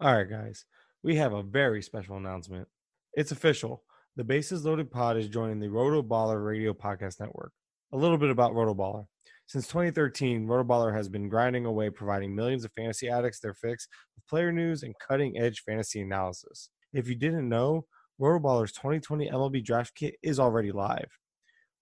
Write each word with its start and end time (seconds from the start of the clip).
All 0.00 0.14
right, 0.14 0.30
guys, 0.30 0.64
we 1.02 1.16
have 1.16 1.32
a 1.32 1.42
very 1.42 1.82
special 1.82 2.18
announcement. 2.18 2.68
It's 3.14 3.32
official. 3.32 3.82
The 4.14 4.22
Bases 4.22 4.64
Loaded 4.64 4.92
Pod 4.92 5.16
is 5.16 5.28
joining 5.28 5.58
the 5.58 5.70
Roto 5.70 6.04
Baller 6.04 6.46
Radio 6.46 6.72
Podcast 6.72 7.18
Network. 7.18 7.50
A 7.92 7.96
little 7.96 8.16
bit 8.16 8.30
about 8.30 8.54
Roto 8.54 8.76
Baller. 8.76 9.06
Since 9.46 9.66
2013, 9.66 10.46
Roto 10.46 10.62
Baller 10.62 10.94
has 10.94 11.08
been 11.08 11.28
grinding 11.28 11.66
away, 11.66 11.90
providing 11.90 12.32
millions 12.32 12.64
of 12.64 12.70
fantasy 12.74 13.08
addicts 13.08 13.40
their 13.40 13.54
fix 13.54 13.88
of 14.16 14.24
player 14.28 14.52
news 14.52 14.84
and 14.84 14.94
cutting 15.00 15.36
edge 15.36 15.62
fantasy 15.62 16.00
analysis. 16.00 16.70
If 16.92 17.08
you 17.08 17.16
didn't 17.16 17.48
know, 17.48 17.84
Roto 18.20 18.38
Baller's 18.38 18.70
2020 18.70 19.28
MLB 19.28 19.64
Draft 19.64 19.96
Kit 19.96 20.14
is 20.22 20.38
already 20.38 20.70
live. 20.70 21.10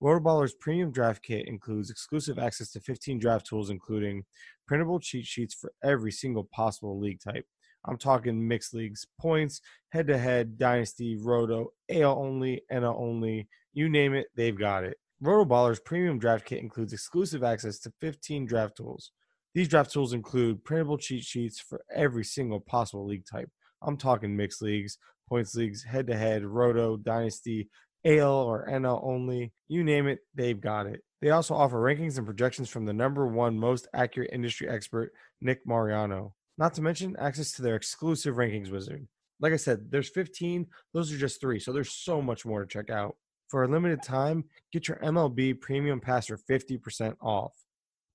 Rotoballer's 0.03 0.55
premium 0.55 0.91
draft 0.91 1.23
kit 1.23 1.47
includes 1.47 1.91
exclusive 1.91 2.39
access 2.39 2.71
to 2.71 2.81
15 2.81 3.19
draft 3.19 3.47
tools, 3.47 3.69
including 3.69 4.25
printable 4.67 5.01
cheat 5.01 5.27
sheets 5.27 5.53
for 5.53 5.71
every 5.85 6.13
single 6.13 6.45
possible 6.45 6.99
league 6.99 7.21
type. 7.21 7.45
I'm 7.87 7.97
talking 7.97 8.47
mixed 8.47 8.75
leagues, 8.75 9.07
points, 9.19 9.61
head 9.91 10.07
to 10.09 10.19
head, 10.19 10.59
dynasty, 10.59 11.17
roto, 11.17 11.73
AL 11.89 12.19
only, 12.19 12.63
NL 12.71 12.99
only, 12.99 13.49
you 13.73 13.89
name 13.89 14.15
it, 14.15 14.27
they've 14.35 14.59
got 14.59 14.85
it. 14.85 14.99
Rotoballer's 15.23 15.81
premium 15.81 16.19
draft 16.19 16.45
kit 16.45 16.63
includes 16.63 16.93
exclusive 16.93 17.43
access 17.43 17.79
to 17.81 17.93
15 18.01 18.47
draft 18.47 18.77
tools. 18.77 19.13
These 19.55 19.69
draft 19.69 19.93
tools 19.93 20.13
include 20.13 20.65
printable 20.65 20.99
cheat 20.99 21.25
sheets 21.25 21.59
for 21.61 21.83
every 21.95 22.25
single 22.25 22.61
possible 22.61 23.07
league 23.07 23.25
type. 23.25 23.51
I'm 23.83 23.97
talking 23.97 24.37
mixed 24.37 24.61
leagues, 24.61 24.99
points 25.29 25.55
leagues, 25.55 25.83
head 25.83 26.07
to 26.09 26.17
head, 26.17 26.45
roto, 26.45 26.97
dynasty, 26.97 27.71
AL 28.05 28.35
or 28.35 28.69
NL 28.69 29.01
only, 29.03 29.53
you 29.69 29.83
name 29.83 30.07
it, 30.07 30.21
they've 30.35 30.61
got 30.61 30.87
it. 30.87 31.03
They 31.21 31.31
also 31.31 31.55
offer 31.55 31.79
rankings 31.81 32.19
and 32.19 32.27
projections 32.27 32.69
from 32.69 32.85
the 32.85 32.93
number 32.93 33.27
one 33.27 33.59
most 33.59 33.89
accurate 33.95 34.31
industry 34.33 34.69
expert, 34.69 35.13
Nick 35.41 35.67
Mariano. 35.67 36.35
Not 36.59 36.75
to 36.75 36.83
mention 36.83 37.17
access 37.19 37.53
to 37.53 37.63
their 37.63 37.77
exclusive 37.77 38.37
rankings 38.37 38.71
wizard. 38.71 39.07
Like 39.41 39.53
I 39.53 39.57
said, 39.57 39.91
there's 39.91 40.09
15, 40.09 40.67
those 40.95 41.13
are 41.13 41.19
just 41.19 41.41
three, 41.41 41.61
so 41.61 41.73
there's 41.73 41.93
so 41.93 42.23
much 42.23 42.47
more 42.47 42.61
to 42.61 42.67
check 42.67 42.91
out. 42.91 43.17
For 43.49 43.63
a 43.63 43.69
limited 43.69 44.03
time, 44.03 44.45
get 44.73 44.89
your 44.89 44.97
MLB 44.99 45.61
premium 45.61 46.01
pass 46.01 46.27
for 46.27 46.39
50% 46.39 47.17
off. 47.21 47.53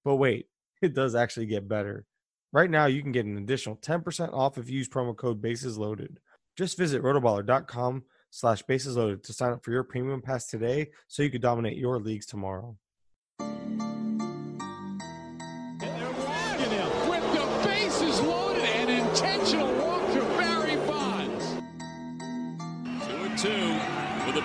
But 0.04 0.16
wait, 0.16 0.48
it 0.82 0.96
does 0.96 1.16
actually 1.16 1.46
get 1.46 1.68
better. 1.68 2.06
Right 2.54 2.70
now, 2.70 2.88
you 2.88 3.02
can 3.02 3.12
get 3.14 3.26
an 3.26 3.38
additional 3.38 3.78
10% 3.78 4.34
off 4.34 4.58
if 4.58 4.70
you 4.70 4.80
use 4.80 4.90
promo 4.90 5.16
code 5.16 5.42
Bases 5.42 5.78
Loaded. 5.78 6.20
Just 6.58 6.78
visit 6.78 7.02
rotoballer.com 7.02 8.04
slash 8.32 8.62
bases 8.64 8.98
loaded 8.98 9.24
to 9.24 9.34
sign 9.34 9.52
up 9.54 9.64
for 9.64 9.72
your 9.72 9.84
premium 9.84 10.22
pass 10.22 10.48
today 10.48 10.90
so 11.08 11.24
you 11.24 11.30
can 11.30 11.42
dominate 11.42 11.78
your 11.78 12.00
leagues 12.00 12.26
tomorrow. 12.26 12.78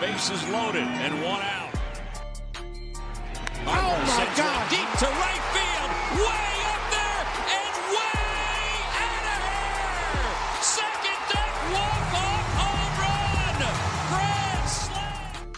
The 0.00 0.06
bases 0.06 0.42
loaded 0.48 0.82
and 0.82 1.14
one 1.22 1.40
out. 1.40 1.70
Oh, 3.66 4.04
my 4.06 4.26
God. 4.36 4.70
deep 4.70 4.90
to 4.98 5.06
right 5.06 5.42
field, 5.54 6.26
way 6.26 6.55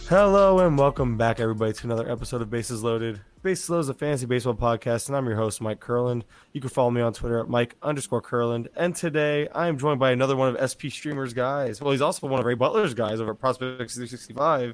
Hello 0.09 0.57
and 0.57 0.75
welcome 0.75 1.17
back, 1.17 1.39
everybody, 1.39 1.71
to 1.71 1.85
another 1.85 2.09
episode 2.11 2.41
of 2.41 2.49
Bases 2.49 2.81
Loaded. 2.81 3.21
Bases 3.43 3.69
Loaded 3.69 3.81
is 3.81 3.89
a 3.89 3.93
fantasy 3.93 4.25
baseball 4.25 4.55
podcast, 4.55 5.07
and 5.07 5.15
I'm 5.15 5.27
your 5.27 5.35
host, 5.35 5.61
Mike 5.61 5.79
Curland. 5.79 6.23
You 6.51 6.61
can 6.61 6.71
follow 6.71 6.89
me 6.89 6.99
on 6.99 7.13
Twitter 7.13 7.39
at 7.39 7.47
Mike 7.47 7.75
underscore 7.83 8.19
Curland. 8.19 8.69
And 8.75 8.95
today 8.95 9.47
I 9.49 9.67
am 9.67 9.77
joined 9.77 9.99
by 9.99 10.09
another 10.09 10.35
one 10.35 10.55
of 10.55 10.57
SP 10.65 10.89
Streamer's 10.89 11.35
guys. 11.35 11.79
Well, 11.79 11.91
he's 11.91 12.01
also 12.01 12.25
one 12.25 12.39
of 12.39 12.45
Ray 12.47 12.55
Butler's 12.55 12.95
guys 12.95 13.21
over 13.21 13.33
at 13.33 13.39
Prospect 13.39 13.77
365. 13.91 14.73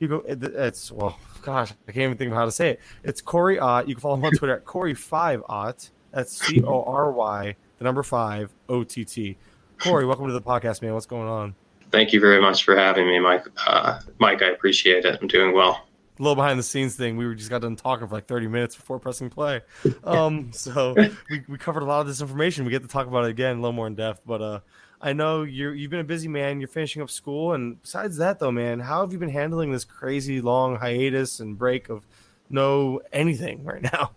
You 0.00 0.08
go, 0.08 0.16
it- 0.26 0.42
it's, 0.42 0.90
well, 0.90 1.16
gosh, 1.42 1.70
I 1.86 1.92
can't 1.92 2.02
even 2.02 2.16
think 2.16 2.32
of 2.32 2.36
how 2.36 2.46
to 2.46 2.50
say 2.50 2.70
it. 2.70 2.80
It's 3.04 3.20
Cory 3.20 3.60
Ott. 3.60 3.88
You 3.88 3.94
can 3.94 4.00
follow 4.02 4.16
him 4.16 4.24
on 4.24 4.32
Twitter 4.32 4.56
at 4.56 4.64
Cory5Ott. 4.64 5.90
That's 6.10 6.44
C 6.44 6.60
O 6.64 6.82
R 6.82 7.12
Y, 7.12 7.54
the 7.78 7.84
number 7.84 8.02
five, 8.02 8.52
O 8.68 8.82
T 8.82 9.04
T. 9.04 9.38
Corey, 9.78 10.06
welcome 10.06 10.26
to 10.26 10.32
the 10.32 10.42
podcast, 10.42 10.82
man. 10.82 10.92
What's 10.92 11.06
going 11.06 11.28
on? 11.28 11.54
Thank 11.92 12.12
you 12.12 12.20
very 12.20 12.40
much 12.40 12.64
for 12.64 12.74
having 12.76 13.06
me, 13.06 13.20
Mike. 13.20 13.46
Uh, 13.66 14.00
Mike, 14.18 14.42
I 14.42 14.46
appreciate 14.46 15.04
it. 15.04 15.18
I'm 15.20 15.28
doing 15.28 15.54
well. 15.54 15.86
a 16.18 16.22
little 16.22 16.34
behind 16.34 16.58
the 16.58 16.62
scenes 16.62 16.96
thing. 16.96 17.16
We 17.16 17.26
were 17.26 17.34
just 17.34 17.50
got 17.50 17.60
done 17.60 17.76
talking 17.76 18.08
for 18.08 18.14
like 18.14 18.26
30 18.26 18.48
minutes 18.48 18.74
before 18.74 18.98
pressing 18.98 19.30
play. 19.30 19.60
Um, 20.04 20.52
so 20.52 20.94
we, 21.30 21.42
we 21.48 21.58
covered 21.58 21.82
a 21.82 21.86
lot 21.86 22.00
of 22.00 22.06
this 22.06 22.20
information. 22.20 22.64
We 22.64 22.70
get 22.70 22.82
to 22.82 22.88
talk 22.88 23.06
about 23.06 23.24
it 23.24 23.30
again 23.30 23.58
a 23.58 23.60
little 23.60 23.72
more 23.72 23.86
in 23.86 23.94
depth. 23.94 24.22
But 24.26 24.42
uh, 24.42 24.60
I 25.00 25.12
know 25.12 25.42
you're 25.42 25.74
you've 25.74 25.90
been 25.90 26.00
a 26.00 26.04
busy 26.04 26.28
man. 26.28 26.60
You're 26.60 26.68
finishing 26.68 27.02
up 27.02 27.10
school, 27.10 27.52
and 27.52 27.80
besides 27.82 28.16
that, 28.16 28.38
though, 28.38 28.50
man, 28.50 28.80
how 28.80 29.02
have 29.02 29.12
you 29.12 29.18
been 29.18 29.28
handling 29.28 29.70
this 29.70 29.84
crazy 29.84 30.40
long 30.40 30.76
hiatus 30.76 31.40
and 31.40 31.56
break 31.58 31.88
of 31.88 32.06
no 32.50 33.00
anything 33.12 33.64
right 33.64 33.82
now? 33.82 34.12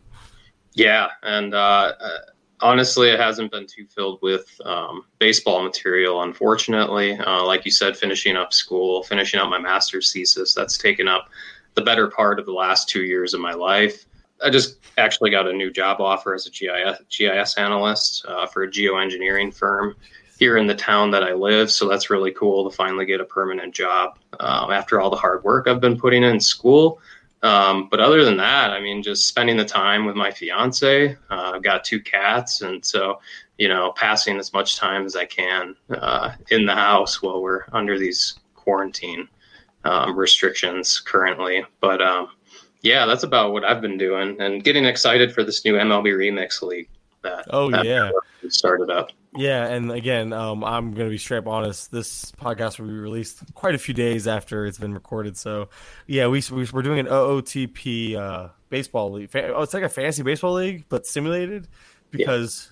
Yeah, 0.74 1.08
and 1.24 1.53
uh, 1.53 1.94
uh, 2.00 2.18
honestly, 2.61 3.09
it 3.09 3.19
hasn't 3.19 3.51
been 3.51 3.67
too 3.67 3.85
filled 3.85 4.19
with 4.21 4.59
um, 4.66 5.05
baseball 5.19 5.63
material, 5.63 6.23
unfortunately. 6.23 7.17
Uh, 7.17 7.43
like 7.43 7.66
you 7.66 7.71
said, 7.71 7.97
finishing 7.97 8.35
up 8.35 8.53
school, 8.53 9.03
finishing 9.03 9.39
up 9.39 9.49
my 9.49 9.59
master's 9.59 10.11
thesis, 10.11 10.53
that's 10.53 10.77
taken 10.77 11.07
up 11.07 11.29
the 11.75 11.81
better 11.81 12.07
part 12.07 12.39
of 12.39 12.45
the 12.45 12.53
last 12.53 12.89
two 12.89 13.03
years 13.03 13.33
of 13.33 13.41
my 13.41 13.53
life. 13.53 14.05
I 14.43 14.49
just 14.49 14.77
actually 14.97 15.29
got 15.29 15.47
a 15.47 15.53
new 15.53 15.71
job 15.71 16.01
offer 16.01 16.33
as 16.33 16.47
a 16.47 16.51
GIS, 16.51 16.99
GIS 17.09 17.57
analyst 17.57 18.25
uh, 18.27 18.45
for 18.45 18.63
a 18.63 18.67
geoengineering 18.69 19.53
firm 19.53 19.95
here 20.37 20.57
in 20.57 20.67
the 20.67 20.75
town 20.75 21.11
that 21.11 21.23
I 21.23 21.33
live. 21.33 21.72
So 21.72 21.87
that's 21.87 22.09
really 22.09 22.31
cool 22.31 22.69
to 22.69 22.75
finally 22.75 23.05
get 23.05 23.22
a 23.22 23.25
permanent 23.25 23.73
job 23.73 24.17
um, 24.39 24.72
after 24.72 24.99
all 24.99 25.09
the 25.09 25.16
hard 25.16 25.43
work 25.43 25.67
I've 25.67 25.79
been 25.79 25.97
putting 25.97 26.23
in 26.23 26.39
school. 26.39 26.99
Um, 27.44 27.90
but 27.91 28.00
other 28.00 28.23
than 28.25 28.38
that, 28.38 28.72
I 28.72 28.79
mean, 28.79 29.03
just 29.03 29.28
spending 29.28 29.57
the 29.57 29.66
time 29.66 30.06
with 30.06 30.16
my 30.16 30.31
fiance. 30.31 31.16
Uh, 31.29 31.51
I've 31.56 31.63
got 31.63 31.84
two 31.84 32.01
cats, 32.01 32.62
and 32.62 32.84
so 32.84 33.19
you 33.57 33.69
know, 33.69 33.94
passing 33.96 34.38
as 34.38 34.51
much 34.51 34.78
time 34.78 35.06
as 35.06 35.16
I 35.16 35.25
can 35.25 35.75
uh, 35.90 36.31
in 36.50 36.66
the 36.66 36.75
house 36.75 37.22
while 37.22 37.41
we're 37.41 37.63
under 37.72 37.97
these 37.97 38.40
quarantine 38.56 39.28
um, 39.85 40.18
restrictions 40.18 41.00
currently. 41.00 41.63
But 41.79 42.01
um, 42.01 42.29
yeah, 42.81 43.06
that's 43.06 43.23
about 43.23 43.53
what 43.53 43.63
I've 43.63 43.81
been 43.81 43.97
doing, 43.97 44.40
and 44.41 44.63
getting 44.63 44.85
excited 44.85 45.34
for 45.34 45.44
this 45.44 45.63
new 45.63 45.73
MLB 45.75 46.07
Remix 46.07 46.62
League 46.62 46.90
that 47.22 47.46
Oh, 47.50 47.69
that 47.72 47.85
yeah. 47.85 48.12
started 48.50 48.90
up. 48.90 49.12
Yeah, 49.38 49.68
and 49.68 49.91
again, 49.91 50.34
um, 50.34 50.63
I'm 50.63 50.94
going 50.94 51.07
to 51.07 51.12
be 51.12 51.18
straight 51.18 51.40
up 51.40 51.47
honest. 51.47 51.91
This 51.91 52.31
podcast 52.34 52.79
will 52.79 52.88
be 52.88 52.94
released 52.94 53.53
quite 53.53 53.75
a 53.75 53.78
few 53.78 53.94
days 53.94 54.28
after 54.28 54.66
it's 54.66 54.78
been 54.78 54.94
recorded. 54.94 55.38
So, 55.38 55.69
yeah, 56.07 56.28
we, 56.28 56.41
we 56.51 56.68
we're 56.72 56.81
doing 56.81 57.00
an 57.00 57.07
OOTP 57.07 58.16
uh, 58.16 58.50
baseball 58.69 59.12
league. 59.12 59.29
Oh, 59.35 59.62
it's 59.62 59.73
like 59.73 59.84
a 59.84 59.90
fantasy 59.90 60.23
baseball 60.23 60.53
league, 60.53 60.85
but 60.90 61.06
simulated. 61.06 61.68
Because 62.12 62.72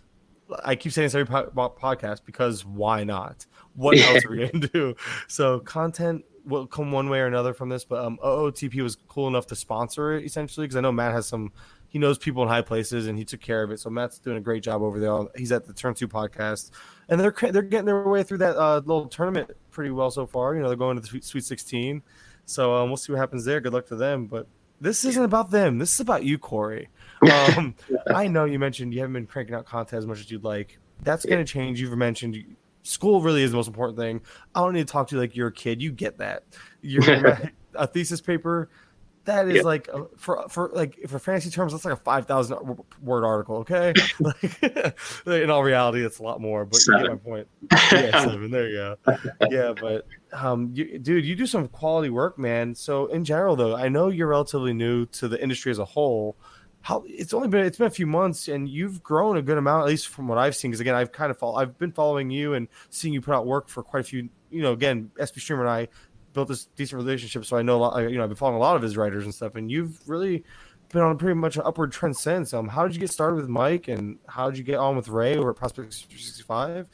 I 0.63 0.75
keep 0.75 0.91
saying 0.94 1.07
this 1.07 1.16
every 1.16 1.25
po- 1.25 1.51
po- 1.53 1.75
podcast. 1.81 2.22
Because 2.25 2.66
why 2.66 3.03
not? 3.03 3.45
What 3.75 3.97
else 3.97 4.24
are 4.25 4.31
we 4.31 4.38
going 4.38 4.62
to 4.62 4.68
do? 4.68 4.95
So, 5.28 5.59
content 5.59 6.24
will 6.45 6.68
come 6.68 6.91
one 6.91 7.09
way 7.09 7.19
or 7.19 7.28
another 7.28 7.53
from 7.53 7.69
this. 7.69 7.85
But 7.85 8.06
um, 8.06 8.19
OOTP 8.24 8.81
was 8.81 8.95
cool 9.07 9.28
enough 9.28 9.47
to 9.47 9.56
sponsor 9.56 10.13
it 10.13 10.25
essentially 10.25 10.66
because 10.66 10.75
I 10.75 10.81
know 10.81 10.91
Matt 10.91 11.13
has 11.13 11.28
some 11.28 11.51
he 11.94 12.00
knows 12.00 12.18
people 12.18 12.42
in 12.42 12.50
high 12.50 12.64
places 12.64 13.06
and 13.06 13.20
he 13.20 13.24
took 13.24 13.40
care 13.40 13.62
of 13.62 13.70
it. 13.70 13.80
So 13.80 13.88
Matt's 13.88 14.18
doing 14.18 14.38
a 14.38 14.42
great 14.42 14.64
job 14.64 14.81
over 14.81 15.00
there. 15.00 15.26
He's 15.38 15.52
at 15.52 15.68
the 15.68 15.74
Turn 15.74 15.94
Two 15.94 16.08
podcast, 16.08 16.72
and 17.08 17.22
they're 17.22 17.34
they're 17.52 17.62
getting 17.62 17.86
their 17.86 18.02
way 18.02 18.24
through 18.24 18.40
that 18.40 18.58
uh, 18.58 18.78
little 18.78 19.06
tournament 19.06 19.52
pretty 19.70 19.92
well 19.92 20.09
so 20.09 20.26
far. 20.26 20.56
You 20.56 20.62
know, 20.62 20.70
they're 20.70 20.76
going 20.76 21.00
to 21.00 21.02
the 21.04 21.22
Sweet, 21.22 21.46
Sixteen, 21.46 22.02
so 22.46 22.74
um, 22.74 22.90
we'll 22.90 22.98
see 22.98 23.12
what 23.12 23.20
happens 23.20 23.46
there. 23.46 23.62
Good 23.62 23.74
luck 23.74 23.86
to 23.88 23.96
them. 23.96 24.26
But 24.26 24.48
this 24.81 25.06
isn't 25.06 25.24
about 25.24 25.52
them. 25.52 25.78
This 25.78 25.94
is 25.94 26.00
about 26.00 26.24
you, 26.24 26.38
Corey. 26.38 26.90
Um, 27.24 27.76
I 28.14 28.28
know 28.28 28.44
you 28.44 28.60
mentioned 28.60 28.94
you 28.94 29.00
haven't 29.00 29.14
been 29.14 29.28
cranking 29.28 29.56
out 29.56 29.66
content 29.66 29.98
as 29.98 30.06
much 30.06 30.20
as 30.20 30.30
you'd 30.30 30.44
like. 30.44 30.78
That's 31.04 31.25
going 31.25 31.38
to 31.38 31.50
change. 31.50 31.80
You've 31.80 31.98
mentioned 31.98 32.44
school 32.81 33.22
really 33.22 33.44
is 33.44 33.52
the 33.52 33.56
most 33.56 33.68
important 33.68 33.98
thing. 33.98 34.19
I 34.54 34.60
don't 34.60 34.74
need 34.74 34.88
to 34.88 34.92
talk 34.92 35.07
to 35.07 35.16
you 35.16 35.22
like 35.22 35.34
you're 35.34 35.48
a 35.48 35.54
kid. 35.54 35.81
You 35.81 35.94
get 35.94 36.18
that. 36.18 36.44
You're 36.81 37.39
a 37.75 37.88
thesis 37.88 38.19
paper. 38.19 38.69
That 39.25 39.48
is 39.48 39.64
like 39.64 39.88
a, 39.88 40.06
for 40.18 40.48
for 40.50 40.70
like 40.74 41.00
for 41.08 41.18
fantasy 41.18 41.50
terms, 41.50 41.72
that's 41.72 41.86
like 41.86 41.94
a 41.94 41.98
five 41.98 42.25
thousand 42.25 42.58
word 43.02 43.24
article. 43.24 43.58
Okay, 43.58 43.94
like, 44.20 45.42
in 45.42 45.50
all 45.50 45.64
reality, 45.64 46.06
it's 46.06 46.20
a 46.20 46.24
lot 46.24 46.42
more. 46.42 46.66
But 46.66 46.86
you 46.86 46.98
get 46.98 47.10
my 47.10 47.16
point. 47.16 47.48
Yeah, 47.94 48.24
seven. 48.24 48.52
There 48.52 48.68
you 48.68 48.75
go. 48.75 48.98
Yeah, 49.50 49.74
but 49.80 50.08
um, 50.34 50.72
you, 50.74 51.00
dude, 51.00 51.25
you 51.25 51.36
do 51.36 51.46
some 51.46 51.70
quality 51.70 52.10
work, 52.10 52.38
man. 52.38 52.75
So 52.75 53.06
in 53.08 53.24
general, 53.24 53.56
though, 53.56 53.75
I 53.75 53.88
know 53.88 54.10
you're 54.10 54.28
relatively 54.28 54.74
new 54.74 55.06
to 55.08 55.30
the 55.30 55.42
industry 55.42 55.72
as 55.72 55.80
a 55.80 55.86
whole. 55.86 56.36
How 56.81 57.04
it's 57.08 57.34
only 57.34 57.48
been 57.48 57.66
it's 57.66 57.78
been 57.78 57.88
a 57.88 57.92
few 57.92 58.08
months, 58.08 58.50
and 58.50 58.68
you've 58.68 59.02
grown 59.02 59.38
a 59.38 59.42
good 59.42 59.58
amount, 59.58 59.84
at 59.84 59.88
least 59.88 60.10
from 60.10 60.28
what 60.28 60.38
I've 60.38 60.56
seen. 60.56 60.72
Because 60.72 60.81
again, 60.81 60.96
I've 60.96 61.14
kind 61.14 61.31
of 61.31 61.38
follow, 61.38 61.56
I've 61.56 61.78
been 61.78 61.94
following 61.94 62.30
you 62.30 62.56
and 62.56 62.68
seeing 62.90 63.14
you 63.14 63.22
put 63.22 63.34
out 63.34 63.46
work 63.46 63.70
for 63.70 63.84
quite 63.84 64.02
a 64.02 64.04
few. 64.04 64.28
You 64.50 64.62
know, 64.64 64.74
again, 64.74 65.12
SP 65.16 65.40
Streamer 65.40 65.62
and 65.62 65.70
I 65.70 65.88
built 66.33 66.47
this 66.47 66.65
decent 66.75 67.01
relationship, 67.01 67.45
so 67.45 67.57
I 67.57 67.62
know 67.62 67.77
a 67.77 67.81
lot. 67.81 68.00
You 68.09 68.18
know, 68.18 68.24
I've 68.24 68.30
been 68.30 68.35
following 68.35 68.57
a 68.57 68.62
lot 68.62 68.75
of 68.75 68.81
his 68.81 68.97
writers 68.97 69.24
and 69.24 69.33
stuff, 69.33 69.56
and 69.56 69.71
you've 69.71 70.07
really 70.07 70.44
been 70.89 71.01
on 71.01 71.12
a 71.12 71.15
pretty 71.15 71.35
much 71.35 71.56
an 71.56 71.63
upward 71.65 71.91
trend 71.91 72.15
since. 72.18 72.53
Um, 72.53 72.68
how 72.68 72.85
did 72.85 72.95
you 72.95 73.00
get 73.00 73.12
started 73.12 73.35
with 73.35 73.47
Mike, 73.47 73.88
and 73.88 74.18
how 74.27 74.50
did 74.50 74.57
you 74.57 74.63
get 74.63 74.77
on 74.77 74.95
with 74.95 75.07
Ray 75.07 75.38
over 75.38 75.51
at 75.51 75.56
Prospect 75.56 75.94
sixty 75.94 76.44
five? 76.44 76.88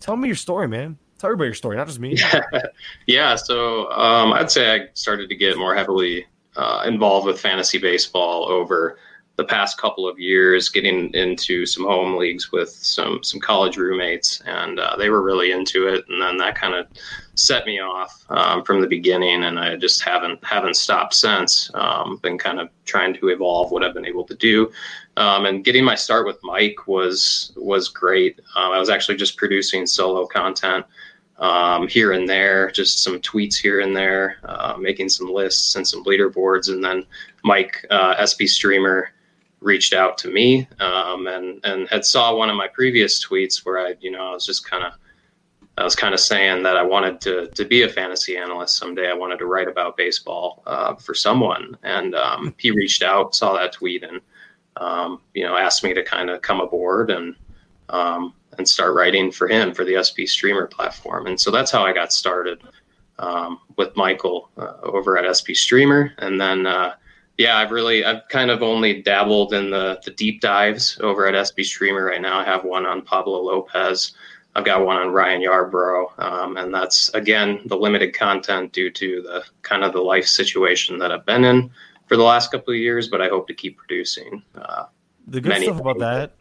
Tell 0.00 0.16
me 0.16 0.28
your 0.28 0.36
story, 0.36 0.68
man. 0.68 0.98
Tell 1.18 1.28
everybody 1.28 1.48
your 1.48 1.54
story, 1.54 1.76
not 1.76 1.86
just 1.86 2.00
me. 2.00 2.18
yeah. 3.06 3.34
So 3.36 3.90
um, 3.92 4.32
I'd 4.32 4.50
say 4.50 4.74
I 4.74 4.88
started 4.94 5.28
to 5.28 5.36
get 5.36 5.58
more 5.58 5.74
heavily 5.74 6.24
uh, 6.56 6.84
involved 6.86 7.26
with 7.26 7.38
fantasy 7.38 7.78
baseball 7.78 8.48
over 8.50 8.98
the 9.40 9.46
past 9.46 9.78
couple 9.78 10.06
of 10.06 10.18
years, 10.18 10.68
getting 10.68 11.12
into 11.14 11.64
some 11.64 11.84
home 11.84 12.16
leagues 12.16 12.52
with 12.52 12.68
some 12.68 13.22
some 13.22 13.40
college 13.40 13.78
roommates, 13.78 14.42
and 14.44 14.78
uh, 14.78 14.94
they 14.96 15.08
were 15.08 15.22
really 15.22 15.50
into 15.50 15.88
it. 15.88 16.04
And 16.10 16.20
then 16.20 16.36
that 16.36 16.56
kind 16.56 16.74
of 16.74 16.86
set 17.36 17.64
me 17.64 17.80
off 17.80 18.22
um, 18.28 18.62
from 18.64 18.82
the 18.82 18.86
beginning, 18.86 19.44
and 19.44 19.58
I 19.58 19.76
just 19.76 20.02
haven't 20.02 20.44
haven't 20.44 20.76
stopped 20.76 21.14
since. 21.14 21.70
Um, 21.72 22.18
been 22.18 22.36
kind 22.36 22.60
of 22.60 22.68
trying 22.84 23.14
to 23.14 23.28
evolve 23.28 23.70
what 23.70 23.82
I've 23.82 23.94
been 23.94 24.04
able 24.04 24.24
to 24.24 24.34
do, 24.34 24.70
um, 25.16 25.46
and 25.46 25.64
getting 25.64 25.84
my 25.84 25.94
start 25.94 26.26
with 26.26 26.38
Mike 26.42 26.86
was 26.86 27.52
was 27.56 27.88
great. 27.88 28.40
Um, 28.56 28.72
I 28.72 28.78
was 28.78 28.90
actually 28.90 29.16
just 29.16 29.38
producing 29.38 29.86
solo 29.86 30.26
content. 30.26 30.84
Um, 31.38 31.88
here 31.88 32.12
and 32.12 32.28
there, 32.28 32.70
just 32.70 33.02
some 33.02 33.18
tweets 33.18 33.56
here 33.56 33.80
and 33.80 33.96
there, 33.96 34.36
uh, 34.44 34.76
making 34.78 35.08
some 35.08 35.32
lists 35.32 35.74
and 35.74 35.88
some 35.88 36.04
leaderboards. 36.04 36.68
And 36.68 36.84
then 36.84 37.06
Mike, 37.42 37.86
uh, 37.88 38.26
SP 38.28 38.44
Streamer, 38.44 39.10
reached 39.60 39.92
out 39.92 40.16
to 40.18 40.30
me 40.30 40.66
um, 40.80 41.26
and 41.26 41.60
and 41.64 41.88
had 41.88 42.04
saw 42.04 42.34
one 42.34 42.50
of 42.50 42.56
my 42.56 42.68
previous 42.68 43.24
tweets 43.24 43.64
where 43.64 43.78
I 43.78 43.94
you 44.00 44.10
know 44.10 44.30
I 44.30 44.32
was 44.32 44.46
just 44.46 44.68
kind 44.68 44.84
of 44.84 44.94
I 45.78 45.84
was 45.84 45.94
kind 45.94 46.14
of 46.14 46.20
saying 46.20 46.62
that 46.64 46.76
I 46.76 46.82
wanted 46.82 47.20
to 47.22 47.46
to 47.48 47.64
be 47.64 47.82
a 47.82 47.88
fantasy 47.88 48.36
analyst 48.36 48.76
someday. 48.76 49.08
I 49.08 49.14
wanted 49.14 49.38
to 49.38 49.46
write 49.46 49.68
about 49.68 49.96
baseball 49.96 50.62
uh, 50.66 50.94
for 50.94 51.14
someone, 51.14 51.76
and 51.82 52.14
um, 52.14 52.54
he 52.58 52.70
reached 52.70 53.02
out, 53.02 53.34
saw 53.34 53.54
that 53.54 53.72
tweet, 53.72 54.02
and 54.02 54.20
um, 54.76 55.20
you 55.34 55.44
know 55.44 55.56
asked 55.56 55.84
me 55.84 55.94
to 55.94 56.02
kind 56.02 56.30
of 56.30 56.42
come 56.42 56.60
aboard 56.60 57.10
and 57.10 57.36
um, 57.90 58.34
and 58.58 58.66
start 58.66 58.94
writing 58.94 59.30
for 59.30 59.46
him 59.46 59.74
for 59.74 59.84
the 59.84 60.02
SP 60.02 60.26
Streamer 60.26 60.66
platform. 60.66 61.26
And 61.26 61.40
so 61.40 61.50
that's 61.50 61.70
how 61.70 61.84
I 61.84 61.92
got 61.92 62.12
started 62.12 62.62
um, 63.18 63.60
with 63.76 63.94
Michael 63.96 64.50
uh, 64.56 64.74
over 64.82 65.18
at 65.18 65.36
SP 65.36 65.52
Streamer, 65.52 66.12
and 66.18 66.40
then. 66.40 66.66
Uh, 66.66 66.94
yeah, 67.40 67.56
I've 67.56 67.70
really 67.70 68.04
I've 68.04 68.28
kind 68.28 68.50
of 68.50 68.62
only 68.62 69.00
dabbled 69.00 69.54
in 69.54 69.70
the 69.70 69.98
the 70.04 70.10
deep 70.10 70.42
dives 70.42 71.00
over 71.00 71.26
at 71.26 71.46
SP 71.48 71.64
Streamer 71.64 72.04
right 72.04 72.20
now. 72.20 72.38
I 72.38 72.44
have 72.44 72.64
one 72.64 72.84
on 72.84 73.00
Pablo 73.00 73.40
Lopez. 73.40 74.12
I've 74.54 74.66
got 74.66 74.84
one 74.84 74.98
on 74.98 75.08
Ryan 75.08 75.40
Yarbrough, 75.40 76.18
um, 76.18 76.58
and 76.58 76.74
that's 76.74 77.08
again 77.14 77.62
the 77.64 77.78
limited 77.78 78.12
content 78.12 78.72
due 78.72 78.90
to 78.90 79.22
the 79.22 79.42
kind 79.62 79.84
of 79.84 79.94
the 79.94 80.02
life 80.02 80.26
situation 80.26 80.98
that 80.98 81.12
I've 81.12 81.24
been 81.24 81.44
in 81.44 81.70
for 82.08 82.18
the 82.18 82.22
last 82.22 82.52
couple 82.52 82.74
of 82.74 82.78
years. 82.78 83.08
But 83.08 83.22
I 83.22 83.28
hope 83.28 83.48
to 83.48 83.54
keep 83.54 83.78
producing. 83.78 84.42
Uh, 84.54 84.84
the 85.26 85.40
good 85.40 85.62
stuff 85.62 85.80
about 85.80 85.98
that. 86.00 86.32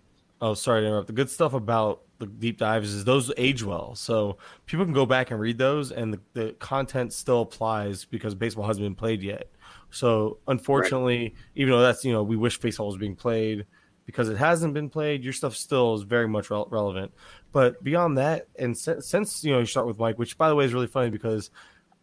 Oh, 0.41 0.53
sorry 0.53 0.81
to 0.81 0.87
interrupt. 0.87 1.07
The 1.07 1.13
good 1.13 1.29
stuff 1.29 1.53
about 1.53 2.01
the 2.17 2.25
deep 2.25 2.57
dives 2.57 2.93
is 2.93 3.05
those 3.05 3.31
age 3.37 3.63
well, 3.63 3.95
so 3.95 4.37
people 4.65 4.83
can 4.83 4.93
go 4.93 5.05
back 5.05 5.31
and 5.31 5.39
read 5.39 5.57
those, 5.59 5.93
and 5.93 6.13
the, 6.13 6.19
the 6.33 6.51
content 6.59 7.13
still 7.13 7.43
applies 7.43 8.03
because 8.03 8.35
baseball 8.35 8.67
hasn't 8.67 8.83
been 8.83 8.95
played 8.95 9.23
yet. 9.23 9.47
So 9.91 10.39
unfortunately, 10.47 11.19
right. 11.19 11.33
even 11.55 11.71
though 11.71 11.81
that's 11.81 12.03
you 12.05 12.11
know 12.11 12.23
we 12.23 12.35
wish 12.35 12.59
baseball 12.59 12.87
was 12.87 12.97
being 12.97 13.15
played 13.15 13.65
because 14.05 14.29
it 14.29 14.37
hasn't 14.37 14.73
been 14.73 14.89
played, 14.89 15.23
your 15.23 15.33
stuff 15.33 15.55
still 15.55 15.93
is 15.93 16.01
very 16.01 16.27
much 16.27 16.49
re- 16.49 16.63
relevant. 16.69 17.11
But 17.51 17.83
beyond 17.83 18.17
that, 18.17 18.47
and 18.57 18.77
since, 18.77 19.07
since 19.07 19.43
you 19.43 19.51
know 19.51 19.59
you 19.59 19.65
start 19.65 19.87
with 19.87 19.99
Mike, 19.99 20.17
which 20.17 20.37
by 20.37 20.49
the 20.49 20.55
way 20.55 20.65
is 20.65 20.73
really 20.73 20.87
funny 20.87 21.09
because 21.09 21.51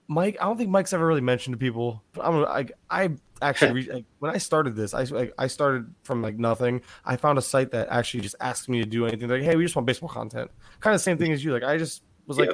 Mike, 0.09 0.37
I 0.41 0.45
don't 0.45 0.57
think 0.57 0.71
Mike's 0.71 0.93
ever 0.93 1.07
really 1.07 1.21
mentioned 1.21 1.55
to 1.55 1.59
people. 1.59 2.03
But 2.13 2.25
I'm 2.25 2.45
I 2.45 2.67
I 2.91 3.11
actually 3.43 3.83
like, 3.93 4.05
when 4.19 4.31
I 4.31 4.39
started 4.39 4.77
this, 4.77 4.95
I 4.95 5.03
like, 5.05 5.33
I 5.39 5.47
started 5.47 5.93
from 6.03 6.23
like 6.23 6.39
nothing. 6.39 6.83
I 7.05 7.17
found 7.17 7.39
a 7.39 7.43
site 7.43 7.71
that 7.73 7.89
actually 7.91 8.21
just 8.21 8.37
asked 8.41 8.69
me 8.69 8.81
to 8.81 8.87
do 8.87 9.07
anything. 9.07 9.29
Like, 9.29 9.43
hey, 9.43 9.57
we 9.57 9.65
just 9.65 9.77
want 9.77 9.87
baseball 9.87 10.09
content. 10.09 10.51
Kind 10.81 10.95
of 10.95 11.01
the 11.01 11.05
same 11.05 11.19
thing 11.19 11.33
as 11.33 11.45
you. 11.45 11.53
Like, 11.53 11.65
I 11.65 11.77
just 11.77 12.03
was 12.27 12.39
like, 12.39 12.51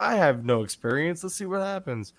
I 0.00 0.16
have 0.16 0.44
no 0.44 0.62
experience. 0.62 1.22
Let's 1.22 1.36
see 1.36 1.46
what 1.46 1.60
happens 1.60 2.12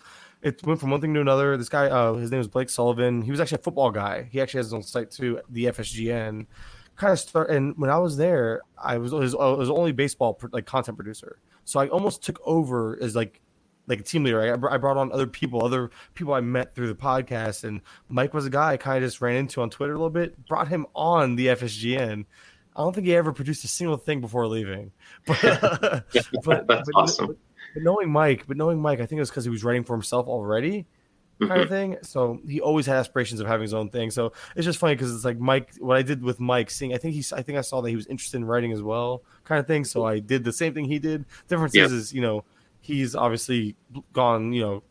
it 0.45 0.63
went 0.63 0.79
from 0.79 0.91
one 0.91 1.01
thing 1.01 1.13
to 1.15 1.21
another. 1.21 1.57
This 1.57 1.69
guy, 1.69 1.87
uh, 1.87 2.13
his 2.13 2.29
name 2.29 2.37
was 2.37 2.47
Blake 2.47 2.69
Sullivan. 2.69 3.23
He 3.23 3.31
was 3.31 3.39
actually 3.39 3.57
a 3.61 3.63
football 3.63 3.89
guy. 3.89 4.29
He 4.31 4.39
actually 4.39 4.59
has 4.59 4.67
his 4.67 4.73
own 4.75 4.83
site 4.83 5.09
too, 5.09 5.41
the 5.49 5.65
FSGN. 5.65 6.45
Kind 6.95 7.11
of 7.11 7.19
start, 7.19 7.49
and 7.49 7.75
when 7.77 7.89
I 7.89 7.97
was 7.97 8.15
there, 8.15 8.61
I 8.77 8.97
was 8.99 9.11
his, 9.11 9.33
I 9.33 9.49
was 9.49 9.71
only 9.71 9.91
baseball 9.91 10.39
like 10.51 10.67
content 10.67 10.97
producer. 10.97 11.39
So 11.65 11.79
I 11.79 11.87
almost 11.87 12.23
took 12.23 12.39
over 12.45 12.97
as 13.01 13.15
like 13.15 13.41
like 13.87 13.99
a 13.99 14.03
team 14.03 14.23
leader. 14.23 14.39
I, 14.39 14.73
I 14.75 14.77
brought 14.77 14.97
on 14.97 15.11
other 15.11 15.27
people, 15.27 15.65
other 15.65 15.89
people 16.13 16.33
I 16.35 16.41
met 16.41 16.75
through 16.75 16.87
the 16.87 16.95
podcast, 16.95 17.63
and 17.63 17.81
Mike 18.07 18.35
was 18.35 18.45
a 18.45 18.51
guy 18.51 18.73
I 18.73 18.77
kind 18.77 19.03
of 19.03 19.07
just 19.07 19.21
ran 19.21 19.35
into 19.35 19.61
on 19.61 19.71
Twitter 19.71 19.93
a 19.93 19.97
little 19.97 20.11
bit. 20.11 20.45
Brought 20.45 20.67
him 20.67 20.85
on 20.93 21.35
the 21.35 21.47
FSGN. 21.47 22.25
I 22.75 22.81
don't 22.81 22.93
think 22.93 23.07
he 23.07 23.15
ever 23.15 23.33
produced 23.33 23.63
a 23.63 23.67
single 23.67 23.97
thing 23.97 24.21
before 24.21 24.47
leaving. 24.47 24.91
But, 25.25 25.41
but 26.43 26.67
that's 26.67 26.89
but, 26.91 26.91
awesome. 26.93 27.37
But 27.75 27.83
knowing 27.83 28.09
Mike, 28.09 28.47
but 28.47 28.57
knowing 28.57 28.81
Mike, 28.81 28.99
I 28.99 29.05
think 29.05 29.17
it 29.17 29.21
was 29.21 29.29
because 29.29 29.43
he 29.43 29.51
was 29.51 29.63
writing 29.63 29.83
for 29.83 29.93
himself 29.93 30.27
already, 30.27 30.87
kind 31.39 31.51
mm-hmm. 31.51 31.61
of 31.61 31.69
thing. 31.69 31.97
So 32.01 32.39
he 32.47 32.61
always 32.61 32.85
had 32.85 32.95
aspirations 32.95 33.41
of 33.41 33.47
having 33.47 33.63
his 33.63 33.73
own 33.73 33.89
thing. 33.89 34.09
So 34.09 34.31
it's 34.55 34.65
just 34.65 34.79
funny 34.79 34.95
because 34.95 35.13
it's 35.13 35.25
like 35.25 35.37
Mike. 35.37 35.73
What 35.79 35.97
I 35.97 36.01
did 36.01 36.23
with 36.23 36.39
Mike, 36.39 36.71
seeing, 36.71 36.93
I 36.93 36.97
think 36.97 37.13
he's, 37.13 37.33
I 37.33 37.41
think 37.41 37.57
I 37.57 37.61
saw 37.61 37.81
that 37.81 37.89
he 37.89 37.95
was 37.95 38.07
interested 38.07 38.37
in 38.37 38.45
writing 38.45 38.71
as 38.71 38.81
well, 38.81 39.23
kind 39.43 39.59
of 39.59 39.67
thing. 39.67 39.83
So 39.83 40.05
I 40.05 40.19
did 40.19 40.43
the 40.43 40.53
same 40.53 40.73
thing 40.73 40.85
he 40.85 40.99
did. 40.99 41.25
Difference 41.47 41.75
is, 41.75 41.91
is 41.91 42.13
you 42.13 42.21
know, 42.21 42.45
he's 42.79 43.15
obviously 43.15 43.75
gone. 44.13 44.53
You 44.53 44.61
know, 44.61 44.83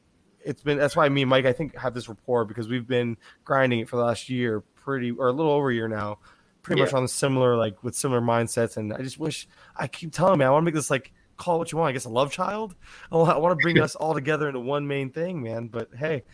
it's 0.44 0.62
been 0.62 0.78
that's 0.78 0.94
why 0.94 1.08
me 1.08 1.22
and 1.22 1.30
Mike, 1.30 1.46
I 1.46 1.52
think, 1.52 1.76
have 1.78 1.94
this 1.94 2.08
rapport 2.08 2.44
because 2.44 2.68
we've 2.68 2.86
been 2.86 3.16
grinding 3.44 3.80
it 3.80 3.88
for 3.88 3.96
the 3.96 4.04
last 4.04 4.28
year, 4.28 4.60
pretty 4.60 5.10
or 5.10 5.28
a 5.28 5.32
little 5.32 5.52
over 5.52 5.70
a 5.70 5.74
year 5.74 5.88
now, 5.88 6.18
pretty 6.62 6.80
yeah. 6.80 6.84
much 6.84 6.94
on 6.94 7.08
similar 7.08 7.56
like 7.56 7.82
with 7.82 7.94
similar 7.94 8.20
mindsets. 8.20 8.76
And 8.76 8.92
I 8.92 9.00
just 9.00 9.18
wish 9.18 9.48
I 9.76 9.86
keep 9.86 10.12
telling 10.12 10.38
me 10.38 10.44
I 10.44 10.50
want 10.50 10.62
to 10.62 10.64
make 10.66 10.74
this 10.74 10.90
like 10.90 11.12
call 11.36 11.58
what 11.58 11.72
you 11.72 11.78
want. 11.78 11.90
I 11.90 11.92
guess 11.92 12.04
a 12.04 12.10
love 12.10 12.32
child. 12.32 12.74
I 13.12 13.16
want 13.16 13.58
to 13.58 13.62
bring 13.62 13.80
us 13.80 13.94
all 13.94 14.14
together 14.14 14.48
into 14.48 14.60
one 14.60 14.86
main 14.86 15.10
thing, 15.10 15.42
man. 15.42 15.68
But 15.68 15.90
hey, 15.96 16.24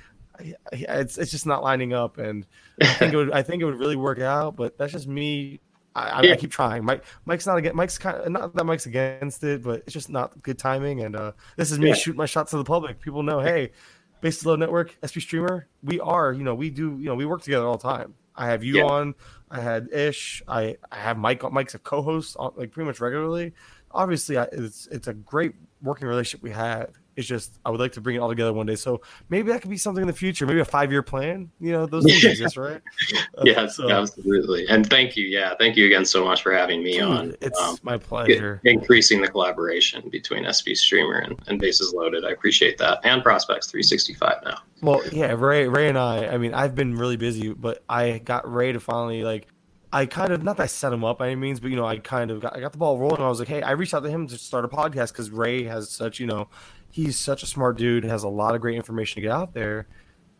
it's 0.73 1.19
it's 1.19 1.31
just 1.31 1.47
not 1.47 1.63
lining 1.63 1.93
up, 1.93 2.19
and 2.19 2.47
I 2.81 2.87
think 2.87 3.13
it 3.13 3.17
would 3.17 3.33
I 3.33 3.43
think 3.43 3.63
it 3.63 3.65
would 3.65 3.79
really 3.79 3.97
work 3.97 4.21
out. 4.21 4.57
But 4.57 4.79
that's 4.79 4.93
just 4.93 5.09
me. 5.09 5.61
I, 5.93 6.23
yeah. 6.23 6.33
I 6.35 6.37
keep 6.37 6.53
trying. 6.53 6.85
Mike 6.85 7.05
Mike's 7.25 7.47
not 7.47 7.59
against 7.59 7.75
Mike's 7.75 7.99
kind 7.99 8.17
of 8.19 8.31
not 8.31 8.55
that 8.55 8.65
Mike's 8.65 8.87
against 8.87 9.43
it, 9.43 9.63
but 9.63 9.81
it's 9.81 9.93
just 9.93 10.09
not 10.09 10.41
good 10.43 10.59
timing. 10.59 11.03
And 11.03 11.17
uh, 11.17 11.33
this 11.57 11.73
is 11.73 11.79
me 11.79 11.89
yeah. 11.89 11.95
shooting 11.95 12.19
my 12.19 12.27
shots 12.27 12.53
to 12.53 12.59
the 12.59 12.65
public. 12.65 13.01
People 13.01 13.25
know, 13.25 13.41
hey, 13.41 13.73
Bases 14.21 14.47
Loaded 14.47 14.61
Network, 14.61 14.97
SP 15.03 15.19
Streamer, 15.19 15.67
we 15.83 15.99
are, 15.99 16.33
you 16.33 16.45
know, 16.45 16.55
we 16.55 16.71
do, 16.71 16.97
you 16.99 17.07
know, 17.07 17.17
we 17.17 17.27
work 17.27 17.43
together 17.43 17.67
all 17.67 17.77
the 17.77 17.83
time. 17.83 18.15
I 18.37 18.47
have 18.47 18.63
you 18.63 18.79
yeah. 18.79 18.85
on. 18.85 19.15
I 19.51 19.61
had 19.61 19.89
Ish. 19.93 20.43
I, 20.47 20.77
I 20.93 20.97
have 20.97 21.19
Mike. 21.19 21.43
Mike's 21.51 21.75
a 21.75 21.79
co-host, 21.79 22.37
uh, 22.39 22.51
like 22.55 22.71
pretty 22.71 22.87
much 22.87 23.01
regularly 23.01 23.53
obviously 23.93 24.39
I, 24.39 24.45
it's 24.53 24.87
it's 24.91 25.09
a 25.09 25.15
great 25.15 25.55
working 25.83 26.09
relationship 26.09 26.43
we 26.43 26.51
have. 26.51 26.91
It's 27.17 27.27
just 27.27 27.59
I 27.67 27.71
would 27.71 27.81
like 27.81 27.93
to 27.93 28.01
bring 28.01 28.17
it 28.17 28.21
all 28.21 28.29
together 28.29 28.53
one 28.53 28.67
day. 28.67 28.77
So 28.77 29.03
maybe 29.29 29.51
that 29.51 29.61
could 29.61 29.71
be 29.71 29.77
something 29.77 30.01
in 30.01 30.07
the 30.07 30.15
future. 30.15 30.47
Maybe 30.47 30.61
a 30.61 30.65
five 30.65 30.91
year 30.91 31.03
plan. 31.03 31.51
You 31.61 31.73
know, 31.73 31.87
those 31.87 32.05
things 32.05 32.25
exist, 32.25 32.57
right? 32.57 32.81
yeah, 33.43 33.67
so, 33.67 33.91
absolutely. 33.91 34.67
And 34.69 34.89
thank 34.89 35.17
you. 35.17 35.27
Yeah, 35.27 35.55
thank 35.59 35.77
you 35.77 35.87
again 35.87 36.05
so 36.05 36.25
much 36.25 36.43
for 36.43 36.53
having 36.53 36.83
me 36.83 36.93
dude, 36.93 37.03
on. 37.03 37.37
It's 37.41 37.61
um, 37.61 37.79
my 37.83 37.99
pleasure. 37.99 38.61
Increasing 38.65 39.21
the 39.21 39.29
collaboration 39.29 40.09
between 40.09 40.47
SP 40.49 40.73
Streamer 40.73 41.19
and, 41.19 41.39
and 41.49 41.61
Bases 41.61 41.93
Loaded. 41.93 42.25
I 42.25 42.31
appreciate 42.31 42.79
that. 42.79 43.01
And 43.05 43.23
Prospects 43.23 43.71
365 43.71 44.37
now. 44.45 44.59
Well, 44.81 45.03
yeah, 45.13 45.35
Ray, 45.37 45.69
Ray 45.69 45.89
and 45.89 45.99
I. 45.99 46.29
I 46.29 46.39
mean, 46.39 46.55
I've 46.55 46.75
been 46.75 46.95
really 46.95 47.17
busy, 47.17 47.53
but 47.53 47.83
I 47.89 48.19
got 48.19 48.51
Ray 48.51 48.73
to 48.73 48.81
finally 48.81 49.25
like 49.25 49.49
I 49.93 50.07
kind 50.07 50.33
of 50.33 50.43
not 50.43 50.57
that 50.59 50.65
I 50.65 50.67
set 50.67 50.93
him 50.93 51.05
up 51.05 51.19
by 51.19 51.27
any 51.27 51.37
means, 51.37 51.59
but 51.59 51.71
you 51.71 51.77
know, 51.77 51.87
I 51.87 51.99
kind 51.99 52.31
of 52.31 52.41
got 52.41 52.57
I 52.57 52.61
got 52.61 52.73
the 52.73 52.79
ball 52.79 52.99
rolling. 52.99 53.21
I 53.21 53.29
was 53.29 53.41
like, 53.41 53.49
hey, 53.49 53.63
I 53.63 53.73
reached 53.73 53.95
out 53.95 54.03
to 54.05 54.11
him 54.11 54.27
to 54.29 54.39
start 54.39 54.65
a 54.65 54.69
podcast 54.69 55.09
because 55.09 55.31
Ray 55.31 55.65
has 55.65 55.91
such, 55.91 56.21
you 56.21 56.27
know, 56.27 56.49
he's 56.91 57.19
such 57.19 57.43
a 57.43 57.47
smart 57.47 57.77
dude, 57.77 58.05
has 58.05 58.23
a 58.23 58.29
lot 58.29 58.55
of 58.55 58.61
great 58.61 58.77
information 58.77 59.17
to 59.17 59.21
get 59.23 59.33
out 59.33 59.53
there. 59.53 59.89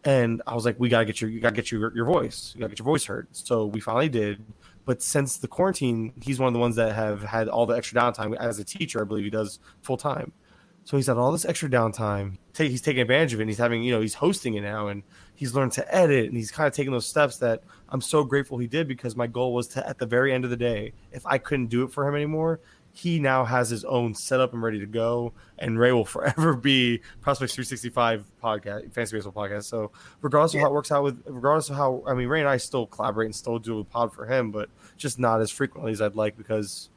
And 0.05 0.41
I 0.47 0.55
was 0.55 0.65
like, 0.65 0.79
we 0.79 0.89
gotta 0.89 1.05
get 1.05 1.21
your 1.21 1.31
you 1.31 1.41
gotta 1.41 1.57
get 1.57 1.71
your 1.73 1.95
your 1.95 2.05
voice. 2.05 2.53
You 2.55 2.61
gotta 2.61 2.71
get 2.71 2.79
your 2.79 2.87
voice 2.87 3.05
heard. 3.05 3.29
So 3.33 3.67
we 3.67 3.81
finally 3.81 4.09
did. 4.09 4.45
But 4.85 5.03
since 5.03 5.37
the 5.37 5.49
quarantine, 5.49 6.13
he's 6.23 6.39
one 6.39 6.49
of 6.49 6.53
the 6.55 6.61
ones 6.61 6.77
that 6.77 6.95
have 6.95 7.23
had 7.23 7.49
all 7.49 7.67
the 7.67 7.75
extra 7.77 8.01
downtime 8.01 8.37
as 8.37 8.59
a 8.59 8.65
teacher, 8.65 9.01
I 9.01 9.05
believe 9.05 9.25
he 9.25 9.31
does 9.31 9.59
full 9.83 9.97
time. 9.97 10.33
So 10.85 10.97
he's 10.97 11.07
had 11.07 11.19
all 11.19 11.31
this 11.33 11.45
extra 11.45 11.69
downtime. 11.69 12.39
He's 12.57 12.81
taking 12.81 13.03
advantage 13.03 13.35
of 13.35 13.41
it. 13.41 13.45
And 13.45 13.51
he's 13.51 13.59
having, 13.59 13.83
you 13.83 13.93
know, 13.93 14.01
he's 14.01 14.15
hosting 14.15 14.55
it 14.55 14.63
now, 14.63 14.89
and 14.89 15.03
he's 15.41 15.55
learned 15.55 15.73
to 15.73 15.95
edit, 15.95 16.27
and 16.27 16.37
he's 16.37 16.51
kind 16.51 16.67
of 16.67 16.75
taking 16.75 16.93
those 16.93 17.07
steps 17.07 17.39
that 17.39 17.63
I'm 17.89 18.03
so 18.03 18.25
grateful 18.25 18.59
he 18.59 18.67
did 18.67 18.87
because 18.87 19.17
my 19.17 19.27
goal 19.27 19.55
was 19.55 19.69
to, 19.69 19.89
at 19.89 19.97
the 19.97 20.05
very 20.05 20.35
end 20.35 20.45
of 20.45 20.51
the 20.51 20.57
day, 20.57 20.93
if 21.13 21.25
I 21.25 21.39
couldn't 21.39 21.69
do 21.69 21.83
it 21.83 21.91
for 21.91 22.07
him 22.07 22.15
anymore, 22.15 22.61
he 22.93 23.19
now 23.19 23.47
has 23.47 23.71
his 23.71 23.83
own 23.87 24.15
setup 24.15 24.53
and 24.53 24.63
ready 24.63 24.81
to 24.81 24.87
go. 24.87 25.33
And 25.59 25.79
Ray 25.79 25.93
will 25.93 26.05
forever 26.17 26.55
be 26.55 27.01
Prospects 27.23 27.55
365 27.55 28.27
podcast, 28.45 28.93
fantasy 28.93 29.17
baseball 29.17 29.33
podcast. 29.33 29.65
So 29.65 29.93
regardless 30.21 30.53
yeah. 30.53 30.61
of 30.61 30.65
how 30.65 30.69
it 30.69 30.75
works 30.75 30.93
out 30.93 31.05
with, 31.05 31.23
regardless 31.27 31.71
of 31.71 31.77
how, 31.77 32.03
I 32.07 32.13
mean, 32.13 32.29
Ray 32.29 32.41
and 32.41 32.49
I 32.49 32.59
still 32.59 32.87
collaborate 32.87 33.25
and 33.25 33.35
still 33.35 33.59
do 33.59 33.79
a 33.79 33.85
pod 33.85 34.13
for 34.13 34.27
him, 34.27 34.51
but 34.51 34.69
just 34.99 35.19
not 35.19 35.41
as 35.41 35.51
frequently 35.51 35.93
as 35.93 36.03
I'd 36.03 36.17
like 36.17 36.37
because 36.37 36.91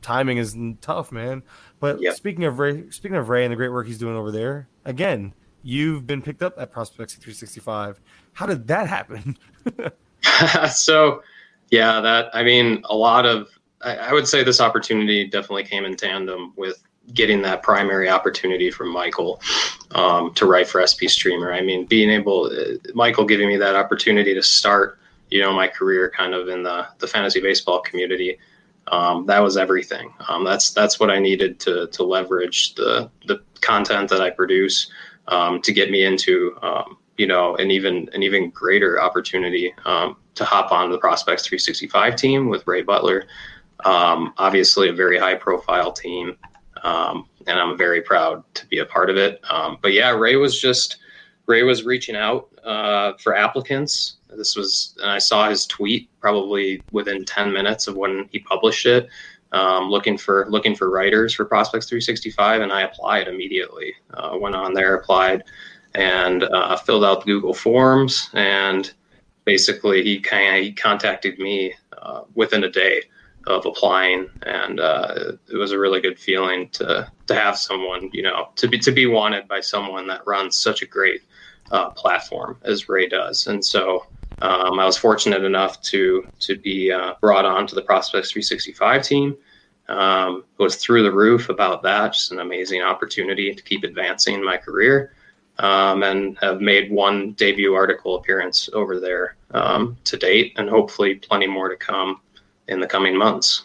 timing 0.00 0.38
is 0.38 0.56
tough, 0.80 1.12
man. 1.12 1.42
But 1.78 2.00
yep. 2.00 2.16
speaking 2.16 2.44
of 2.44 2.58
Ray, 2.58 2.88
speaking 2.88 3.18
of 3.18 3.28
Ray 3.28 3.44
and 3.44 3.52
the 3.52 3.56
great 3.56 3.70
work 3.70 3.86
he's 3.86 3.98
doing 3.98 4.16
over 4.16 4.30
there, 4.30 4.66
again, 4.86 5.34
you've 5.62 6.06
been 6.06 6.22
picked 6.22 6.42
up 6.42 6.54
at 6.58 6.72
Prospects 6.72 7.14
365. 7.14 8.00
How 8.32 8.46
did 8.46 8.66
that 8.68 8.88
happen? 8.88 9.36
so, 10.72 11.22
yeah, 11.70 12.00
that 12.00 12.30
I 12.34 12.42
mean, 12.42 12.82
a 12.84 12.96
lot 12.96 13.26
of 13.26 13.48
I, 13.82 13.96
I 13.96 14.12
would 14.12 14.28
say 14.28 14.42
this 14.42 14.60
opportunity 14.60 15.26
definitely 15.26 15.64
came 15.64 15.84
in 15.84 15.96
tandem 15.96 16.52
with 16.56 16.82
getting 17.14 17.42
that 17.42 17.62
primary 17.62 18.08
opportunity 18.08 18.70
from 18.70 18.88
Michael 18.88 19.40
um, 19.92 20.32
to 20.34 20.46
write 20.46 20.68
for 20.68 20.84
SP 20.86 21.06
Streamer. 21.08 21.52
I 21.52 21.60
mean, 21.60 21.84
being 21.86 22.10
able, 22.10 22.46
uh, 22.46 22.78
Michael 22.94 23.24
giving 23.24 23.48
me 23.48 23.56
that 23.56 23.74
opportunity 23.74 24.34
to 24.34 24.42
start, 24.42 24.98
you 25.30 25.40
know, 25.40 25.52
my 25.52 25.66
career 25.66 26.10
kind 26.16 26.34
of 26.34 26.48
in 26.48 26.62
the 26.62 26.86
the 26.98 27.06
fantasy 27.06 27.40
baseball 27.40 27.80
community. 27.80 28.38
Um, 28.88 29.26
that 29.26 29.38
was 29.38 29.56
everything. 29.56 30.12
Um, 30.28 30.44
that's 30.44 30.70
that's 30.70 30.98
what 31.00 31.10
I 31.10 31.18
needed 31.18 31.60
to 31.60 31.86
to 31.88 32.02
leverage 32.02 32.74
the 32.74 33.10
the 33.26 33.42
content 33.60 34.08
that 34.10 34.20
I 34.20 34.30
produce 34.30 34.90
um, 35.28 35.60
to 35.62 35.72
get 35.72 35.90
me 35.90 36.04
into 36.04 36.56
um, 36.62 36.98
you 37.16 37.26
know 37.26 37.56
an 37.56 37.70
even 37.70 38.08
an 38.12 38.22
even 38.22 38.50
greater 38.50 39.00
opportunity 39.00 39.74
um, 39.84 40.16
to 40.34 40.44
hop 40.44 40.72
on 40.72 40.90
the 40.90 40.98
Prospects 40.98 41.46
365 41.46 42.16
team 42.16 42.48
with 42.48 42.66
Ray 42.66 42.82
Butler. 42.82 43.24
Um, 43.84 44.32
obviously, 44.38 44.88
a 44.88 44.92
very 44.92 45.18
high 45.18 45.34
profile 45.34 45.92
team, 45.92 46.36
um, 46.82 47.28
and 47.46 47.58
I'm 47.58 47.76
very 47.76 48.00
proud 48.00 48.44
to 48.54 48.66
be 48.66 48.78
a 48.78 48.86
part 48.86 49.10
of 49.10 49.16
it. 49.16 49.40
Um, 49.50 49.78
but 49.82 49.92
yeah, 49.92 50.10
Ray 50.10 50.36
was 50.36 50.60
just 50.60 50.98
Ray 51.46 51.62
was 51.62 51.84
reaching 51.84 52.16
out 52.16 52.48
uh, 52.64 53.14
for 53.18 53.34
applicants. 53.36 54.16
This 54.36 54.56
was, 54.56 54.96
and 55.02 55.10
I 55.10 55.18
saw 55.18 55.48
his 55.48 55.66
tweet 55.66 56.08
probably 56.20 56.82
within 56.92 57.24
10 57.24 57.52
minutes 57.52 57.86
of 57.86 57.96
when 57.96 58.28
he 58.32 58.38
published 58.38 58.86
it. 58.86 59.08
Um, 59.52 59.90
looking 59.90 60.16
for 60.16 60.46
looking 60.48 60.74
for 60.74 60.88
writers 60.88 61.34
for 61.34 61.44
Prospects 61.44 61.86
365, 61.86 62.62
and 62.62 62.72
I 62.72 62.82
applied 62.82 63.28
immediately. 63.28 63.94
Uh, 64.14 64.38
went 64.40 64.54
on 64.54 64.72
there, 64.72 64.94
applied, 64.94 65.44
and 65.94 66.44
uh, 66.44 66.76
filled 66.76 67.04
out 67.04 67.20
the 67.20 67.26
Google 67.26 67.52
Forms, 67.52 68.30
and 68.32 68.90
basically 69.44 70.02
he 70.02 70.20
kind 70.20 70.64
he 70.64 70.72
contacted 70.72 71.38
me 71.38 71.74
uh, 72.00 72.22
within 72.34 72.64
a 72.64 72.70
day 72.70 73.02
of 73.46 73.66
applying, 73.66 74.28
and 74.42 74.80
uh, 74.80 75.32
it 75.52 75.56
was 75.56 75.72
a 75.72 75.78
really 75.78 76.00
good 76.00 76.18
feeling 76.18 76.68
to 76.70 77.10
to 77.26 77.34
have 77.34 77.58
someone 77.58 78.08
you 78.12 78.22
know 78.22 78.48
to 78.56 78.68
be 78.68 78.78
to 78.78 78.92
be 78.92 79.06
wanted 79.06 79.48
by 79.48 79.60
someone 79.60 80.06
that 80.06 80.26
runs 80.26 80.58
such 80.58 80.82
a 80.82 80.86
great 80.86 81.22
uh, 81.70 81.90
platform 81.90 82.58
as 82.62 82.88
Ray 82.88 83.08
does, 83.08 83.46
and 83.46 83.64
so. 83.64 84.06
Um, 84.40 84.78
I 84.78 84.84
was 84.84 84.96
fortunate 84.96 85.44
enough 85.44 85.80
to 85.82 86.26
to 86.40 86.56
be 86.56 86.90
uh, 86.90 87.14
brought 87.20 87.44
on 87.44 87.66
to 87.66 87.74
the 87.74 87.82
Prospects 87.82 88.32
365 88.32 89.02
team. 89.02 89.36
Um, 89.88 90.44
was 90.58 90.76
through 90.76 91.02
the 91.02 91.12
roof 91.12 91.48
about 91.48 91.82
that. 91.82 92.14
Just 92.14 92.32
an 92.32 92.38
amazing 92.38 92.82
opportunity 92.82 93.52
to 93.52 93.62
keep 93.62 93.84
advancing 93.84 94.42
my 94.42 94.56
career, 94.56 95.12
um, 95.58 96.02
and 96.02 96.38
have 96.40 96.60
made 96.60 96.90
one 96.90 97.32
debut 97.32 97.74
article 97.74 98.16
appearance 98.16 98.68
over 98.72 99.00
there 99.00 99.36
um, 99.50 99.96
to 100.04 100.16
date, 100.16 100.52
and 100.56 100.70
hopefully 100.70 101.16
plenty 101.16 101.46
more 101.46 101.68
to 101.68 101.76
come 101.76 102.20
in 102.68 102.80
the 102.80 102.86
coming 102.86 103.16
months. 103.16 103.64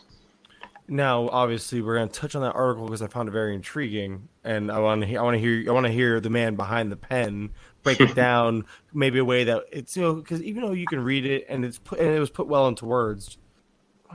Now, 0.89 1.27
obviously, 1.29 1.81
we're 1.81 1.95
going 1.97 2.07
to 2.07 2.19
touch 2.19 2.33
on 2.35 2.41
that 2.43 2.55
article 2.55 2.85
because 2.85 3.01
I 3.01 3.07
found 3.07 3.27
it 3.27 3.33
very 3.33 3.53
intriguing, 3.53 4.29
and 4.43 4.71
I 4.71 4.79
want 4.79 5.03
to. 5.03 5.15
I 5.17 5.21
want 5.21 5.35
to 5.35 5.39
hear. 5.39 5.65
I 5.67 5.73
want 5.73 5.85
to 5.85 5.91
hear 5.91 6.21
the 6.21 6.29
man 6.29 6.55
behind 6.55 6.91
the 6.91 6.95
pen 6.95 7.51
break 7.83 7.99
it 8.01 8.15
down, 8.15 8.65
maybe 8.93 9.19
a 9.19 9.25
way 9.25 9.43
that 9.45 9.63
it's 9.71 9.95
you 9.95 10.03
know 10.03 10.15
because 10.15 10.41
even 10.43 10.63
though 10.63 10.73
you 10.73 10.85
can 10.87 11.03
read 11.03 11.25
it 11.25 11.45
and 11.49 11.65
it's 11.65 11.79
put 11.79 11.99
and 11.99 12.09
it 12.09 12.19
was 12.19 12.29
put 12.29 12.47
well 12.47 12.67
into 12.67 12.85
words, 12.85 13.37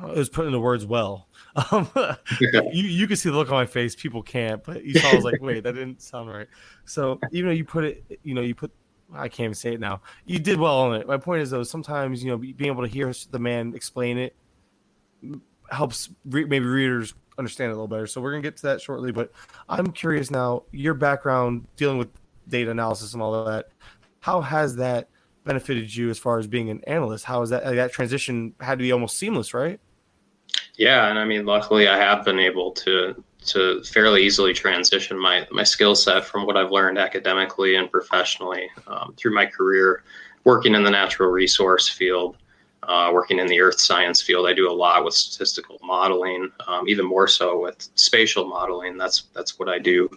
it 0.02 0.16
was 0.16 0.28
put 0.28 0.46
into 0.46 0.60
words 0.60 0.86
well. 0.86 1.28
Um, 1.70 1.86
you 2.40 2.84
you 2.84 3.06
can 3.06 3.14
see 3.16 3.28
the 3.28 3.36
look 3.36 3.48
on 3.48 3.54
my 3.54 3.66
face. 3.66 3.94
People 3.94 4.22
can't, 4.22 4.64
but 4.64 4.82
you 4.82 4.94
saw. 4.94 5.10
I 5.10 5.14
was 5.14 5.24
like, 5.24 5.42
wait, 5.42 5.64
that 5.64 5.74
didn't 5.74 6.00
sound 6.00 6.30
right. 6.30 6.46
So 6.86 7.20
even 7.30 7.50
though 7.50 7.54
you 7.54 7.66
put 7.66 7.84
it, 7.84 8.20
you 8.22 8.32
know, 8.32 8.40
you 8.40 8.54
put. 8.54 8.72
I 9.12 9.28
can't 9.28 9.44
even 9.44 9.54
say 9.54 9.74
it 9.74 9.80
now. 9.80 10.00
You 10.24 10.38
did 10.38 10.58
well 10.58 10.78
on 10.78 10.94
it. 10.94 11.06
My 11.06 11.18
point 11.18 11.42
is 11.42 11.50
though, 11.50 11.62
sometimes 11.62 12.24
you 12.24 12.30
know 12.30 12.38
being 12.38 12.68
able 12.68 12.80
to 12.80 12.88
hear 12.88 13.12
the 13.30 13.38
man 13.38 13.74
explain 13.74 14.16
it 14.16 14.34
helps 15.70 16.10
re- 16.24 16.44
maybe 16.44 16.64
readers 16.64 17.14
understand 17.38 17.70
it 17.70 17.72
a 17.72 17.76
little 17.76 17.88
better. 17.88 18.06
So 18.06 18.20
we're 18.20 18.30
gonna 18.30 18.42
get 18.42 18.56
to 18.58 18.62
that 18.64 18.80
shortly. 18.80 19.12
But 19.12 19.32
I'm 19.68 19.92
curious 19.92 20.30
now, 20.30 20.64
your 20.70 20.94
background 20.94 21.66
dealing 21.76 21.98
with 21.98 22.08
data 22.48 22.70
analysis 22.70 23.14
and 23.14 23.22
all 23.22 23.44
that, 23.44 23.68
how 24.20 24.40
has 24.40 24.76
that 24.76 25.08
benefited 25.44 25.94
you 25.94 26.10
as 26.10 26.18
far 26.18 26.38
as 26.38 26.46
being 26.46 26.70
an 26.70 26.82
analyst? 26.86 27.24
How 27.24 27.40
has 27.40 27.50
that 27.50 27.64
that 27.64 27.92
transition 27.92 28.54
had 28.60 28.78
to 28.78 28.82
be 28.82 28.92
almost 28.92 29.18
seamless, 29.18 29.54
right? 29.54 29.80
Yeah, 30.76 31.08
and 31.08 31.18
I 31.18 31.24
mean, 31.24 31.44
luckily, 31.44 31.88
I 31.88 31.96
have 31.96 32.24
been 32.24 32.38
able 32.38 32.72
to 32.72 33.22
to 33.46 33.82
fairly 33.82 34.22
easily 34.22 34.52
transition 34.52 35.18
my 35.18 35.46
my 35.50 35.64
skill 35.64 35.94
set 35.94 36.24
from 36.24 36.46
what 36.46 36.56
I've 36.56 36.70
learned 36.70 36.98
academically 36.98 37.76
and 37.76 37.90
professionally 37.90 38.70
um, 38.86 39.14
through 39.16 39.34
my 39.34 39.46
career 39.46 40.04
working 40.44 40.74
in 40.74 40.82
the 40.82 40.90
natural 40.90 41.30
resource 41.30 41.88
field 41.88 42.36
uh, 42.84 43.10
working 43.12 43.38
in 43.38 43.46
the 43.46 43.60
earth 43.60 43.80
science 43.80 44.20
field, 44.20 44.46
I 44.46 44.52
do 44.52 44.70
a 44.70 44.72
lot 44.72 45.04
with 45.04 45.14
statistical 45.14 45.78
modeling, 45.82 46.50
um, 46.66 46.88
even 46.88 47.06
more 47.06 47.28
so 47.28 47.60
with 47.60 47.88
spatial 47.94 48.46
modeling. 48.46 48.98
That's 48.98 49.24
that's 49.34 49.58
what 49.58 49.68
I 49.68 49.78
do 49.78 50.10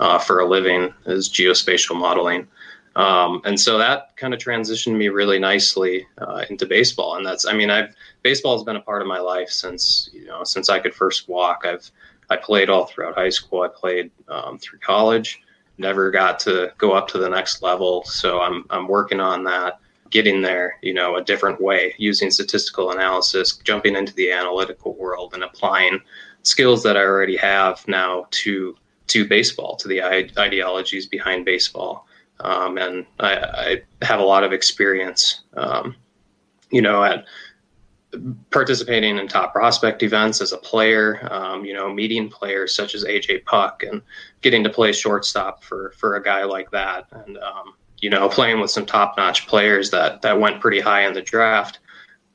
uh, 0.00 0.18
for 0.18 0.40
a 0.40 0.46
living 0.46 0.92
is 1.06 1.28
geospatial 1.28 1.96
modeling. 1.96 2.48
Um, 2.96 3.40
and 3.44 3.58
so 3.58 3.78
that 3.78 4.16
kind 4.16 4.34
of 4.34 4.40
transitioned 4.40 4.96
me 4.96 5.08
really 5.08 5.38
nicely 5.38 6.06
uh, 6.18 6.44
into 6.50 6.66
baseball. 6.66 7.14
And 7.14 7.24
that's, 7.24 7.46
I 7.46 7.52
mean, 7.52 7.70
I've 7.70 7.94
baseball 8.22 8.56
has 8.56 8.64
been 8.64 8.74
a 8.74 8.80
part 8.80 9.02
of 9.02 9.08
my 9.08 9.20
life 9.20 9.50
since 9.50 10.10
you 10.12 10.26
know 10.26 10.42
since 10.44 10.68
I 10.68 10.80
could 10.80 10.94
first 10.94 11.28
walk. 11.28 11.64
I've 11.64 11.90
I 12.30 12.36
played 12.36 12.68
all 12.68 12.86
throughout 12.86 13.14
high 13.14 13.30
school. 13.30 13.62
I 13.62 13.68
played 13.68 14.10
um, 14.28 14.58
through 14.58 14.80
college. 14.80 15.40
Never 15.78 16.10
got 16.10 16.40
to 16.40 16.72
go 16.76 16.92
up 16.92 17.06
to 17.08 17.18
the 17.18 17.28
next 17.28 17.62
level. 17.62 18.04
So 18.04 18.40
I'm 18.40 18.64
I'm 18.70 18.88
working 18.88 19.20
on 19.20 19.44
that 19.44 19.78
getting 20.10 20.42
there, 20.42 20.76
you 20.82 20.94
know, 20.94 21.16
a 21.16 21.24
different 21.24 21.60
way 21.60 21.94
using 21.98 22.30
statistical 22.30 22.90
analysis, 22.90 23.56
jumping 23.58 23.96
into 23.96 24.14
the 24.14 24.30
analytical 24.30 24.94
world 24.94 25.34
and 25.34 25.42
applying 25.42 26.00
skills 26.42 26.82
that 26.82 26.96
I 26.96 27.00
already 27.00 27.36
have 27.36 27.86
now 27.88 28.26
to 28.30 28.76
to 29.08 29.26
baseball, 29.26 29.74
to 29.76 29.88
the 29.88 30.02
ideologies 30.02 31.06
behind 31.06 31.44
baseball. 31.44 32.06
Um, 32.40 32.78
and 32.78 33.06
I, 33.18 33.34
I, 33.34 33.82
have 34.04 34.20
a 34.20 34.24
lot 34.24 34.44
of 34.44 34.52
experience, 34.52 35.40
um, 35.54 35.96
you 36.70 36.82
know, 36.82 37.02
at 37.02 37.24
participating 38.50 39.18
in 39.18 39.28
top 39.28 39.52
prospect 39.52 40.02
events 40.02 40.40
as 40.40 40.52
a 40.52 40.58
player, 40.58 41.26
um, 41.32 41.64
you 41.64 41.74
know, 41.74 41.92
meeting 41.92 42.28
players 42.28 42.74
such 42.74 42.94
as 42.94 43.04
AJ 43.04 43.44
Puk 43.44 43.82
and 43.82 44.02
getting 44.40 44.62
to 44.64 44.70
play 44.70 44.92
shortstop 44.92 45.64
for, 45.64 45.92
for 45.96 46.16
a 46.16 46.22
guy 46.22 46.44
like 46.44 46.70
that. 46.70 47.06
And, 47.10 47.38
um, 47.38 47.74
you 48.00 48.10
know, 48.10 48.28
playing 48.28 48.60
with 48.60 48.70
some 48.70 48.86
top-notch 48.86 49.46
players 49.46 49.90
that 49.90 50.22
that 50.22 50.38
went 50.38 50.60
pretty 50.60 50.80
high 50.80 51.06
in 51.06 51.12
the 51.12 51.22
draft, 51.22 51.80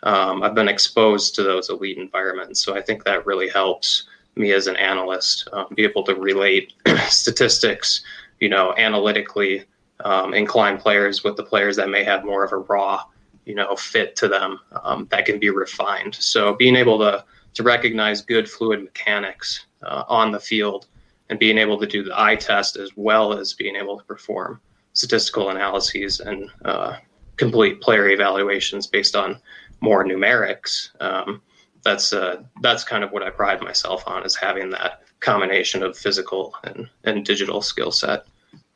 um, 0.03 0.43
I've 0.43 0.55
been 0.55 0.67
exposed 0.67 1.35
to 1.35 1.43
those 1.43 1.69
elite 1.69 1.97
environments. 1.97 2.63
So 2.63 2.75
I 2.75 2.81
think 2.81 3.03
that 3.03 3.25
really 3.25 3.49
helps 3.49 4.07
me 4.35 4.51
as 4.51 4.67
an 4.67 4.75
analyst 4.75 5.47
um, 5.53 5.67
be 5.75 5.83
able 5.83 6.03
to 6.03 6.15
relate 6.15 6.73
statistics, 7.07 8.03
you 8.39 8.49
know, 8.49 8.73
analytically 8.77 9.63
um, 10.03 10.33
inclined 10.33 10.79
players 10.79 11.23
with 11.23 11.37
the 11.37 11.43
players 11.43 11.75
that 11.77 11.89
may 11.89 12.03
have 12.03 12.25
more 12.25 12.43
of 12.43 12.51
a 12.51 12.57
raw, 12.57 13.03
you 13.45 13.55
know, 13.55 13.75
fit 13.75 14.15
to 14.17 14.27
them 14.27 14.59
um, 14.83 15.07
that 15.11 15.25
can 15.25 15.39
be 15.39 15.49
refined. 15.49 16.15
So 16.15 16.53
being 16.55 16.75
able 16.75 16.99
to 16.99 17.23
to 17.53 17.63
recognize 17.63 18.21
good 18.21 18.49
fluid 18.49 18.83
mechanics 18.83 19.67
uh, 19.83 20.03
on 20.07 20.31
the 20.31 20.39
field 20.39 20.87
and 21.29 21.37
being 21.37 21.59
able 21.59 21.79
to 21.79 21.85
do 21.85 22.03
the 22.03 22.19
eye 22.19 22.35
test 22.35 22.77
as 22.77 22.89
well 22.95 23.31
as 23.31 23.53
being 23.53 23.75
able 23.75 23.95
to 23.97 24.03
perform 24.05 24.59
statistical 24.93 25.49
analyses 25.49 26.19
and 26.19 26.49
uh, 26.65 26.97
complete 27.37 27.81
player 27.81 28.09
evaluations 28.09 28.87
based 28.87 29.15
on 29.15 29.39
more 29.81 30.05
numerics. 30.05 30.89
Um, 31.01 31.41
that's 31.83 32.13
uh, 32.13 32.43
that's 32.61 32.83
kind 32.83 33.03
of 33.03 33.11
what 33.11 33.23
I 33.23 33.29
pride 33.29 33.61
myself 33.61 34.03
on 34.07 34.25
is 34.25 34.35
having 34.35 34.69
that 34.69 35.01
combination 35.19 35.83
of 35.83 35.97
physical 35.97 36.55
and, 36.63 36.89
and 37.03 37.25
digital 37.25 37.61
skill 37.61 37.91
set 37.91 38.25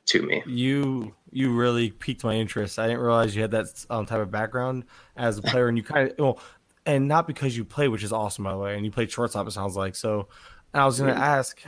to 0.07 0.21
me. 0.21 0.43
You 0.45 1.13
you 1.31 1.53
really 1.53 1.91
piqued 1.91 2.23
my 2.23 2.33
interest. 2.33 2.79
I 2.79 2.87
didn't 2.87 3.01
realize 3.01 3.35
you 3.35 3.41
had 3.41 3.51
that 3.51 3.85
um, 3.89 4.05
type 4.05 4.19
of 4.19 4.31
background 4.31 4.85
as 5.15 5.37
a 5.37 5.41
player, 5.41 5.67
and 5.69 5.77
you 5.77 5.83
kind 5.83 6.11
of 6.11 6.19
well, 6.19 6.39
and 6.85 7.07
not 7.07 7.27
because 7.27 7.55
you 7.55 7.63
play, 7.63 7.87
which 7.87 8.03
is 8.03 8.11
awesome 8.11 8.43
by 8.43 8.51
the 8.51 8.57
way, 8.57 8.75
and 8.75 8.83
you 8.83 8.91
played 8.91 9.11
shortstop. 9.11 9.47
It 9.47 9.51
sounds 9.51 9.75
like 9.75 9.95
so. 9.95 10.27
I 10.73 10.85
was 10.85 10.99
going 10.99 11.13
to 11.13 11.19
ask. 11.19 11.61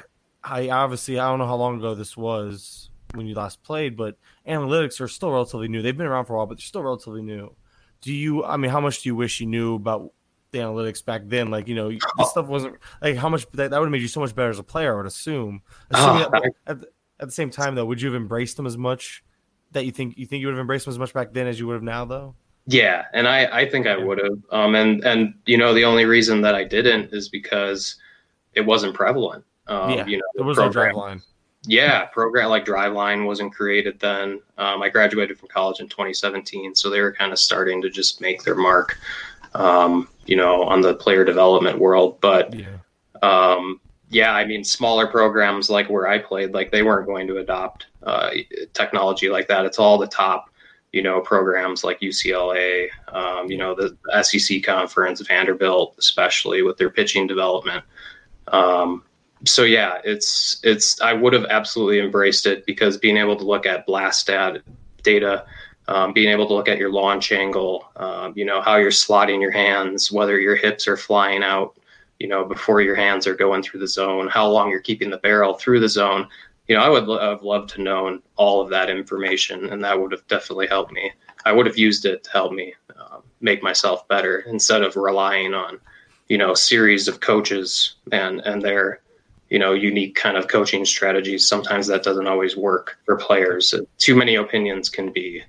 I 0.44 0.70
obviously 0.70 1.20
I 1.20 1.30
don't 1.30 1.40
know 1.40 1.48
how 1.48 1.56
long 1.56 1.78
ago 1.78 1.96
this 1.96 2.16
was 2.18 2.90
when 3.14 3.28
you 3.28 3.36
last 3.36 3.64
played, 3.64 3.98
but 3.98 4.18
analytics 4.48 5.02
are 5.02 5.08
still 5.08 5.32
relatively 5.32 5.68
new. 5.68 5.82
They've 5.82 5.98
been 5.98 6.08
around 6.08 6.26
for 6.26 6.34
a 6.34 6.38
while, 6.38 6.46
but 6.46 6.58
they're 6.58 6.64
still 6.64 6.84
relatively 6.84 7.22
new. 7.22 7.56
Do 8.02 8.14
you? 8.14 8.44
I 8.44 8.58
mean, 8.58 8.72
how 8.72 8.80
much 8.80 9.02
do 9.02 9.10
you 9.10 9.16
wish 9.16 9.40
you 9.40 9.48
knew 9.48 9.76
about 9.76 10.14
the 10.52 10.60
analytics 10.60 11.04
back 11.04 11.24
then? 11.26 11.50
Like, 11.52 11.68
you 11.68 11.76
know, 11.76 11.90
this 11.90 12.00
oh. 12.20 12.26
stuff 12.26 12.48
wasn't 12.48 12.78
like 13.02 13.18
how 13.18 13.30
much 13.30 13.50
that, 13.54 13.72
that 13.72 13.80
would 13.80 13.88
have 13.88 13.92
made 13.92 14.02
you 14.02 14.08
so 14.08 14.20
much 14.20 14.36
better 14.36 14.50
as 14.50 14.60
a 14.60 14.64
player. 14.64 14.94
I 14.94 14.98
would 14.98 15.06
assume. 15.06 15.62
oh, 15.94 16.30
at, 16.34 16.44
at, 16.68 16.86
at, 17.20 17.28
the 17.28 17.32
same 17.32 17.50
time, 17.50 17.76
though, 17.76 17.86
would 17.86 18.02
you 18.02 18.08
have 18.12 18.16
embraced 18.16 18.58
them 18.58 18.66
as 18.66 18.78
much 18.78 19.24
that 19.72 19.86
you 19.86 19.92
think 19.92 20.18
you 20.18 20.26
think 20.26 20.42
you 20.42 20.48
would 20.48 20.54
have 20.54 20.62
embraced 20.62 20.86
them 20.86 20.94
as 20.94 21.00
much 21.00 21.14
back 21.14 21.34
then 21.34 21.48
as 21.48 21.60
you 21.60 21.68
would 21.68 21.74
have 21.74 21.84
now, 21.84 22.06
though? 22.06 22.36
Yeah, 22.68 23.06
and 23.14 23.28
I 23.28 23.46
I 23.62 23.70
think 23.70 23.88
I 23.88 23.98
would 23.98 24.20
have. 24.20 24.38
Um, 24.52 24.76
and 24.76 25.04
and 25.04 25.34
you 25.46 25.58
know, 25.58 25.74
the 25.74 25.84
only 25.84 26.06
reason 26.06 26.42
that 26.42 26.56
I 26.56 26.64
didn't 26.64 27.14
is 27.14 27.28
because 27.28 27.98
it 28.54 28.62
wasn't 28.62 28.94
prevalent. 28.94 29.44
Um, 29.68 29.92
yeah, 29.92 30.06
you 30.06 30.18
know, 30.18 30.24
there 30.36 30.46
was 30.46 30.58
program, 30.58 30.94
no 30.94 31.00
line 31.00 31.22
yeah, 31.66 32.06
program 32.06 32.50
like 32.50 32.66
Driveline 32.66 33.26
wasn't 33.26 33.54
created 33.54 34.00
then. 34.00 34.42
Um, 34.58 34.82
I 34.82 34.90
graduated 34.90 35.38
from 35.38 35.50
college 35.50 35.80
in 35.80 35.90
2017, 35.90 36.76
so 36.76 36.90
they 36.90 37.02
were 37.02 37.12
kind 37.12 37.32
of 37.32 37.40
starting 37.40 37.82
to 37.82 37.90
just 37.90 38.22
make 38.22 38.44
their 38.44 38.56
mark 38.56 38.98
um, 39.54 40.08
you 40.26 40.36
know, 40.36 40.64
on 40.64 40.82
the 40.82 40.96
player 40.96 41.24
development 41.26 41.80
world. 41.80 42.20
But 42.22 42.54
Yeah. 42.54 42.78
um, 43.22 43.80
yeah, 44.10 44.34
I 44.34 44.46
mean, 44.46 44.64
smaller 44.64 45.08
programs 45.08 45.70
like 45.70 45.90
where 45.90 46.08
I 46.08 46.18
played, 46.18 46.54
like 46.54 46.72
they 46.72 46.82
weren't 46.84 47.06
going 47.06 47.28
to 47.28 47.38
adopt 47.38 47.88
uh, 48.04 48.32
technology 48.74 49.30
like 49.30 49.48
that. 49.48 49.66
It's 49.66 49.78
all 49.78 49.98
the 49.98 50.08
top, 50.08 50.50
you 50.94 51.04
know, 51.04 51.22
programs 51.22 51.84
like 51.84 52.00
UCLA, 52.00 52.90
um, 53.10 53.52
you 53.52 53.58
know, 53.58 53.76
the 53.76 53.96
SEC 54.24 54.64
conference, 54.64 55.22
Vanderbilt, 55.22 55.96
especially 56.00 56.64
with 56.64 56.78
their 56.78 56.90
pitching 56.90 57.28
development. 57.28 57.84
Um, 58.48 59.04
so 59.46 59.64
yeah, 59.64 60.00
it's 60.04 60.60
it's. 60.64 61.00
I 61.02 61.14
would 61.14 61.34
have 61.34 61.46
absolutely 61.46 62.00
embraced 62.00 62.46
it 62.46 62.66
because 62.66 62.98
being 62.98 63.18
able 63.18 63.36
to 63.38 63.44
look 63.44 63.66
at 63.66 63.86
blast 63.86 64.22
stat 64.22 64.62
data, 65.04 65.46
um, 65.88 66.14
being 66.14 66.30
able 66.30 66.48
to 66.48 66.54
look 66.54 66.68
at 66.68 66.78
your 66.78 66.92
launch 66.92 67.32
angle, 67.32 67.90
um, 67.96 68.34
you 68.36 68.46
know, 68.46 68.62
how 68.62 68.76
you're 68.76 68.92
slotting 68.92 69.42
your 69.42 69.52
hands, 69.52 70.12
whether 70.12 70.40
your 70.40 70.56
hips 70.56 70.88
are 70.88 70.98
flying 70.98 71.44
out 71.44 71.76
you 72.20 72.28
know, 72.28 72.44
before 72.44 72.82
your 72.82 72.96
hands 72.96 73.26
are 73.26 73.36
going 73.36 73.64
through 73.64 73.80
the 73.80 73.88
zone, 73.88 74.28
how 74.28 74.48
long 74.48 74.70
you're 74.70 74.82
keeping 74.82 75.10
the 75.10 75.18
barrel 75.18 75.54
through 75.54 75.80
the 75.80 75.90
zone. 75.90 76.28
You 76.68 76.76
know, 76.76 76.82
I 76.84 76.90
would 76.90 77.08
have 77.22 77.42
loved 77.42 77.70
to 77.72 77.82
known 77.82 78.22
all 78.36 78.62
of 78.62 78.70
that 78.70 78.90
information, 78.90 79.70
and 79.70 79.84
that 79.84 80.00
would 80.00 80.12
have 80.12 80.28
definitely 80.28 80.68
helped 80.68 80.92
me. 80.92 81.12
I 81.46 81.52
would 81.52 81.66
have 81.66 81.78
used 81.78 82.06
it 82.06 82.26
to 82.26 82.32
help 82.32 82.52
me 82.52 82.76
um, 83.00 83.24
make 83.42 83.64
myself 83.64 84.08
better 84.08 84.40
instead 84.42 84.84
of 84.84 84.96
relying 84.96 85.54
on, 85.54 85.80
you 86.28 86.38
know, 86.38 86.54
series 86.54 87.08
of 87.08 87.22
coaches 87.22 87.96
and 88.12 88.42
and 88.42 88.62
their, 88.62 89.02
you 89.50 89.60
know, 89.60 89.74
unique 89.74 90.16
kind 90.16 90.38
of 90.38 90.48
coaching 90.48 90.86
strategies. 90.86 91.48
Sometimes 91.48 91.88
that 91.88 92.04
doesn't 92.04 92.28
always 92.28 92.56
work 92.56 92.98
for 93.06 93.18
players. 93.18 93.74
Too 93.98 94.16
many 94.16 94.36
opinions 94.36 94.90
can 94.90 95.12
be 95.12 95.44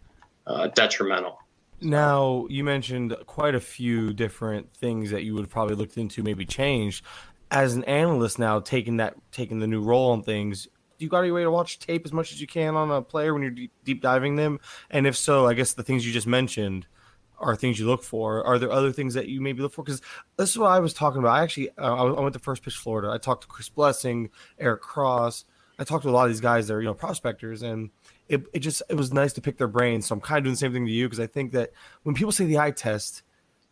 uh, 0.46 0.68
detrimental. 0.68 1.38
Now 1.80 2.46
you 2.50 2.64
mentioned 2.64 3.16
quite 3.26 3.54
a 3.54 3.60
few 3.60 4.12
different 4.12 4.72
things 4.72 5.10
that 5.10 5.24
you 5.24 5.34
would 5.34 5.48
probably 5.48 5.74
looked 5.74 5.96
into, 5.96 6.22
maybe 6.22 6.44
changed. 6.44 7.04
As 7.50 7.74
an 7.74 7.84
analyst 7.84 8.38
now, 8.38 8.60
taking 8.60 8.98
that, 8.98 9.14
taking 9.32 9.58
the 9.58 9.66
new 9.66 9.82
role 9.82 10.12
on 10.12 10.22
things, 10.22 10.64
do 10.64 11.04
you 11.04 11.08
got 11.08 11.20
any 11.20 11.30
way 11.30 11.42
to 11.42 11.50
watch 11.50 11.78
tape 11.78 12.04
as 12.04 12.12
much 12.12 12.32
as 12.32 12.40
you 12.40 12.46
can 12.46 12.76
on 12.76 12.90
a 12.90 13.00
player 13.00 13.32
when 13.32 13.42
you're 13.42 13.68
deep 13.84 14.02
diving 14.02 14.36
them? 14.36 14.60
And 14.90 15.06
if 15.06 15.16
so, 15.16 15.46
I 15.46 15.54
guess 15.54 15.72
the 15.72 15.82
things 15.82 16.06
you 16.06 16.12
just 16.12 16.26
mentioned 16.26 16.86
are 17.40 17.56
things 17.56 17.78
you 17.78 17.86
look 17.86 18.02
for. 18.02 18.44
Are 18.46 18.58
there 18.58 18.70
other 18.70 18.92
things 18.92 19.14
that 19.14 19.28
you 19.28 19.40
maybe 19.40 19.62
look 19.62 19.72
for? 19.72 19.82
Because 19.82 20.02
this 20.36 20.50
is 20.50 20.58
what 20.58 20.70
I 20.70 20.78
was 20.78 20.92
talking 20.92 21.18
about. 21.18 21.32
I 21.32 21.42
actually, 21.42 21.70
uh, 21.78 21.94
I 21.94 22.20
went 22.20 22.34
to 22.34 22.38
First 22.38 22.62
Pitch 22.62 22.76
Florida. 22.76 23.10
I 23.10 23.18
talked 23.18 23.42
to 23.42 23.48
Chris 23.48 23.68
Blessing, 23.68 24.30
Eric 24.58 24.82
Cross. 24.82 25.44
I 25.78 25.84
talked 25.84 26.02
to 26.02 26.10
a 26.10 26.12
lot 26.12 26.24
of 26.24 26.30
these 26.30 26.42
guys 26.42 26.68
that 26.68 26.74
are 26.74 26.80
you 26.80 26.86
know 26.86 26.94
prospectors, 26.94 27.62
and 27.62 27.90
it, 28.28 28.44
it 28.52 28.58
just 28.58 28.82
it 28.90 28.94
was 28.94 29.12
nice 29.12 29.32
to 29.32 29.40
pick 29.40 29.56
their 29.56 29.68
brains. 29.68 30.06
So 30.06 30.14
I'm 30.14 30.20
kind 30.20 30.38
of 30.38 30.44
doing 30.44 30.52
the 30.52 30.58
same 30.58 30.72
thing 30.72 30.86
to 30.86 30.92
you 30.92 31.06
because 31.06 31.20
I 31.20 31.26
think 31.26 31.52
that 31.52 31.70
when 32.02 32.14
people 32.14 32.32
say 32.32 32.44
the 32.44 32.58
eye 32.58 32.70
test, 32.70 33.22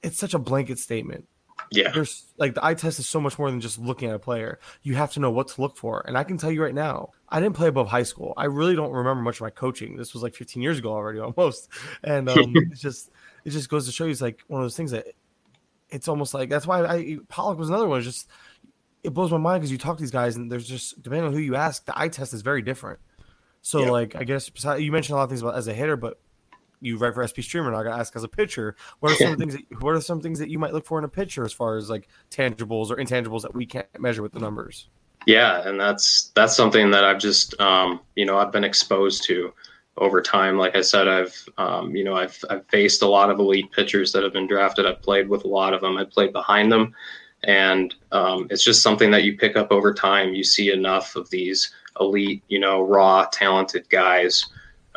it's 0.02 0.18
such 0.18 0.32
a 0.32 0.38
blanket 0.38 0.78
statement. 0.78 1.28
Yeah. 1.70 1.90
There's 1.92 2.26
like 2.38 2.54
the 2.54 2.64
eye 2.64 2.75
test 2.75 2.98
is 2.98 3.08
so 3.08 3.20
much 3.20 3.38
more 3.38 3.50
than 3.50 3.60
just 3.60 3.78
looking 3.78 4.08
at 4.08 4.14
a 4.14 4.18
player. 4.18 4.58
You 4.82 4.94
have 4.94 5.12
to 5.12 5.20
know 5.20 5.30
what 5.30 5.48
to 5.48 5.60
look 5.60 5.76
for. 5.76 6.02
And 6.06 6.16
I 6.16 6.25
can 6.25 6.38
tell 6.38 6.50
you 6.50 6.62
right 6.62 6.75
now, 6.75 7.10
I 7.28 7.40
didn't 7.40 7.56
play 7.56 7.68
above 7.68 7.88
high 7.88 8.04
school. 8.04 8.32
I 8.37 8.46
really 8.46 8.75
don't 8.75 8.92
remember 8.92 9.22
much 9.22 9.37
of 9.37 9.42
my 9.42 9.50
coaching. 9.50 9.96
This 9.96 10.14
was 10.14 10.22
like 10.22 10.34
15 10.34 10.62
years 10.62 10.78
ago 10.78 10.92
already, 10.92 11.18
almost. 11.20 11.68
And 12.02 12.28
um, 12.28 12.52
it's 12.56 12.80
just 12.80 13.10
it 13.45 13.50
just 13.50 13.68
goes 13.68 13.87
to 13.87 13.92
show 13.92 14.04
you 14.04 14.11
it's 14.11 14.21
like 14.21 14.40
one 14.49 14.61
of 14.61 14.64
those 14.64 14.76
things 14.76 14.90
that 14.90 15.07
it's 15.90 16.09
almost 16.09 16.35
like 16.35 16.50
that's 16.50 16.66
why 16.66 16.85
I 16.85 17.18
Pollock 17.28 17.59
was 17.59 17.68
another 17.68 17.87
one. 17.88 17.99
It's 17.99 18.07
just 18.07 18.28
it 19.02 19.11
blows 19.14 19.30
my 19.30 19.38
mind 19.38 19.61
because 19.61 19.73
you 19.73 19.78
talk 19.78 19.97
to 19.97 20.02
these 20.02 20.11
guys 20.11 20.37
and 20.37 20.50
there's 20.50 20.68
just 20.68 21.00
depending 21.02 21.26
on 21.26 21.33
who 21.33 21.38
you 21.38 21.57
ask, 21.57 21.85
the 21.85 21.99
eye 21.99 22.09
test 22.09 22.35
is 22.35 22.42
very 22.42 22.62
different. 22.62 22.99
So 23.62 23.80
Yeah. 23.85 23.90
like 23.90 24.16
I 24.16 24.25
guess 24.25 24.49
besides, 24.49 24.83
you 24.83 24.92
mentioned 24.92 25.14
a 25.14 25.16
lot 25.16 25.25
of 25.25 25.30
things 25.30 25.42
about 25.42 25.54
as 25.54 25.68
a 25.68 25.75
hitter, 25.75 25.97
but 25.97 26.21
you 26.80 26.97
write 26.97 27.12
for 27.14 27.26
SP 27.26 27.42
Streamer, 27.42 27.68
and 27.68 27.76
I 27.76 27.83
got 27.83 27.95
to 27.95 28.00
ask 28.00 28.14
as 28.14 28.23
a 28.23 28.28
pitcher, 28.28 28.76
what 29.00 29.11
are 29.12 29.16
some 29.16 29.37
things? 29.38 29.54
That, 29.54 29.83
what 29.83 29.95
are 29.95 30.00
some 30.00 30.21
things 30.21 30.38
that 30.38 30.49
you 30.49 30.59
might 30.59 30.73
look 30.73 30.87
for 30.87 30.99
in 30.99 31.04
a 31.04 31.09
pitcher 31.09 31.45
as 31.45 31.52
far 31.52 31.76
as 31.76 31.90
like 31.90 32.09
tangibles 32.30 32.90
or 32.90 32.97
intangibles 32.97 33.42
that 33.42 33.54
we 33.54 33.66
can't 33.66 33.87
measure 33.99 34.23
with 34.23 34.33
the 34.33 34.38
numbers? 34.38 34.88
Yeah, 35.26 35.66
and 35.68 35.78
that's 35.80 36.30
that's 36.35 36.57
something 36.57 36.90
that 36.92 37.04
I've 37.04 37.18
just 37.18 37.61
um, 37.61 38.00
you 38.14 38.25
know 38.25 38.38
I've 38.38 38.52
been 38.52 38.64
exposed 38.64 39.25
to 39.25 39.52
over 39.99 40.21
time. 40.21 40.59
Like 40.59 40.76
I 40.76 40.81
said, 40.81 41.09
I've 41.09 41.49
um, 41.59 41.94
you 41.94 42.05
know 42.05 42.16
I've 42.16 42.42
I've 42.51 42.66
faced 42.66 43.03
a 43.03 43.09
lot 43.09 43.31
of 43.31 43.38
elite 43.38 43.70
pitchers 43.72 44.12
that 44.12 44.22
have 44.22 44.33
been 44.33 44.46
drafted. 44.46 44.87
I've 44.87 45.03
played 45.03 45.29
with 45.29 45.44
a 45.44 45.49
lot 45.49 45.75
of 45.75 45.81
them. 45.81 45.96
I 45.96 46.05
played 46.05 46.33
behind 46.33 46.70
them, 46.70 46.94
and 47.44 47.94
um, 48.12 48.46
it's 48.51 48.64
just 48.64 48.83
something 48.83 49.11
that 49.11 49.25
you 49.25 49.37
pick 49.37 49.57
up 49.57 49.70
over 49.70 49.92
time. 49.92 50.35
You 50.35 50.44
see 50.44 50.72
enough 50.72 51.16
of 51.16 51.31
these 51.31 51.72
elite, 52.01 52.42
you 52.49 52.59
know, 52.59 52.83
raw, 52.83 53.27
talented 53.33 53.88
guys. 53.90 54.46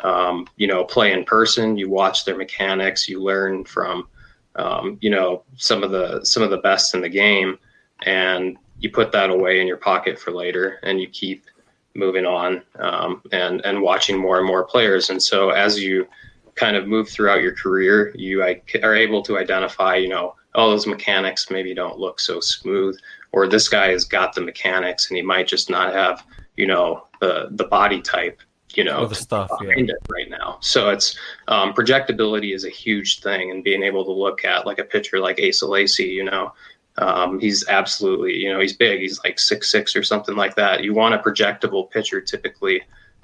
Um, 0.04 0.48
you 0.56 0.66
know, 0.66 0.84
play 0.84 1.12
in 1.12 1.24
person. 1.24 1.76
You 1.76 1.88
watch 1.88 2.24
their 2.24 2.36
mechanics. 2.36 3.08
You 3.08 3.22
learn 3.22 3.64
from, 3.64 4.08
um, 4.56 4.98
you 5.00 5.10
know, 5.10 5.44
some 5.56 5.84
of 5.84 5.92
the 5.92 6.24
some 6.24 6.42
of 6.42 6.50
the 6.50 6.56
best 6.58 6.94
in 6.94 7.00
the 7.00 7.08
game, 7.08 7.58
and 8.04 8.56
you 8.82 8.90
put 8.90 9.12
that 9.12 9.30
away 9.30 9.60
in 9.60 9.66
your 9.66 9.76
pocket 9.76 10.18
for 10.18 10.32
later 10.32 10.80
and 10.82 11.00
you 11.00 11.08
keep 11.08 11.46
moving 11.94 12.26
on 12.26 12.62
um, 12.78 13.22
and 13.32 13.60
and 13.64 13.80
watching 13.80 14.18
more 14.18 14.38
and 14.38 14.46
more 14.46 14.64
players 14.64 15.10
and 15.10 15.22
so 15.22 15.50
as 15.50 15.80
you 15.80 16.06
kind 16.54 16.76
of 16.76 16.86
move 16.86 17.08
throughout 17.08 17.42
your 17.42 17.54
career 17.54 18.12
you 18.14 18.42
are 18.42 18.94
able 18.94 19.22
to 19.22 19.38
identify 19.38 19.96
you 19.96 20.08
know 20.08 20.34
oh 20.54 20.70
those 20.70 20.86
mechanics 20.86 21.50
maybe 21.50 21.74
don't 21.74 21.98
look 21.98 22.20
so 22.20 22.40
smooth 22.40 22.98
or 23.32 23.46
this 23.46 23.68
guy 23.68 23.88
has 23.88 24.04
got 24.04 24.34
the 24.34 24.40
mechanics 24.40 25.08
and 25.08 25.16
he 25.16 25.22
might 25.22 25.46
just 25.46 25.70
not 25.70 25.92
have 25.92 26.24
you 26.56 26.66
know 26.66 27.06
the 27.20 27.48
the 27.52 27.64
body 27.64 28.00
type 28.00 28.40
you 28.74 28.84
know 28.84 29.06
the 29.06 29.14
stuff, 29.14 29.50
yeah. 29.60 29.68
behind 29.68 29.90
it 29.90 29.96
right 30.10 30.30
now 30.30 30.58
so 30.60 30.90
it's 30.90 31.18
um, 31.48 31.72
projectability 31.74 32.54
is 32.54 32.64
a 32.64 32.70
huge 32.70 33.20
thing 33.20 33.50
and 33.50 33.64
being 33.64 33.82
able 33.82 34.04
to 34.04 34.12
look 34.12 34.44
at 34.44 34.66
like 34.66 34.78
a 34.78 34.84
pitcher 34.84 35.20
like 35.20 35.40
Asa 35.46 35.66
Lacy 35.66 36.04
you 36.04 36.24
know 36.24 36.52
um, 36.98 37.38
he's 37.40 37.66
absolutely, 37.68 38.36
you 38.36 38.52
know, 38.52 38.60
he's 38.60 38.76
big. 38.76 39.00
He's 39.00 39.22
like 39.24 39.38
six 39.38 39.70
six 39.70 39.96
or 39.96 40.02
something 40.02 40.36
like 40.36 40.54
that. 40.56 40.84
You 40.84 40.94
want 40.94 41.14
a 41.14 41.18
projectable 41.18 41.90
pitcher 41.90 42.20
typically 42.20 42.82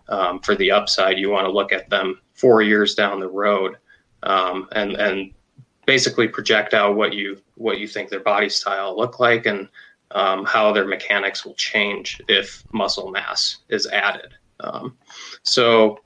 um, 0.08 0.40
for 0.40 0.54
the 0.54 0.70
upside. 0.70 1.18
You 1.18 1.30
want 1.30 1.46
to 1.46 1.52
look 1.52 1.72
at 1.72 1.90
them 1.90 2.20
four 2.34 2.62
years 2.62 2.94
down 2.94 3.20
the 3.20 3.28
road 3.28 3.76
um, 4.22 4.68
and 4.72 4.92
and 4.92 5.32
basically 5.86 6.28
project 6.28 6.74
out 6.74 6.96
what 6.96 7.12
you 7.12 7.40
what 7.56 7.78
you 7.78 7.86
think 7.86 8.08
their 8.08 8.20
body 8.20 8.48
style 8.48 8.96
look 8.96 9.20
like 9.20 9.46
and 9.46 9.68
um, 10.12 10.46
how 10.46 10.72
their 10.72 10.86
mechanics 10.86 11.44
will 11.44 11.54
change 11.54 12.20
if 12.28 12.64
muscle 12.72 13.10
mass 13.10 13.58
is 13.68 13.86
added. 13.88 14.34
Um, 14.60 14.96
so 15.42 16.00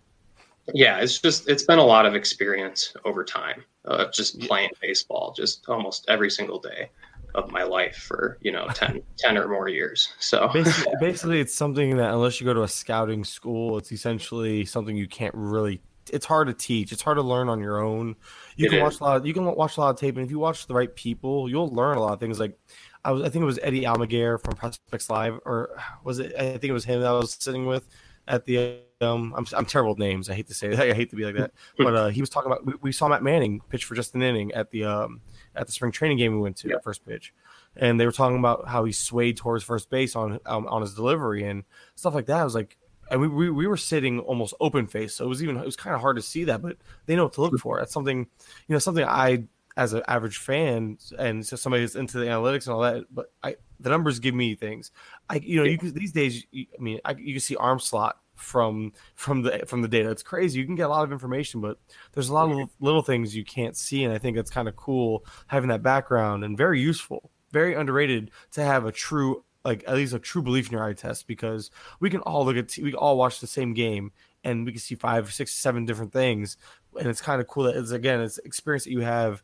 yeah, 0.75 0.98
it's 0.98 1.20
just 1.20 1.48
it's 1.48 1.62
been 1.62 1.79
a 1.79 1.85
lot 1.85 2.07
of 2.07 2.16
experience 2.16 2.94
over 3.05 3.25
time, 3.25 3.64
uh, 3.85 4.07
just 4.12 4.40
playing 4.40 4.70
baseball, 4.81 5.33
just 5.37 5.68
almost 5.68 6.05
every 6.09 6.31
single 6.31 6.59
day 6.59 6.90
of 7.35 7.51
my 7.51 7.62
life 7.62 7.97
for 7.97 8.38
you 8.40 8.53
know 8.53 8.66
10, 8.75 9.03
10 9.18 9.38
or 9.38 9.49
more 9.49 9.68
years. 9.68 10.12
So 10.18 10.49
Basically, 10.53 10.95
basically, 11.01 11.40
it's 11.40 11.55
something 11.55 11.97
that 11.97 12.12
unless 12.12 12.40
you 12.40 12.45
go 12.47 12.55
to 12.55 12.62
a 12.62 12.68
scouting 12.68 13.25
school, 13.25 13.79
it's 13.79 13.92
essentially 13.92 14.64
something 14.64 14.97
you 14.97 15.09
can't 15.09 15.35
really. 15.35 15.81
It's 16.12 16.27
hard 16.27 16.49
to 16.49 16.55
teach. 16.55 16.90
It's 16.90 17.01
hard 17.03 17.16
to 17.16 17.23
learn 17.23 17.49
on 17.49 17.61
your 17.61 17.81
own. 17.81 18.16
You 18.57 18.66
It 18.66 18.71
can 18.71 18.79
is. 18.79 18.83
watch 18.83 19.01
a 19.01 19.05
lot. 19.05 19.16
Of, 19.18 19.27
you 19.27 19.33
can 19.33 19.45
watch 19.45 19.77
a 19.77 19.81
lot 19.81 19.90
of 19.90 19.97
tape, 20.01 20.16
and 20.16 20.25
if 20.25 20.31
you 20.33 20.38
watch 20.38 20.66
the 20.66 20.75
right 20.75 20.92
people, 20.95 21.49
you'll 21.49 21.68
learn 21.73 21.97
a 21.97 22.01
lot 22.01 22.12
of 22.12 22.21
things. 22.21 22.40
Like 22.40 22.59
I 23.05 23.12
was, 23.12 23.23
I 23.23 23.29
think 23.29 23.42
it 23.42 23.47
was 23.47 23.61
Eddie 23.62 23.83
Almaguer 23.83 24.40
from 24.42 24.55
Prospects 24.55 25.09
Live, 25.09 25.38
or 25.45 25.71
was 26.03 26.18
it? 26.18 26.35
I 26.37 26.51
think 26.51 26.64
it 26.64 26.73
was 26.73 26.85
him 26.85 27.01
that 27.01 27.09
I 27.09 27.12
was 27.12 27.33
sitting 27.38 27.66
with 27.66 27.88
at 28.29 28.45
the. 28.47 28.81
Um, 29.01 29.33
I'm 29.37 29.47
I'm 29.57 29.64
terrible 29.64 29.92
with 29.92 29.99
names. 29.99 30.29
I 30.29 30.35
hate 30.35 30.49
to 30.49 30.55
say 30.55 30.68
that. 30.68 30.81
I 30.90 30.92
hate 30.92 31.11
to 31.11 31.16
be 31.16 31.25
like 31.25 31.37
that. 31.37 31.53
But 31.79 31.95
uh, 31.95 32.09
he 32.09 32.21
was 32.21 32.31
talking 32.31 32.51
about. 32.51 32.66
We, 32.66 32.75
we 32.83 32.92
saw 32.92 33.09
Matt 33.09 33.23
Manning 33.23 33.61
pitch 33.68 33.85
for 33.85 33.95
just 33.95 34.14
an 34.14 34.23
inning 34.23 34.53
at 34.53 34.71
the 34.71 34.85
um 34.85 35.21
at 35.55 35.67
the 35.67 35.73
spring 35.73 35.93
training 35.93 36.19
game 36.19 36.33
we 36.35 36.41
went 36.41 36.57
to 36.57 36.69
Yeah. 36.69 36.77
first 36.83 37.05
pitch 37.05 37.33
and 37.77 37.99
they 37.99 38.05
were 38.07 38.12
talking 38.12 38.38
about 38.38 38.69
how 38.69 38.85
he 38.85 38.93
swayed 38.93 39.37
towards 39.37 39.65
first 39.65 39.88
base 39.91 40.15
on 40.17 40.38
um, 40.47 40.67
on 40.67 40.83
his 40.83 40.95
delivery 40.95 41.45
and 41.45 41.65
stuff 41.95 42.15
like 42.15 42.27
that. 42.27 42.41
I 42.41 42.45
was 42.45 42.55
like, 42.55 42.77
and 43.11 43.21
we, 43.21 43.29
we 43.29 43.51
we 43.51 43.67
were 43.67 43.77
sitting 43.77 44.19
almost 44.21 44.55
open 44.61 44.87
face, 44.87 45.15
so 45.15 45.25
it 45.25 45.29
was 45.29 45.43
even 45.43 45.57
it 45.57 45.65
was 45.65 45.77
kind 45.77 45.95
of 45.95 46.01
hard 46.01 46.17
to 46.17 46.23
see 46.23 46.45
that, 46.45 46.61
but 46.62 46.77
they 47.07 47.17
know 47.17 47.25
what 47.25 47.33
to 47.35 47.41
look 47.43 47.59
for. 47.59 47.79
That's 47.79 47.93
something, 47.93 48.19
you 48.19 48.73
know, 48.75 48.79
something 48.79 49.05
I 49.05 49.45
as 49.79 49.95
an 49.95 50.03
average 50.07 50.37
fan 50.37 50.99
and 51.19 51.47
so 51.47 51.57
somebody 51.57 51.83
who's 51.83 51.97
into 51.97 52.19
the 52.19 52.27
analytics 52.27 52.67
and 52.67 52.75
all 52.75 52.83
that, 52.83 53.05
but 53.11 53.33
I 53.43 53.57
the 53.81 53.88
numbers 53.88 54.19
give 54.19 54.35
me 54.35 54.55
things. 54.55 54.91
I 55.31 55.37
you 55.37 55.57
know 55.57 55.65
you 55.65 55.79
can, 55.79 55.95
these 55.95 56.12
days, 56.12 56.45
you, 56.51 56.67
I 56.79 56.83
mean, 56.83 57.01
I, 57.07 57.12
you 57.12 57.33
can 57.33 57.41
see 57.41 57.57
arm 57.57 57.79
slot 57.81 58.19
from 58.35 58.92
from 59.14 59.42
the 59.42 59.64
from 59.66 59.83
the 59.83 59.88
data. 59.88 60.11
It's 60.11 60.23
crazy. 60.23 60.59
You 60.59 60.66
can 60.66 60.75
get 60.75 60.87
a 60.87 60.88
lot 60.88 61.05
of 61.05 61.12
information, 61.12 61.61
but 61.61 61.79
there's 62.12 62.29
a 62.29 62.35
lot 62.35 62.51
of 62.51 62.71
little 62.81 63.03
things 63.03 63.37
you 63.37 63.45
can't 63.45 63.77
see, 63.77 64.05
and 64.05 64.12
I 64.12 64.18
think 64.18 64.37
it's 64.37 64.51
kind 64.51 64.68
of 64.68 64.77
cool 64.77 65.25
having 65.47 65.68
that 65.68 65.83
background 65.83 66.45
and 66.45 66.57
very 66.57 66.81
useful, 66.81 67.31
very 67.51 67.75
underrated 67.75 68.31
to 68.53 68.62
have 68.62 68.85
a 68.85 68.92
true 68.92 69.45
like 69.64 69.85
at 69.87 69.95
least 69.95 70.14
a 70.14 70.18
true 70.18 70.42
belief 70.42 70.66
in 70.66 70.73
your 70.73 70.85
eye 70.85 70.92
test 70.92 71.27
because 71.27 71.71
we 72.01 72.11
can 72.11 72.21
all 72.21 72.45
look 72.45 72.57
at 72.57 72.77
we 72.79 72.90
can 72.90 72.99
all 72.99 73.16
watch 73.16 73.40
the 73.40 73.47
same 73.47 73.75
game 73.75 74.12
and 74.45 74.66
we 74.66 74.73
can 74.73 74.81
see 74.81 74.97
five, 74.97 75.33
six, 75.33 75.53
seven 75.53 75.85
different 75.85 76.12
things, 76.12 76.57
and 76.99 77.09
it's 77.09 77.21
kind 77.21 77.40
of 77.40 77.47
cool 77.47 77.64
that 77.64 77.77
it's 77.77 77.90
again 77.90 78.21
it's 78.21 78.38
experience 78.38 78.85
that 78.85 78.90
you 78.92 79.01
have. 79.01 79.42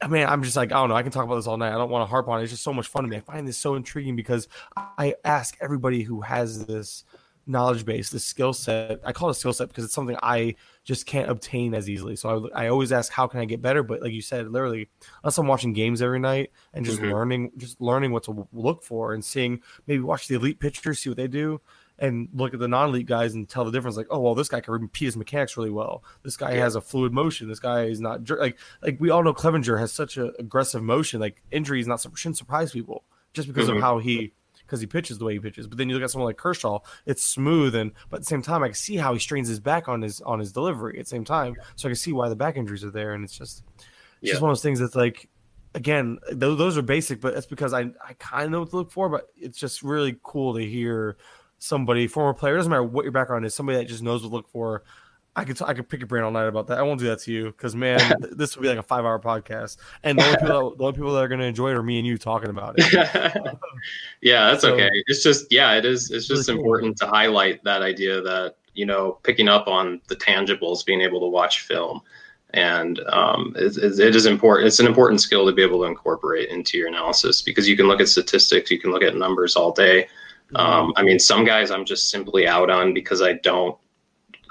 I 0.00 0.08
mean, 0.08 0.26
I'm 0.26 0.42
just 0.42 0.56
like 0.56 0.72
I 0.72 0.76
don't 0.76 0.88
know. 0.88 0.96
I 0.96 1.02
can 1.02 1.12
talk 1.12 1.24
about 1.24 1.36
this 1.36 1.46
all 1.46 1.56
night. 1.56 1.72
I 1.72 1.78
don't 1.78 1.90
want 1.90 2.02
to 2.02 2.10
harp 2.10 2.28
on 2.28 2.40
it. 2.40 2.44
It's 2.44 2.52
just 2.52 2.64
so 2.64 2.72
much 2.72 2.88
fun 2.88 3.04
to 3.04 3.08
me. 3.08 3.16
I 3.16 3.20
find 3.20 3.46
this 3.46 3.58
so 3.58 3.74
intriguing 3.74 4.16
because 4.16 4.48
I 4.76 5.14
ask 5.24 5.56
everybody 5.60 6.02
who 6.02 6.22
has 6.22 6.66
this 6.66 7.04
knowledge 7.46 7.84
base, 7.84 8.10
this 8.10 8.24
skill 8.24 8.52
set. 8.52 9.00
I 9.04 9.12
call 9.12 9.28
it 9.28 9.32
a 9.32 9.34
skill 9.34 9.52
set 9.52 9.68
because 9.68 9.84
it's 9.84 9.94
something 9.94 10.16
I 10.22 10.54
just 10.84 11.06
can't 11.06 11.30
obtain 11.30 11.74
as 11.74 11.88
easily. 11.88 12.16
So 12.16 12.50
I, 12.54 12.64
I, 12.64 12.68
always 12.68 12.92
ask, 12.92 13.12
how 13.12 13.26
can 13.26 13.40
I 13.40 13.44
get 13.44 13.62
better? 13.62 13.82
But 13.82 14.02
like 14.02 14.12
you 14.12 14.22
said, 14.22 14.48
literally, 14.48 14.88
unless 15.22 15.38
I'm 15.38 15.46
watching 15.46 15.72
games 15.72 16.02
every 16.02 16.18
night 16.18 16.52
and 16.72 16.84
just 16.84 17.00
mm-hmm. 17.00 17.12
learning, 17.12 17.52
just 17.56 17.80
learning 17.80 18.12
what 18.12 18.24
to 18.24 18.48
look 18.52 18.82
for 18.82 19.14
and 19.14 19.24
seeing, 19.24 19.60
maybe 19.86 20.02
watch 20.02 20.28
the 20.28 20.36
elite 20.36 20.60
pitchers, 20.60 21.00
see 21.00 21.10
what 21.10 21.16
they 21.16 21.28
do, 21.28 21.60
and 21.98 22.28
look 22.32 22.54
at 22.54 22.60
the 22.60 22.68
non-elite 22.68 23.06
guys 23.06 23.34
and 23.34 23.48
tell 23.48 23.64
the 23.64 23.70
difference. 23.70 23.96
Like, 23.96 24.08
oh 24.10 24.20
well, 24.20 24.34
this 24.34 24.48
guy 24.48 24.60
can 24.60 24.72
repeat 24.72 25.06
his 25.06 25.16
mechanics 25.16 25.56
really 25.56 25.70
well. 25.70 26.04
This 26.22 26.36
guy 26.36 26.52
yeah. 26.54 26.60
has 26.60 26.74
a 26.74 26.80
fluid 26.80 27.12
motion. 27.12 27.48
This 27.48 27.60
guy 27.60 27.84
is 27.84 28.00
not 28.00 28.28
like 28.30 28.58
like 28.82 28.98
we 29.00 29.10
all 29.10 29.22
know 29.22 29.34
Clevinger 29.34 29.78
has 29.78 29.92
such 29.92 30.16
an 30.16 30.32
aggressive 30.38 30.82
motion. 30.82 31.20
Like 31.20 31.42
injuries 31.50 31.86
not 31.86 32.04
shouldn't 32.14 32.38
surprise 32.38 32.72
people 32.72 33.04
just 33.32 33.48
because 33.48 33.68
mm-hmm. 33.68 33.76
of 33.76 33.82
how 33.82 33.98
he 33.98 34.32
because 34.72 34.80
he 34.80 34.86
pitches 34.86 35.18
the 35.18 35.24
way 35.26 35.34
he 35.34 35.38
pitches. 35.38 35.66
But 35.66 35.76
then 35.76 35.90
you 35.90 35.94
look 35.94 36.02
at 36.02 36.10
someone 36.10 36.30
like 36.30 36.38
Kershaw, 36.38 36.78
it's 37.04 37.22
smooth 37.22 37.74
and 37.74 37.92
but 38.08 38.16
at 38.16 38.20
the 38.22 38.26
same 38.26 38.40
time 38.40 38.62
I 38.62 38.68
can 38.68 38.74
see 38.74 38.96
how 38.96 39.12
he 39.12 39.20
strains 39.20 39.46
his 39.46 39.60
back 39.60 39.86
on 39.86 40.00
his 40.00 40.22
on 40.22 40.38
his 40.38 40.50
delivery 40.50 40.98
at 40.98 41.04
the 41.04 41.10
same 41.10 41.24
time. 41.24 41.56
So 41.76 41.88
I 41.88 41.90
can 41.90 41.96
see 41.96 42.14
why 42.14 42.30
the 42.30 42.36
back 42.36 42.56
injuries 42.56 42.82
are 42.82 42.90
there. 42.90 43.12
And 43.12 43.22
it's 43.22 43.36
just 43.36 43.64
it's 43.76 43.84
yeah. 44.22 44.30
just 44.30 44.40
one 44.40 44.50
of 44.50 44.56
those 44.56 44.62
things 44.62 44.80
that's 44.80 44.94
like 44.94 45.28
again, 45.74 46.18
those, 46.30 46.56
those 46.56 46.78
are 46.78 46.82
basic, 46.82 47.20
but 47.20 47.34
that's 47.34 47.44
because 47.44 47.74
I 47.74 47.80
I 48.02 48.14
kind 48.18 48.46
of 48.46 48.50
know 48.50 48.60
what 48.60 48.70
to 48.70 48.76
look 48.76 48.90
for, 48.90 49.10
but 49.10 49.28
it's 49.36 49.58
just 49.58 49.82
really 49.82 50.16
cool 50.22 50.54
to 50.54 50.64
hear 50.64 51.18
somebody, 51.58 52.06
former 52.06 52.32
player, 52.32 52.56
doesn't 52.56 52.70
matter 52.70 52.82
what 52.82 53.04
your 53.04 53.12
background 53.12 53.44
is, 53.44 53.54
somebody 53.54 53.76
that 53.76 53.88
just 53.88 54.02
knows 54.02 54.22
what 54.22 54.30
to 54.30 54.34
look 54.34 54.48
for. 54.48 54.84
I 55.34 55.44
could 55.44 55.60
I 55.62 55.72
could 55.72 55.88
pick 55.88 56.00
your 56.00 56.06
brain 56.06 56.24
all 56.24 56.30
night 56.30 56.46
about 56.46 56.66
that. 56.66 56.78
I 56.78 56.82
won't 56.82 57.00
do 57.00 57.06
that 57.06 57.20
to 57.20 57.32
you 57.32 57.46
because 57.46 57.74
man, 57.74 58.00
this 58.32 58.54
will 58.54 58.62
be 58.62 58.68
like 58.68 58.78
a 58.78 58.82
five 58.82 59.04
hour 59.04 59.18
podcast, 59.18 59.78
and 60.02 60.18
the 60.18 60.24
only 60.24 60.36
people 60.36 60.70
that, 60.70 60.78
the 60.78 60.84
only 60.84 60.96
people 60.96 61.12
that 61.14 61.24
are 61.24 61.28
going 61.28 61.40
to 61.40 61.46
enjoy 61.46 61.70
it 61.70 61.76
are 61.76 61.82
me 61.82 61.98
and 61.98 62.06
you 62.06 62.18
talking 62.18 62.50
about 62.50 62.74
it. 62.76 62.92
yeah, 64.20 64.50
that's 64.50 64.60
so, 64.60 64.74
okay. 64.74 64.90
It's 65.06 65.22
just 65.22 65.46
yeah, 65.50 65.72
it 65.72 65.86
is. 65.86 66.10
It's 66.10 66.26
just 66.26 66.48
really 66.48 66.60
important 66.60 67.00
cool. 67.00 67.08
to 67.08 67.14
highlight 67.14 67.64
that 67.64 67.80
idea 67.80 68.20
that 68.20 68.56
you 68.74 68.84
know 68.84 69.18
picking 69.22 69.48
up 69.48 69.68
on 69.68 70.02
the 70.08 70.16
tangibles, 70.16 70.84
being 70.84 71.00
able 71.00 71.20
to 71.20 71.28
watch 71.28 71.60
film, 71.60 72.02
and 72.50 73.00
um, 73.08 73.54
it, 73.56 73.78
it 73.78 74.14
is 74.14 74.26
important. 74.26 74.66
It's 74.66 74.80
an 74.80 74.86
important 74.86 75.22
skill 75.22 75.46
to 75.46 75.52
be 75.52 75.62
able 75.62 75.78
to 75.80 75.84
incorporate 75.84 76.50
into 76.50 76.76
your 76.76 76.88
analysis 76.88 77.40
because 77.40 77.66
you 77.66 77.76
can 77.76 77.86
look 77.86 78.02
at 78.02 78.08
statistics, 78.08 78.70
you 78.70 78.78
can 78.78 78.90
look 78.90 79.02
at 79.02 79.16
numbers 79.16 79.56
all 79.56 79.72
day. 79.72 80.08
Mm-hmm. 80.52 80.56
Um, 80.56 80.92
I 80.96 81.02
mean, 81.02 81.18
some 81.18 81.46
guys 81.46 81.70
I'm 81.70 81.86
just 81.86 82.10
simply 82.10 82.46
out 82.46 82.68
on 82.68 82.92
because 82.92 83.22
I 83.22 83.34
don't 83.34 83.78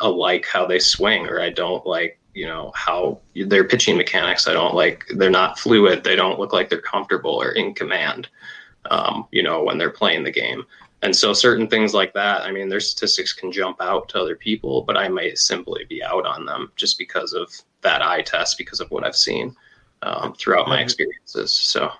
like 0.09 0.45
how 0.45 0.65
they 0.65 0.79
swing 0.79 1.27
or 1.27 1.39
I 1.39 1.49
don't 1.49 1.85
like 1.85 2.19
you 2.33 2.45
know 2.45 2.71
how 2.75 3.19
their 3.35 3.63
pitching 3.63 3.97
mechanics 3.97 4.47
i 4.47 4.53
don't 4.53 4.75
like 4.75 5.05
they're 5.15 5.29
not 5.29 5.59
fluid 5.59 6.03
they 6.03 6.15
don't 6.15 6.39
look 6.39 6.53
like 6.53 6.69
they're 6.69 6.81
comfortable 6.81 7.31
or 7.31 7.51
in 7.51 7.73
command 7.73 8.29
um, 8.89 9.27
you 9.31 9.43
know 9.43 9.63
when 9.63 9.77
they're 9.77 9.91
playing 9.91 10.23
the 10.23 10.31
game. 10.31 10.63
And 11.03 11.15
so 11.15 11.33
certain 11.33 11.67
things 11.67 11.95
like 11.95 12.13
that 12.13 12.43
i 12.43 12.51
mean 12.51 12.69
their 12.69 12.79
statistics 12.79 13.33
can 13.33 13.51
jump 13.51 13.81
out 13.81 14.07
to 14.09 14.19
other 14.19 14.35
people 14.35 14.83
but 14.83 14.95
i 14.95 15.07
might 15.07 15.39
simply 15.39 15.83
be 15.85 16.03
out 16.03 16.27
on 16.27 16.45
them 16.45 16.71
just 16.75 16.99
because 16.99 17.33
of 17.33 17.51
that 17.81 18.03
eye 18.03 18.21
test 18.21 18.57
because 18.57 18.79
of 18.79 18.91
what 18.91 19.03
i've 19.03 19.15
seen 19.15 19.55
um, 20.03 20.33
throughout 20.33 20.67
my 20.67 20.79
experiences 20.79 21.51
so. 21.51 21.91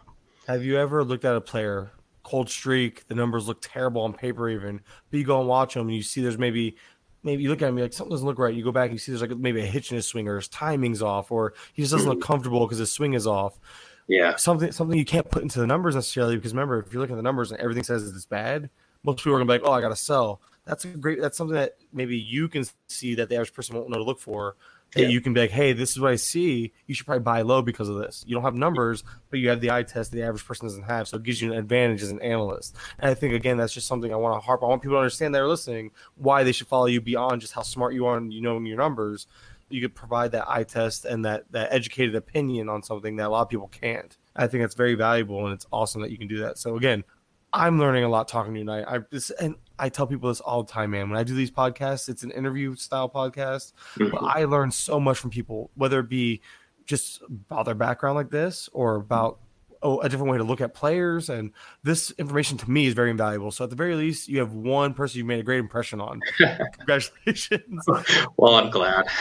Have 0.47 0.63
you 0.63 0.77
ever 0.77 1.03
looked 1.03 1.25
at 1.25 1.35
a 1.35 1.41
player 1.41 1.91
cold 2.23 2.49
streak 2.49 3.07
the 3.07 3.15
numbers 3.15 3.47
look 3.47 3.57
terrible 3.61 4.03
on 4.03 4.13
paper 4.13 4.47
even 4.49 4.79
but 5.09 5.17
you 5.17 5.25
go 5.25 5.39
and 5.39 5.49
watch 5.49 5.73
them 5.73 5.87
and 5.87 5.95
you 5.95 6.03
see 6.03 6.21
there's 6.21 6.37
maybe 6.37 6.75
maybe 7.23 7.43
you 7.43 7.49
look 7.49 7.61
at 7.61 7.69
him 7.69 7.77
like 7.77 7.93
something 7.93 8.11
doesn't 8.11 8.25
look 8.25 8.39
right. 8.39 8.53
You 8.53 8.63
go 8.63 8.71
back 8.71 8.85
and 8.85 8.93
you 8.93 8.99
see 8.99 9.11
there's 9.11 9.21
like 9.21 9.37
maybe 9.37 9.61
a 9.61 9.65
hitch 9.65 9.91
in 9.91 9.95
his 9.95 10.07
swing 10.07 10.27
or 10.27 10.37
his 10.37 10.47
timing's 10.47 11.01
off 11.01 11.31
or 11.31 11.53
he 11.73 11.81
just 11.81 11.91
doesn't 11.91 12.09
look 12.09 12.21
comfortable 12.23 12.65
because 12.65 12.79
his 12.79 12.91
swing 12.91 13.13
is 13.13 13.27
off. 13.27 13.59
Yeah. 14.07 14.35
Something 14.35 14.71
something 14.71 14.97
you 14.97 15.05
can't 15.05 15.29
put 15.29 15.43
into 15.43 15.59
the 15.59 15.67
numbers 15.67 15.95
necessarily 15.95 16.35
because 16.35 16.53
remember 16.53 16.79
if 16.79 16.91
you're 16.91 17.01
looking 17.01 17.15
at 17.15 17.17
the 17.17 17.23
numbers 17.23 17.51
and 17.51 17.61
everything 17.61 17.83
says 17.83 18.07
it's 18.07 18.25
bad, 18.25 18.69
most 19.03 19.19
people 19.19 19.33
are 19.33 19.39
gonna 19.39 19.45
be 19.45 19.53
like, 19.53 19.69
Oh, 19.69 19.73
I 19.73 19.81
gotta 19.81 19.95
sell. 19.95 20.41
That's 20.65 20.85
a 20.85 20.89
great 20.89 21.21
that's 21.21 21.37
something 21.37 21.55
that 21.55 21.77
maybe 21.93 22.17
you 22.17 22.47
can 22.47 22.65
see 22.87 23.15
that 23.15 23.29
the 23.29 23.35
average 23.35 23.53
person 23.53 23.75
won't 23.75 23.89
know 23.89 23.97
to 23.97 24.03
look 24.03 24.19
for 24.19 24.55
that 24.93 25.03
yeah. 25.03 25.07
you 25.07 25.21
can 25.21 25.33
be 25.33 25.39
like, 25.39 25.51
hey, 25.51 25.73
this 25.73 25.91
is 25.91 25.99
what 25.99 26.11
I 26.11 26.17
see. 26.17 26.73
You 26.85 26.93
should 26.93 27.05
probably 27.05 27.23
buy 27.23 27.41
low 27.43 27.61
because 27.61 27.87
of 27.87 27.95
this. 27.95 28.25
You 28.27 28.35
don't 28.35 28.43
have 28.43 28.55
numbers, 28.55 29.03
but 29.29 29.39
you 29.39 29.49
have 29.49 29.61
the 29.61 29.71
eye 29.71 29.83
test 29.83 30.11
that 30.11 30.17
the 30.17 30.23
average 30.23 30.45
person 30.45 30.67
doesn't 30.67 30.83
have. 30.83 31.07
So 31.07 31.17
it 31.17 31.23
gives 31.23 31.41
you 31.41 31.53
an 31.53 31.57
advantage 31.57 32.03
as 32.03 32.11
an 32.11 32.21
analyst. 32.21 32.75
And 32.99 33.09
I 33.09 33.13
think, 33.13 33.33
again, 33.33 33.57
that's 33.57 33.73
just 33.73 33.87
something 33.87 34.11
I 34.11 34.17
want 34.17 34.35
to 34.35 34.45
harp. 34.45 34.63
On. 34.63 34.67
I 34.67 34.69
want 34.69 34.81
people 34.81 34.95
to 34.95 34.99
understand 34.99 35.33
that 35.33 35.41
are 35.41 35.47
listening 35.47 35.91
why 36.15 36.43
they 36.43 36.51
should 36.51 36.67
follow 36.67 36.87
you 36.87 36.99
beyond 36.99 37.41
just 37.41 37.53
how 37.53 37.61
smart 37.61 37.93
you 37.93 38.05
are 38.05 38.17
and 38.17 38.33
you 38.33 38.41
know 38.41 38.59
your 38.59 38.77
numbers. 38.77 39.27
You 39.69 39.81
could 39.81 39.95
provide 39.95 40.33
that 40.33 40.49
eye 40.49 40.63
test 40.63 41.05
and 41.05 41.23
that, 41.23 41.45
that 41.51 41.71
educated 41.71 42.15
opinion 42.15 42.67
on 42.67 42.83
something 42.83 43.15
that 43.15 43.27
a 43.27 43.29
lot 43.29 43.43
of 43.43 43.49
people 43.49 43.69
can't. 43.69 44.17
I 44.35 44.47
think 44.47 44.61
that's 44.63 44.75
very 44.75 44.95
valuable 44.95 45.45
and 45.45 45.53
it's 45.53 45.67
awesome 45.71 46.01
that 46.01 46.11
you 46.11 46.17
can 46.17 46.27
do 46.27 46.39
that. 46.39 46.57
So, 46.57 46.75
again, 46.75 47.05
I'm 47.53 47.79
learning 47.79 48.03
a 48.03 48.09
lot 48.09 48.27
talking 48.27 48.53
to 48.53 48.59
you 48.59 48.65
tonight. 48.65 48.85
I 48.87 48.99
this 49.09 49.29
and 49.31 49.55
I 49.81 49.89
tell 49.89 50.05
people 50.05 50.29
this 50.29 50.39
all 50.39 50.61
the 50.61 50.71
time, 50.71 50.91
man. 50.91 51.09
When 51.09 51.17
I 51.17 51.23
do 51.23 51.33
these 51.33 51.49
podcasts, 51.49 52.07
it's 52.07 52.21
an 52.21 52.29
interview 52.31 52.75
style 52.75 53.09
podcast, 53.09 53.73
mm-hmm. 53.95 54.11
but 54.11 54.23
I 54.23 54.45
learn 54.45 54.69
so 54.69 54.99
much 54.99 55.17
from 55.17 55.31
people, 55.31 55.71
whether 55.73 55.99
it 55.99 56.07
be 56.07 56.41
just 56.85 57.23
about 57.23 57.65
their 57.65 57.75
background 57.75 58.15
like 58.15 58.29
this 58.29 58.69
or 58.73 58.95
about 58.95 59.39
oh, 59.83 59.99
a 60.01 60.09
different 60.09 60.31
way 60.31 60.37
to 60.37 60.43
look 60.43 60.61
at 60.61 60.73
players. 60.73 61.29
And 61.29 61.51
this 61.83 62.11
information 62.11 62.57
to 62.59 62.69
me 62.69 62.85
is 62.85 62.93
very 62.93 63.09
invaluable. 63.09 63.51
So 63.51 63.63
at 63.63 63.69
the 63.69 63.75
very 63.75 63.95
least, 63.95 64.27
you 64.27 64.39
have 64.39 64.53
one 64.53 64.93
person 64.93 65.19
you 65.19 65.25
made 65.25 65.39
a 65.39 65.43
great 65.43 65.59
impression 65.59 65.99
on. 65.99 66.21
Congratulations. 66.77 67.85
well, 68.37 68.55
I'm 68.55 68.69
glad. 68.69 69.07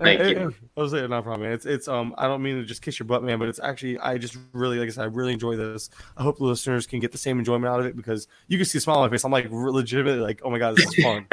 Thank 0.00 0.36
you. 0.36 0.54
I 0.76 0.80
was 0.80 0.92
saying, 0.92 1.10
no 1.10 1.22
problem. 1.22 1.42
Man. 1.42 1.52
It's 1.52 1.66
it's 1.66 1.88
um 1.88 2.14
I 2.18 2.26
don't 2.26 2.42
mean 2.42 2.56
to 2.56 2.64
just 2.64 2.82
kiss 2.82 2.98
your 2.98 3.06
butt, 3.06 3.22
man, 3.22 3.38
but 3.38 3.48
it's 3.48 3.60
actually 3.60 3.98
I 3.98 4.18
just 4.18 4.36
really 4.52 4.78
like 4.78 4.88
I 4.88 4.92
said 4.92 5.02
I 5.02 5.06
really 5.06 5.32
enjoy 5.32 5.56
this. 5.56 5.90
I 6.16 6.22
hope 6.22 6.38
the 6.38 6.44
listeners 6.44 6.86
can 6.86 7.00
get 7.00 7.12
the 7.12 7.18
same 7.18 7.38
enjoyment 7.38 7.72
out 7.72 7.80
of 7.80 7.86
it 7.86 7.96
because 7.96 8.28
you 8.48 8.58
can 8.58 8.66
see 8.66 8.78
a 8.78 8.80
smile 8.80 8.98
on 8.98 9.08
my 9.08 9.14
face. 9.14 9.24
I'm 9.24 9.32
like 9.32 9.48
legitimately 9.50 10.20
like, 10.20 10.40
oh 10.44 10.50
my 10.50 10.58
god, 10.58 10.76
this 10.76 10.86
is 10.86 11.04
fun. 11.04 11.26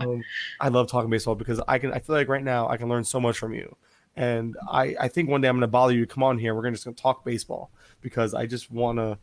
um, 0.00 0.22
I 0.60 0.68
love 0.68 0.88
talking 0.88 1.10
baseball 1.10 1.34
because 1.34 1.60
I 1.68 1.78
can 1.78 1.92
I 1.92 1.98
feel 1.98 2.16
like 2.16 2.28
right 2.28 2.44
now 2.44 2.68
I 2.68 2.76
can 2.76 2.88
learn 2.88 3.04
so 3.04 3.20
much 3.20 3.38
from 3.38 3.54
you. 3.54 3.76
And 4.16 4.56
I, 4.70 4.96
I 5.00 5.08
think 5.08 5.28
one 5.28 5.40
day 5.40 5.48
I'm 5.48 5.56
going 5.56 5.62
to 5.62 5.68
bother 5.68 5.94
you 5.94 6.04
to 6.06 6.12
come 6.12 6.22
on 6.22 6.38
here. 6.38 6.54
We're 6.54 6.62
going 6.62 6.74
to 6.74 6.76
just 6.76 6.84
going 6.84 6.94
to 6.94 7.02
talk 7.02 7.24
baseball 7.24 7.70
because 8.00 8.34
I 8.34 8.46
just 8.46 8.70
want 8.70 8.98
to 8.98 9.18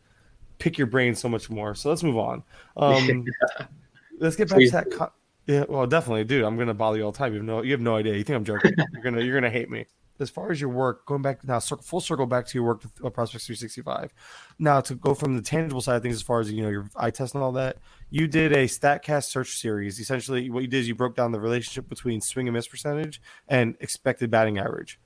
pick 0.58 0.78
your 0.78 0.86
brain 0.86 1.14
so 1.14 1.28
much 1.28 1.50
more. 1.50 1.74
So 1.74 1.88
let's 1.88 2.02
move 2.02 2.18
on. 2.18 2.42
Um, 2.76 3.24
let's 4.18 4.36
get 4.36 4.48
back 4.48 4.58
to 4.58 4.70
that. 4.70 4.90
Co- 4.90 5.12
yeah, 5.46 5.64
well, 5.68 5.86
definitely, 5.86 6.24
dude. 6.24 6.44
I'm 6.44 6.56
going 6.56 6.68
to 6.68 6.74
bother 6.74 6.98
you 6.98 7.04
all 7.04 7.12
the 7.12 7.18
time. 7.18 7.32
You 7.32 7.38
have 7.38 7.46
no, 7.46 7.62
you 7.62 7.72
have 7.72 7.80
no 7.80 7.96
idea. 7.96 8.14
You 8.14 8.24
think 8.24 8.36
I'm 8.36 8.44
joking? 8.44 8.72
you're 8.92 9.02
gonna, 9.02 9.22
you're 9.22 9.34
gonna 9.34 9.50
hate 9.50 9.70
me 9.70 9.86
as 10.20 10.30
far 10.30 10.50
as 10.50 10.60
your 10.60 10.70
work, 10.70 11.06
going 11.06 11.22
back 11.22 11.44
now, 11.44 11.60
full 11.60 12.00
circle 12.00 12.26
back 12.26 12.46
to 12.46 12.58
your 12.58 12.66
work 12.66 12.82
with 12.82 12.92
uh, 13.04 13.10
Prospects 13.10 13.46
365. 13.46 14.12
Now, 14.58 14.80
to 14.80 14.94
go 14.94 15.14
from 15.14 15.36
the 15.36 15.42
tangible 15.42 15.80
side 15.80 15.96
of 15.96 16.02
things, 16.02 16.16
as 16.16 16.22
far 16.22 16.40
as 16.40 16.50
you 16.50 16.62
know, 16.62 16.68
your 16.68 16.90
eye 16.96 17.10
test 17.10 17.34
and 17.34 17.42
all 17.42 17.52
that, 17.52 17.76
you 18.10 18.26
did 18.26 18.52
a 18.52 18.64
Statcast 18.64 19.24
search 19.24 19.58
series. 19.58 20.00
Essentially, 20.00 20.50
what 20.50 20.62
you 20.62 20.68
did 20.68 20.80
is 20.80 20.88
you 20.88 20.94
broke 20.94 21.14
down 21.14 21.32
the 21.32 21.40
relationship 21.40 21.88
between 21.88 22.20
swing 22.20 22.48
and 22.48 22.54
miss 22.54 22.66
percentage 22.66 23.20
and 23.48 23.76
expected 23.80 24.30
batting 24.30 24.58
average. 24.58 24.98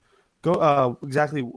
Go 0.42 0.54
uh, 0.54 0.94
exactly 1.02 1.48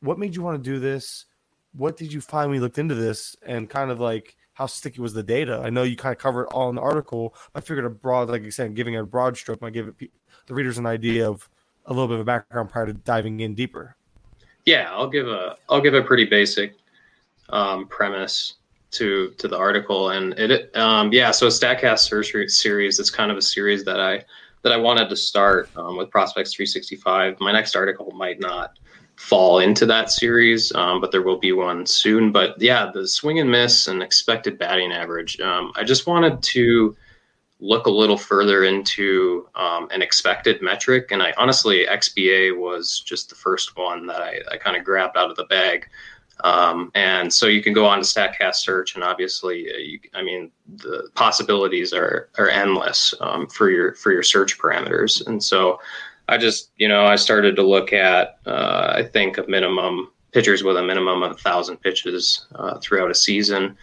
what 0.00 0.18
made 0.18 0.34
you 0.34 0.42
want 0.42 0.62
to 0.62 0.70
do 0.70 0.78
this? 0.78 1.26
What 1.74 1.96
did 1.96 2.12
you 2.12 2.20
find 2.20 2.50
when 2.50 2.56
you 2.56 2.60
looked 2.60 2.78
into 2.78 2.94
this, 2.94 3.36
and 3.46 3.70
kind 3.70 3.90
of 3.90 4.00
like 4.00 4.36
how 4.54 4.66
sticky 4.66 5.00
was 5.00 5.14
the 5.14 5.22
data? 5.22 5.62
I 5.64 5.70
know 5.70 5.82
you 5.82 5.96
kind 5.96 6.14
of 6.14 6.20
covered 6.20 6.46
all 6.46 6.68
in 6.68 6.74
the 6.74 6.82
article. 6.82 7.34
I 7.54 7.60
figured 7.60 7.86
a 7.86 7.90
broad, 7.90 8.28
like 8.28 8.42
you 8.42 8.50
said, 8.50 8.74
giving 8.74 8.96
a 8.96 9.04
broad 9.04 9.36
stroke 9.36 9.62
might 9.62 9.72
give 9.72 9.88
it, 9.88 10.10
the 10.46 10.54
readers 10.54 10.78
an 10.78 10.86
idea 10.86 11.28
of 11.28 11.48
a 11.86 11.92
little 11.92 12.08
bit 12.08 12.20
of 12.20 12.26
background 12.26 12.70
prior 12.70 12.86
to 12.86 12.92
diving 12.92 13.40
in 13.40 13.54
deeper. 13.54 13.96
Yeah, 14.64 14.90
I'll 14.92 15.08
give 15.08 15.26
a 15.26 15.56
I'll 15.68 15.80
give 15.80 15.94
a 15.94 16.02
pretty 16.02 16.24
basic 16.24 16.74
um, 17.50 17.86
premise 17.88 18.54
to 18.92 19.30
to 19.38 19.48
the 19.48 19.56
article, 19.56 20.10
and 20.10 20.34
it 20.38 20.74
um, 20.76 21.12
yeah. 21.12 21.30
So 21.30 21.48
Statcast 21.48 22.00
Search 22.00 22.50
series. 22.50 23.00
It's 23.00 23.10
kind 23.10 23.30
of 23.30 23.36
a 23.36 23.42
series 23.42 23.84
that 23.84 24.00
I 24.00 24.24
that 24.62 24.72
I 24.72 24.76
wanted 24.76 25.08
to 25.08 25.16
start 25.16 25.70
um, 25.76 25.96
with 25.96 26.10
Prospects 26.10 26.54
365. 26.54 27.40
My 27.40 27.52
next 27.52 27.74
article 27.74 28.12
might 28.12 28.38
not 28.38 28.78
fall 29.16 29.58
into 29.58 29.86
that 29.86 30.10
series, 30.10 30.72
um, 30.74 31.00
but 31.00 31.10
there 31.10 31.22
will 31.22 31.38
be 31.38 31.52
one 31.52 31.84
soon. 31.84 32.32
But 32.32 32.60
yeah, 32.60 32.90
the 32.92 33.06
swing 33.06 33.40
and 33.40 33.50
miss 33.50 33.88
and 33.88 34.02
expected 34.02 34.58
batting 34.58 34.92
average. 34.92 35.40
Um, 35.40 35.72
I 35.74 35.84
just 35.84 36.06
wanted 36.06 36.42
to 36.42 36.96
look 37.62 37.86
a 37.86 37.90
little 37.90 38.18
further 38.18 38.64
into 38.64 39.48
um, 39.54 39.88
an 39.92 40.02
expected 40.02 40.60
metric. 40.60 41.12
And 41.12 41.22
I 41.22 41.32
honestly, 41.38 41.86
XBA 41.88 42.58
was 42.58 43.00
just 43.00 43.28
the 43.28 43.36
first 43.36 43.76
one 43.76 44.06
that 44.08 44.20
I, 44.20 44.40
I 44.50 44.56
kind 44.56 44.76
of 44.76 44.84
grabbed 44.84 45.16
out 45.16 45.30
of 45.30 45.36
the 45.36 45.44
bag. 45.44 45.86
Um, 46.42 46.90
and 46.96 47.32
so 47.32 47.46
you 47.46 47.62
can 47.62 47.72
go 47.72 47.86
on 47.86 47.98
to 47.98 48.04
Statcast 48.04 48.56
search, 48.56 48.96
and 48.96 49.04
obviously, 49.04 49.72
uh, 49.72 49.76
you, 49.76 50.00
I 50.12 50.22
mean, 50.22 50.50
the 50.76 51.08
possibilities 51.14 51.92
are 51.92 52.30
are 52.36 52.48
endless 52.48 53.14
um, 53.20 53.46
for 53.46 53.70
your 53.70 53.94
for 53.94 54.10
your 54.10 54.24
search 54.24 54.58
parameters. 54.58 55.24
And 55.24 55.44
so, 55.44 55.78
I 56.28 56.38
just 56.38 56.70
you 56.78 56.88
know 56.88 57.04
I 57.04 57.14
started 57.14 57.54
to 57.56 57.62
look 57.62 57.92
at 57.92 58.38
uh, 58.44 58.94
I 58.96 59.04
think 59.04 59.38
a 59.38 59.44
minimum 59.46 60.10
pitchers 60.32 60.64
with 60.64 60.76
a 60.76 60.82
minimum 60.82 61.22
of 61.22 61.32
a 61.32 61.34
thousand 61.34 61.76
pitches 61.76 62.44
uh, 62.56 62.78
throughout 62.80 63.10
a 63.10 63.14
season, 63.14 63.76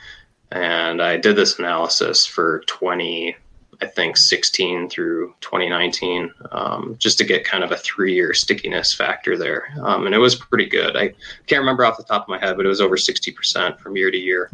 and 0.51 1.01
I 1.01 1.15
did 1.15 1.37
this 1.37 1.59
analysis 1.59 2.25
for 2.25 2.63
twenty 2.67 3.37
I 3.81 3.85
think 3.85 4.17
16 4.17 4.89
through 4.89 5.33
2019, 5.41 6.33
um, 6.51 6.95
just 6.99 7.17
to 7.19 7.23
get 7.23 7.45
kind 7.45 7.63
of 7.63 7.71
a 7.71 7.77
three 7.77 8.13
year 8.13 8.33
stickiness 8.33 8.93
factor 8.93 9.37
there. 9.37 9.69
Um, 9.81 10.05
and 10.05 10.13
it 10.13 10.17
was 10.17 10.35
pretty 10.35 10.65
good. 10.67 10.97
I 10.97 11.13
can't 11.47 11.59
remember 11.61 11.85
off 11.85 11.97
the 11.97 12.03
top 12.03 12.23
of 12.23 12.27
my 12.27 12.37
head, 12.39 12.57
but 12.57 12.65
it 12.65 12.69
was 12.69 12.81
over 12.81 12.97
60% 12.97 13.79
from 13.79 13.95
year 13.95 14.11
to 14.11 14.17
year. 14.17 14.51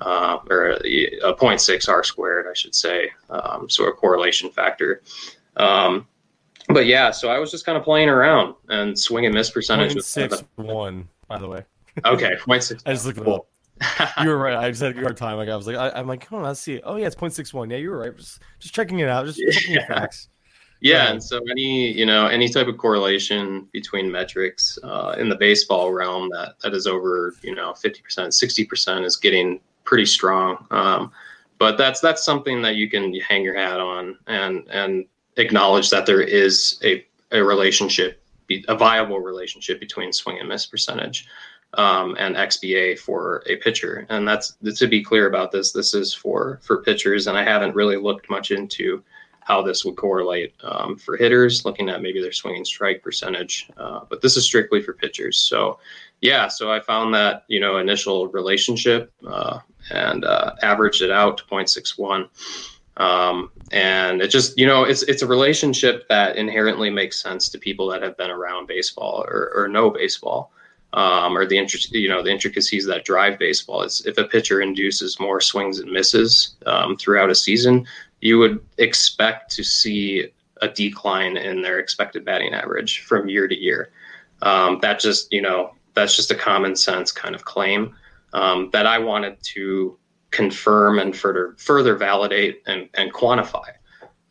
uh, 0.00 0.38
or 0.50 0.70
a, 0.70 0.76
a 1.22 1.34
0.6 1.34 1.88
R 1.88 2.04
squared, 2.04 2.46
I 2.50 2.54
should 2.54 2.74
say. 2.74 3.10
Um, 3.30 3.70
so 3.70 3.84
a 3.86 3.92
correlation 3.92 4.50
factor. 4.50 5.02
Um, 5.56 6.06
but 6.68 6.86
yeah, 6.86 7.10
so 7.10 7.28
I 7.28 7.38
was 7.38 7.50
just 7.50 7.64
kind 7.64 7.78
of 7.78 7.84
playing 7.84 8.08
around 8.08 8.54
and 8.68 8.98
swing 8.98 9.26
and 9.26 9.34
miss 9.34 9.50
percentage. 9.50 9.94
was 9.94 10.12
kind 10.12 10.32
of 10.32 10.38
Six 10.38 10.48
one, 10.56 11.08
by 11.28 11.38
the 11.38 11.48
way. 11.48 11.64
okay, 12.04 12.36
0.6. 12.36 12.82
I 12.86 12.92
just 12.92 13.06
looked 13.06 13.18
it 13.18 13.28
up. 13.28 13.46
You 14.22 14.28
were 14.28 14.38
right. 14.38 14.54
I 14.64 14.70
just 14.70 14.82
had 14.82 14.96
a 14.96 15.00
hard 15.00 15.16
time. 15.16 15.36
Like 15.36 15.48
I 15.48 15.56
was 15.56 15.66
like, 15.66 15.76
I, 15.76 15.98
am 15.98 16.06
like, 16.06 16.26
come 16.26 16.38
on, 16.38 16.44
let's 16.44 16.60
see. 16.60 16.80
Oh 16.82 16.96
yeah, 16.96 17.06
it's 17.06 17.16
0.61. 17.16 17.70
Yeah, 17.70 17.78
you 17.78 17.90
were 17.90 17.98
right. 17.98 18.16
Just, 18.16 18.40
just 18.60 18.74
checking 18.74 19.00
it 19.00 19.08
out. 19.08 19.26
Just 19.26 19.40
checking 19.52 19.74
the 19.74 19.80
Yeah. 19.80 19.86
facts. 19.86 20.28
Yeah, 20.80 20.98
Right. 21.04 21.10
and 21.12 21.22
so 21.22 21.40
any 21.50 21.92
you 21.92 22.04
know 22.04 22.26
any 22.26 22.48
type 22.48 22.66
of 22.66 22.76
correlation 22.76 23.66
between 23.72 24.10
metrics 24.10 24.78
uh, 24.82 25.14
in 25.18 25.28
the 25.30 25.36
baseball 25.36 25.92
realm 25.92 26.28
that 26.30 26.56
that 26.62 26.74
is 26.74 26.86
over 26.86 27.34
you 27.42 27.54
know 27.54 27.72
fifty 27.74 28.02
percent, 28.02 28.34
sixty 28.34 28.64
percent 28.66 29.04
is 29.04 29.16
getting 29.16 29.60
pretty 29.84 30.04
strong. 30.04 30.66
Um, 30.70 31.10
but 31.58 31.78
that's 31.78 32.00
that's 32.00 32.22
something 32.24 32.60
that 32.62 32.74
you 32.76 32.90
can 32.90 33.14
hang 33.20 33.42
your 33.44 33.56
hat 33.56 33.80
on 33.80 34.18
and 34.26 34.68
and 34.68 35.06
acknowledge 35.36 35.88
that 35.90 36.04
there 36.06 36.20
is 36.20 36.78
a 36.84 37.06
a 37.32 37.42
relationship, 37.42 38.22
a 38.68 38.76
viable 38.76 39.20
relationship 39.20 39.80
between 39.80 40.12
swing 40.12 40.38
and 40.38 40.48
miss 40.48 40.66
percentage. 40.66 41.26
Um, 41.76 42.16
and 42.20 42.36
XBA 42.36 42.98
for 42.98 43.42
a 43.46 43.56
pitcher, 43.56 44.06
and 44.08 44.28
that's 44.28 44.56
to 44.76 44.86
be 44.86 45.02
clear 45.02 45.26
about 45.26 45.50
this. 45.50 45.72
This 45.72 45.92
is 45.92 46.14
for 46.14 46.60
for 46.62 46.82
pitchers, 46.82 47.26
and 47.26 47.36
I 47.36 47.42
haven't 47.42 47.74
really 47.74 47.96
looked 47.96 48.30
much 48.30 48.52
into 48.52 49.02
how 49.44 49.60
this 49.62 49.84
would 49.84 49.96
correlate 49.96 50.54
um, 50.62 50.96
for 50.96 51.16
hitters, 51.16 51.64
looking 51.64 51.90
at 51.90 52.02
maybe 52.02 52.20
their 52.20 52.32
swinging 52.32 52.64
strike 52.64 53.02
percentage. 53.02 53.68
Uh, 53.76 54.00
but 54.08 54.20
this 54.22 54.36
is 54.36 54.44
strictly 54.44 54.82
for 54.82 54.94
pitchers. 54.94 55.38
So, 55.38 55.78
yeah, 56.22 56.48
so 56.48 56.72
I 56.72 56.80
found 56.80 57.14
that 57.14 57.44
you 57.48 57.60
know 57.60 57.76
initial 57.76 58.28
relationship 58.28 59.12
uh, 59.26 59.60
and 59.90 60.24
uh, 60.24 60.54
averaged 60.62 61.02
it 61.02 61.10
out 61.10 61.38
to 61.38 61.44
0.61. 61.44 62.28
Um, 62.96 63.50
and 63.72 64.22
it 64.22 64.28
just 64.28 64.56
you 64.58 64.66
know 64.66 64.84
it's 64.84 65.02
it's 65.02 65.22
a 65.22 65.26
relationship 65.26 66.08
that 66.08 66.36
inherently 66.36 66.90
makes 66.90 67.20
sense 67.20 67.48
to 67.50 67.58
people 67.58 67.88
that 67.88 68.02
have 68.02 68.16
been 68.16 68.30
around 68.30 68.66
baseball 68.66 69.24
or, 69.28 69.52
or 69.54 69.68
know 69.68 69.90
baseball. 69.90 70.52
Um, 70.94 71.36
or 71.36 71.44
the 71.44 71.56
you 71.90 72.08
know, 72.08 72.22
the 72.22 72.30
intricacies 72.30 72.86
that 72.86 73.04
drive 73.04 73.36
baseball 73.36 73.82
is 73.82 74.06
if 74.06 74.16
a 74.16 74.24
pitcher 74.24 74.60
induces 74.60 75.18
more 75.18 75.40
swings 75.40 75.80
and 75.80 75.90
misses 75.90 76.54
um, 76.66 76.96
throughout 76.96 77.30
a 77.30 77.34
season, 77.34 77.84
you 78.20 78.38
would 78.38 78.64
expect 78.78 79.50
to 79.56 79.64
see 79.64 80.28
a 80.62 80.68
decline 80.68 81.36
in 81.36 81.62
their 81.62 81.80
expected 81.80 82.24
batting 82.24 82.54
average 82.54 83.00
from 83.00 83.28
year 83.28 83.48
to 83.48 83.58
year. 83.58 83.90
Um, 84.42 84.78
that 84.82 85.00
just, 85.00 85.32
you 85.32 85.42
know, 85.42 85.74
that's 85.94 86.14
just 86.14 86.30
a 86.30 86.36
common 86.36 86.76
sense 86.76 87.10
kind 87.10 87.34
of 87.34 87.44
claim 87.44 87.96
um, 88.32 88.70
that 88.72 88.86
I 88.86 88.98
wanted 88.98 89.42
to 89.54 89.98
confirm 90.30 90.98
and 91.00 91.16
further 91.16 91.54
further 91.58 91.96
validate 91.96 92.62
and, 92.66 92.88
and 92.94 93.12
quantify 93.12 93.68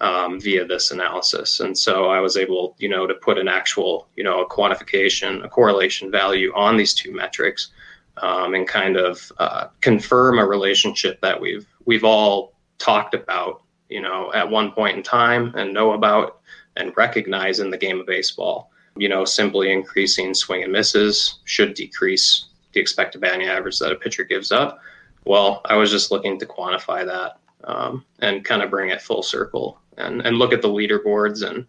um, 0.03 0.39
via 0.39 0.65
this 0.65 0.91
analysis. 0.91 1.59
And 1.59 1.77
so 1.77 2.05
I 2.05 2.19
was 2.19 2.37
able, 2.37 2.75
you 2.77 2.89
know, 2.89 3.07
to 3.07 3.13
put 3.15 3.37
an 3.37 3.47
actual, 3.47 4.07
you 4.15 4.23
know, 4.23 4.41
a 4.41 4.49
quantification, 4.49 5.43
a 5.43 5.49
correlation 5.49 6.11
value 6.11 6.51
on 6.55 6.77
these 6.77 6.93
two 6.93 7.13
metrics, 7.13 7.71
um, 8.17 8.53
and 8.53 8.67
kind 8.67 8.97
of 8.97 9.31
uh, 9.39 9.67
confirm 9.81 10.37
a 10.37 10.45
relationship 10.45 11.19
that 11.21 11.39
we've 11.39 11.65
we've 11.85 12.03
all 12.03 12.53
talked 12.77 13.15
about 13.15 13.63
you 13.93 14.01
know, 14.01 14.31
at 14.33 14.49
one 14.49 14.71
point 14.71 14.97
in 14.97 15.03
time 15.03 15.53
and 15.55 15.71
know 15.71 15.93
about 15.93 16.39
and 16.75 16.97
recognize 16.97 17.59
in 17.59 17.69
the 17.69 17.77
game 17.77 17.99
of 17.99 18.07
baseball. 18.07 18.71
You 18.95 19.07
know, 19.07 19.23
simply 19.23 19.71
increasing 19.71 20.33
swing 20.33 20.63
and 20.63 20.71
misses 20.71 21.39
should 21.45 21.75
decrease 21.75 22.45
the 22.73 22.79
expected 22.79 23.21
batting 23.21 23.47
average 23.47 23.77
that 23.79 23.91
a 23.91 23.95
pitcher 23.95 24.23
gives 24.23 24.51
up. 24.51 24.79
Well, 25.25 25.61
I 25.65 25.75
was 25.75 25.91
just 25.91 26.11
looking 26.11 26.39
to 26.39 26.45
quantify 26.45 27.05
that 27.05 27.37
um, 27.65 28.03
and 28.19 28.43
kind 28.43 28.63
of 28.63 28.71
bring 28.71 28.89
it 28.89 29.01
full 29.01 29.21
circle 29.21 29.79
and, 29.97 30.21
and 30.21 30.37
look 30.37 30.53
at 30.53 30.61
the 30.61 30.67
leaderboards. 30.69 31.47
And 31.47 31.65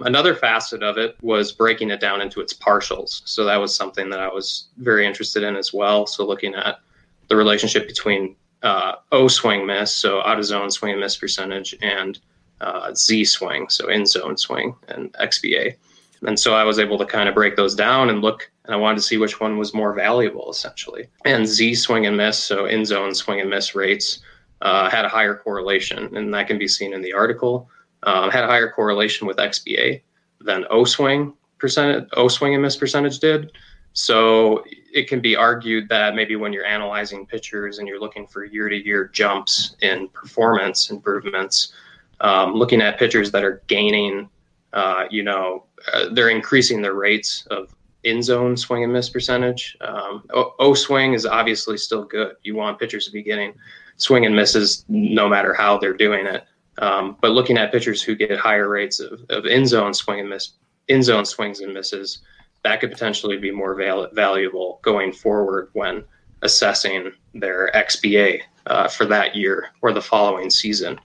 another 0.00 0.34
facet 0.34 0.82
of 0.82 0.98
it 0.98 1.16
was 1.22 1.52
breaking 1.52 1.90
it 1.90 2.00
down 2.00 2.20
into 2.20 2.40
its 2.40 2.52
partials. 2.52 3.22
So 3.24 3.44
that 3.44 3.56
was 3.56 3.74
something 3.74 4.10
that 4.10 4.20
I 4.20 4.28
was 4.28 4.68
very 4.78 5.06
interested 5.06 5.42
in 5.42 5.56
as 5.56 5.72
well. 5.72 6.06
So 6.06 6.26
looking 6.26 6.54
at 6.54 6.80
the 7.28 7.36
relationship 7.36 7.86
between 7.86 8.36
uh, 8.62 8.96
O 9.12 9.28
swing 9.28 9.66
miss, 9.66 9.94
so 9.94 10.22
out 10.22 10.38
of 10.38 10.44
zone 10.44 10.70
swing 10.70 10.92
and 10.92 11.00
miss 11.00 11.16
percentage, 11.16 11.74
and 11.80 12.18
uh, 12.60 12.92
Z 12.94 13.24
swing, 13.24 13.68
so 13.68 13.88
in 13.88 14.04
zone 14.06 14.36
swing 14.36 14.74
and 14.88 15.12
XBA. 15.14 15.76
And 16.22 16.38
so 16.38 16.54
I 16.54 16.64
was 16.64 16.78
able 16.78 16.98
to 16.98 17.06
kind 17.06 17.28
of 17.28 17.34
break 17.34 17.56
those 17.56 17.74
down 17.74 18.10
and 18.10 18.20
look, 18.20 18.50
and 18.66 18.74
I 18.74 18.78
wanted 18.78 18.96
to 18.96 19.02
see 19.02 19.16
which 19.16 19.40
one 19.40 19.56
was 19.56 19.72
more 19.72 19.94
valuable 19.94 20.50
essentially. 20.50 21.08
And 21.24 21.46
Z 21.46 21.76
swing 21.76 22.06
and 22.06 22.16
miss, 22.16 22.38
so 22.38 22.66
in 22.66 22.84
zone 22.84 23.14
swing 23.14 23.40
and 23.40 23.48
miss 23.48 23.74
rates, 23.74 24.20
uh, 24.62 24.90
had 24.90 25.04
a 25.04 25.08
higher 25.08 25.36
correlation, 25.36 26.14
and 26.16 26.32
that 26.34 26.46
can 26.46 26.58
be 26.58 26.68
seen 26.68 26.92
in 26.92 27.02
the 27.02 27.12
article. 27.12 27.68
Um, 28.02 28.30
had 28.30 28.44
a 28.44 28.46
higher 28.46 28.70
correlation 28.70 29.26
with 29.26 29.36
XBA 29.36 30.02
than 30.40 30.64
O 30.70 30.84
swing 30.84 31.34
percentage, 31.58 32.08
O 32.14 32.28
swing 32.28 32.54
and 32.54 32.62
miss 32.62 32.76
percentage 32.76 33.18
did. 33.18 33.52
So 33.92 34.64
it 34.92 35.08
can 35.08 35.20
be 35.20 35.36
argued 35.36 35.88
that 35.88 36.14
maybe 36.14 36.36
when 36.36 36.52
you're 36.52 36.64
analyzing 36.64 37.26
pitchers 37.26 37.78
and 37.78 37.88
you're 37.88 38.00
looking 38.00 38.26
for 38.26 38.44
year 38.44 38.68
to 38.68 38.76
year 38.76 39.08
jumps 39.08 39.76
in 39.82 40.08
performance 40.08 40.90
improvements, 40.90 41.72
um, 42.20 42.54
looking 42.54 42.80
at 42.80 42.98
pitchers 42.98 43.30
that 43.32 43.44
are 43.44 43.62
gaining, 43.66 44.28
uh, 44.72 45.04
you 45.10 45.22
know, 45.22 45.64
uh, 45.92 46.06
they're 46.12 46.30
increasing 46.30 46.82
their 46.82 46.94
rates 46.94 47.46
of 47.50 47.74
in 48.04 48.22
zone 48.22 48.56
swing 48.56 48.84
and 48.84 48.92
miss 48.92 49.10
percentage. 49.10 49.76
Um, 49.80 50.24
o 50.32 50.74
swing 50.74 51.12
is 51.12 51.26
obviously 51.26 51.76
still 51.76 52.04
good. 52.04 52.36
You 52.42 52.54
want 52.54 52.78
pitchers 52.78 53.04
to 53.06 53.12
be 53.12 53.22
getting 53.22 53.54
swing 54.00 54.26
and 54.26 54.34
misses 54.34 54.84
no 54.88 55.28
matter 55.28 55.54
how 55.54 55.78
they're 55.78 55.96
doing 55.96 56.26
it. 56.26 56.44
Um, 56.78 57.16
but 57.20 57.32
looking 57.32 57.58
at 57.58 57.70
pitchers 57.70 58.02
who 58.02 58.14
get 58.14 58.38
higher 58.38 58.68
rates 58.68 58.98
of, 59.00 59.20
of 59.28 59.44
in 59.44 59.66
zone 59.66 59.92
swing 59.92 60.20
and 60.20 60.30
miss, 60.30 60.52
in 60.88 61.02
zone 61.02 61.26
swings 61.26 61.60
and 61.60 61.74
misses, 61.74 62.20
that 62.64 62.80
could 62.80 62.90
potentially 62.90 63.36
be 63.36 63.50
more 63.50 63.74
val- 63.74 64.08
valuable 64.12 64.80
going 64.82 65.12
forward 65.12 65.68
when 65.74 66.02
assessing 66.42 67.12
their 67.34 67.70
XBA 67.74 68.40
uh, 68.66 68.88
for 68.88 69.04
that 69.04 69.36
year 69.36 69.68
or 69.82 69.92
the 69.92 70.00
following 70.00 70.48
season. 70.48 70.98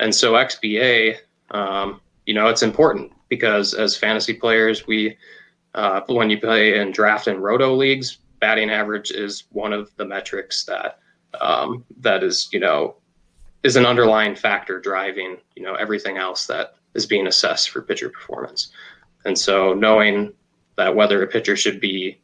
And 0.00 0.12
so 0.12 0.32
XBA, 0.32 1.18
um, 1.52 2.00
you 2.26 2.34
know, 2.34 2.48
it's 2.48 2.62
important 2.62 3.12
because 3.28 3.74
as 3.74 3.96
fantasy 3.96 4.34
players, 4.34 4.86
we 4.86 5.16
uh, 5.74 6.02
when 6.06 6.28
you 6.28 6.38
play 6.38 6.78
in 6.78 6.90
draft 6.90 7.28
and 7.28 7.42
roto 7.42 7.74
leagues, 7.74 8.18
batting 8.40 8.70
average 8.70 9.10
is 9.12 9.44
one 9.50 9.72
of 9.72 9.90
the 9.96 10.04
metrics 10.04 10.64
that 10.64 10.98
um, 11.40 11.84
that 12.00 12.22
is, 12.22 12.48
you 12.52 12.60
know, 12.60 12.96
is 13.62 13.76
an 13.76 13.86
underlying 13.86 14.34
factor 14.34 14.80
driving, 14.80 15.38
you 15.54 15.62
know, 15.62 15.74
everything 15.74 16.16
else 16.16 16.46
that 16.46 16.74
is 16.94 17.06
being 17.06 17.26
assessed 17.26 17.70
for 17.70 17.82
pitcher 17.82 18.08
performance. 18.08 18.72
And 19.24 19.38
so 19.38 19.72
knowing 19.72 20.32
that 20.76 20.96
whether 20.96 21.22
a 21.22 21.26
pitcher 21.26 21.56
should 21.56 21.80
be 21.80 22.18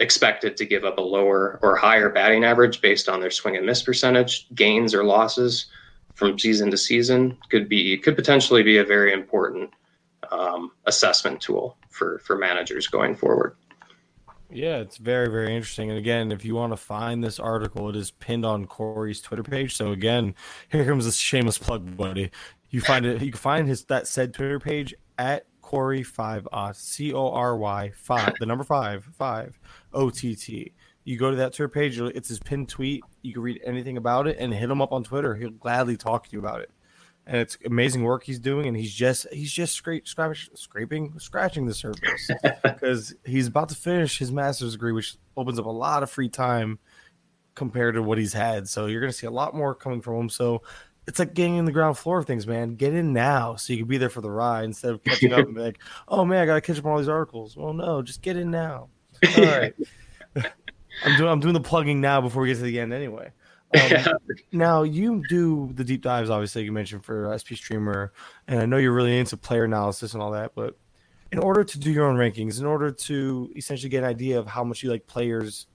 expected 0.00 0.56
to 0.56 0.64
give 0.64 0.84
up 0.84 0.98
a 0.98 1.02
lower 1.02 1.58
or 1.62 1.76
higher 1.76 2.08
batting 2.08 2.44
average 2.44 2.80
based 2.80 3.08
on 3.08 3.20
their 3.20 3.30
swing 3.30 3.56
and 3.56 3.66
miss 3.66 3.82
percentage, 3.82 4.46
gains 4.54 4.94
or 4.94 5.04
losses 5.04 5.66
from 6.14 6.38
season 6.38 6.70
to 6.70 6.76
season 6.76 7.36
could 7.50 7.68
be 7.68 7.96
could 7.98 8.16
potentially 8.16 8.62
be 8.62 8.78
a 8.78 8.84
very 8.84 9.12
important 9.12 9.70
um, 10.30 10.72
assessment 10.86 11.40
tool 11.40 11.76
for 11.90 12.18
for 12.20 12.36
managers 12.36 12.86
going 12.86 13.14
forward. 13.14 13.56
Yeah, 14.50 14.78
it's 14.78 14.96
very, 14.96 15.28
very 15.28 15.54
interesting. 15.54 15.90
And 15.90 15.98
again, 15.98 16.32
if 16.32 16.44
you 16.44 16.54
want 16.54 16.72
to 16.72 16.76
find 16.78 17.22
this 17.22 17.38
article, 17.38 17.90
it 17.90 17.96
is 17.96 18.10
pinned 18.12 18.46
on 18.46 18.66
Corey's 18.66 19.20
Twitter 19.20 19.42
page. 19.42 19.76
So 19.76 19.92
again, 19.92 20.34
here 20.70 20.86
comes 20.86 21.04
this 21.04 21.16
shameless 21.16 21.58
plug, 21.58 21.96
buddy. 21.96 22.30
You 22.70 22.80
find 22.80 23.04
it. 23.04 23.22
You 23.22 23.30
can 23.30 23.38
find 23.38 23.68
his 23.68 23.84
that 23.84 24.06
said 24.06 24.32
Twitter 24.32 24.58
page 24.58 24.94
at 25.18 25.44
Corey 25.60 26.02
five 26.02 26.48
uh, 26.50 26.72
C 26.72 27.12
O 27.12 27.30
R 27.30 27.56
Y 27.58 27.92
five 27.94 28.34
the 28.40 28.46
number 28.46 28.64
five 28.64 29.04
five 29.04 29.58
O 29.92 30.08
T 30.08 30.34
T. 30.34 30.72
You 31.04 31.18
go 31.18 31.30
to 31.30 31.36
that 31.36 31.52
Twitter 31.52 31.68
page. 31.68 31.98
It's 31.98 32.28
his 32.28 32.38
pinned 32.38 32.68
tweet. 32.68 33.02
You 33.22 33.34
can 33.34 33.42
read 33.42 33.60
anything 33.64 33.96
about 33.96 34.26
it 34.26 34.36
and 34.38 34.52
hit 34.52 34.70
him 34.70 34.80
up 34.80 34.92
on 34.92 35.04
Twitter. 35.04 35.34
He'll 35.34 35.50
gladly 35.50 35.96
talk 35.96 36.26
to 36.26 36.32
you 36.32 36.38
about 36.38 36.60
it. 36.60 36.70
And 37.28 37.36
it's 37.36 37.58
amazing 37.66 38.04
work 38.04 38.24
he's 38.24 38.38
doing. 38.38 38.66
And 38.66 38.76
he's 38.76 38.92
just 38.92 39.26
he's 39.30 39.52
just 39.52 39.74
scrape, 39.74 40.08
scratch, 40.08 40.48
scraping 40.54 41.12
scratching 41.18 41.66
the 41.66 41.74
surface 41.74 42.30
because 42.62 43.14
he's 43.24 43.46
about 43.46 43.68
to 43.68 43.74
finish 43.74 44.18
his 44.18 44.32
master's 44.32 44.72
degree, 44.72 44.92
which 44.92 45.16
opens 45.36 45.58
up 45.58 45.66
a 45.66 45.70
lot 45.70 46.02
of 46.02 46.10
free 46.10 46.30
time 46.30 46.78
compared 47.54 47.96
to 47.96 48.02
what 48.02 48.18
he's 48.18 48.32
had. 48.32 48.68
So 48.68 48.86
you're 48.86 49.00
going 49.00 49.12
to 49.12 49.16
see 49.18 49.26
a 49.26 49.30
lot 49.30 49.54
more 49.54 49.74
coming 49.74 50.00
from 50.00 50.14
him. 50.14 50.28
So 50.30 50.62
it's 51.06 51.18
like 51.18 51.34
getting 51.34 51.56
in 51.56 51.64
the 51.64 51.72
ground 51.72 51.98
floor 51.98 52.18
of 52.18 52.26
things, 52.26 52.46
man. 52.46 52.76
Get 52.76 52.94
in 52.94 53.12
now 53.12 53.56
so 53.56 53.72
you 53.72 53.80
can 53.80 53.88
be 53.88 53.98
there 53.98 54.10
for 54.10 54.20
the 54.20 54.30
ride 54.30 54.64
instead 54.64 54.92
of 54.92 55.02
catching 55.04 55.32
up 55.32 55.38
and 55.46 55.54
be 55.54 55.60
like, 55.60 55.78
oh 56.06 56.24
man, 56.24 56.42
I 56.42 56.46
got 56.46 56.54
to 56.54 56.60
catch 56.60 56.78
up 56.78 56.86
on 56.86 56.92
all 56.92 56.98
these 56.98 57.08
articles. 57.08 57.56
Well, 57.56 57.72
no, 57.72 58.00
just 58.00 58.22
get 58.22 58.36
in 58.36 58.50
now. 58.50 58.88
All 59.36 59.44
right. 59.44 59.74
I'm 61.04 61.16
doing 61.16 61.30
I'm 61.30 61.40
doing 61.40 61.54
the 61.54 61.60
plugging 61.60 62.00
now 62.00 62.20
before 62.20 62.42
we 62.42 62.48
get 62.48 62.56
to 62.56 62.62
the 62.62 62.80
end 62.80 62.92
anyway. 62.92 63.32
Um, 63.74 64.14
now 64.52 64.82
you 64.82 65.22
do 65.28 65.70
the 65.74 65.84
deep 65.84 66.02
dives, 66.02 66.30
obviously 66.30 66.64
you 66.64 66.72
mentioned 66.72 67.04
for 67.04 67.36
SP 67.36 67.52
Streamer, 67.54 68.12
and 68.46 68.60
I 68.60 68.66
know 68.66 68.76
you're 68.78 68.92
really 68.92 69.18
into 69.18 69.36
player 69.36 69.64
analysis 69.64 70.14
and 70.14 70.22
all 70.22 70.30
that. 70.32 70.52
But 70.54 70.76
in 71.32 71.38
order 71.38 71.64
to 71.64 71.78
do 71.78 71.90
your 71.90 72.06
own 72.06 72.16
rankings, 72.16 72.60
in 72.60 72.66
order 72.66 72.90
to 72.90 73.52
essentially 73.56 73.90
get 73.90 74.04
an 74.04 74.08
idea 74.08 74.38
of 74.38 74.46
how 74.46 74.64
much 74.64 74.82
you 74.82 74.90
like 74.90 75.06
players 75.06 75.66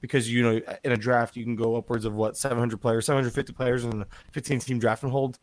because 0.00 0.32
you 0.32 0.42
know 0.42 0.60
in 0.84 0.92
a 0.92 0.96
draft 0.96 1.36
you 1.36 1.44
can 1.44 1.56
go 1.56 1.76
upwards 1.76 2.04
of 2.04 2.14
what 2.14 2.36
700 2.36 2.80
players, 2.80 3.06
750 3.06 3.52
players 3.52 3.84
in 3.84 4.02
a 4.02 4.06
15 4.32 4.60
team 4.60 4.78
draft 4.78 5.02
and 5.02 5.12
hold. 5.12 5.38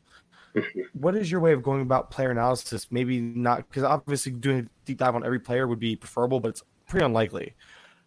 Mm-hmm. 0.56 0.82
what 0.94 1.18
is 1.18 1.30
your 1.30 1.42
way 1.42 1.52
of 1.52 1.62
going 1.62 1.82
about 1.82 2.12
player 2.12 2.32
analysis? 2.32 2.88
Maybe 2.90 3.20
not 3.20 3.68
because 3.68 3.84
obviously 3.84 4.32
doing 4.32 4.60
a 4.60 4.86
deep 4.86 5.00
dive 5.00 5.14
on 5.14 5.26
every 5.26 5.40
player 5.40 5.68
would 5.68 5.80
be 5.80 5.98
preferable, 5.98 6.40
but 6.40 6.50
it's 6.50 6.64
pretty 6.88 7.06
unlikely. 7.06 7.56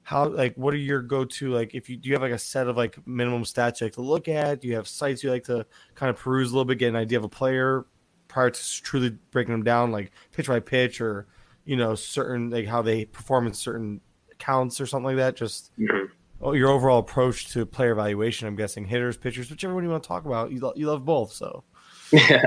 How 0.08 0.26
like 0.26 0.54
what 0.54 0.72
are 0.72 0.78
your 0.78 1.02
go 1.02 1.26
to 1.26 1.52
like 1.52 1.74
if 1.74 1.90
you 1.90 1.96
do 1.98 2.08
you 2.08 2.14
have 2.14 2.22
like 2.22 2.32
a 2.32 2.38
set 2.38 2.66
of 2.66 2.78
like 2.78 2.96
minimum 3.06 3.42
stats 3.44 3.82
you 3.82 3.84
like 3.88 3.92
to 3.94 4.00
look 4.00 4.26
at? 4.26 4.62
Do 4.62 4.68
you 4.68 4.74
have 4.76 4.88
sites 4.88 5.22
you 5.22 5.30
like 5.30 5.44
to 5.44 5.66
kind 5.94 6.08
of 6.08 6.16
peruse 6.16 6.48
a 6.50 6.54
little 6.54 6.64
bit, 6.64 6.78
get 6.78 6.88
an 6.88 6.96
idea 6.96 7.18
of 7.18 7.24
a 7.24 7.28
player 7.28 7.84
prior 8.26 8.48
to 8.48 8.82
truly 8.82 9.10
breaking 9.32 9.52
them 9.52 9.64
down, 9.64 9.92
like 9.92 10.10
pitch 10.32 10.48
by 10.48 10.60
pitch 10.60 11.02
or 11.02 11.26
you 11.66 11.76
know 11.76 11.94
certain 11.94 12.48
like 12.48 12.66
how 12.66 12.80
they 12.80 13.04
perform 13.04 13.46
in 13.48 13.52
certain 13.52 14.00
counts 14.38 14.80
or 14.80 14.86
something 14.86 15.04
like 15.08 15.16
that? 15.16 15.36
Just 15.36 15.72
Mhm. 15.78 16.08
oh, 16.40 16.52
your 16.52 16.70
overall 16.70 17.00
approach 17.00 17.48
to 17.52 17.66
player 17.66 17.92
evaluation. 17.92 18.48
I'm 18.48 18.56
guessing 18.56 18.86
hitters, 18.86 19.18
pitchers, 19.18 19.50
whichever 19.50 19.74
one 19.74 19.84
you 19.84 19.90
want 19.90 20.02
to 20.04 20.08
talk 20.08 20.24
about. 20.24 20.50
You 20.52 20.60
lo- 20.60 20.72
you 20.74 20.86
love 20.86 21.04
both, 21.04 21.32
so 21.34 21.64
Yeah, 22.14 22.44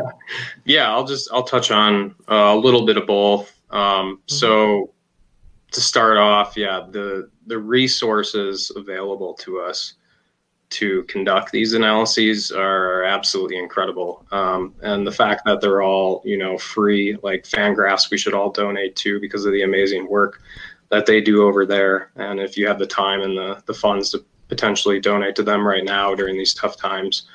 yeah. 0.65 0.89
I'll 0.89 1.05
just 1.05 1.29
I'll 1.31 1.43
touch 1.43 1.69
on 1.69 2.15
uh, 2.27 2.33
a 2.33 2.57
little 2.57 2.87
bit 2.87 2.97
of 2.97 3.05
both. 3.05 3.53
Um, 3.69 4.19
So 4.25 4.95
to 5.71 5.81
start 5.81 6.17
off, 6.17 6.55
yeah, 6.55 6.85
the 6.89 7.29
the 7.47 7.57
resources 7.57 8.71
available 8.75 9.33
to 9.35 9.59
us 9.59 9.93
to 10.69 11.03
conduct 11.03 11.51
these 11.51 11.73
analyses 11.73 12.51
are 12.51 13.03
absolutely 13.03 13.57
incredible. 13.57 14.25
Um, 14.31 14.73
and 14.81 15.05
the 15.05 15.11
fact 15.11 15.43
that 15.45 15.59
they're 15.59 15.81
all 15.81 16.21
you 16.25 16.37
know 16.37 16.57
free, 16.57 17.17
like 17.23 17.43
Fangraphs, 17.43 18.09
we 18.11 18.17
should 18.17 18.33
all 18.33 18.51
donate 18.51 18.95
to 18.97 19.19
because 19.19 19.45
of 19.45 19.53
the 19.53 19.63
amazing 19.63 20.07
work 20.09 20.41
that 20.89 21.05
they 21.05 21.21
do 21.21 21.43
over 21.47 21.65
there. 21.65 22.11
And 22.15 22.39
if 22.39 22.57
you 22.57 22.67
have 22.67 22.79
the 22.79 22.87
time 22.87 23.21
and 23.21 23.37
the 23.37 23.63
the 23.65 23.73
funds 23.73 24.11
to 24.11 24.23
potentially 24.47 24.99
donate 24.99 25.35
to 25.35 25.43
them 25.43 25.65
right 25.65 25.85
now 25.85 26.13
during 26.13 26.37
these 26.37 26.53
tough 26.53 26.75
times 26.75 27.25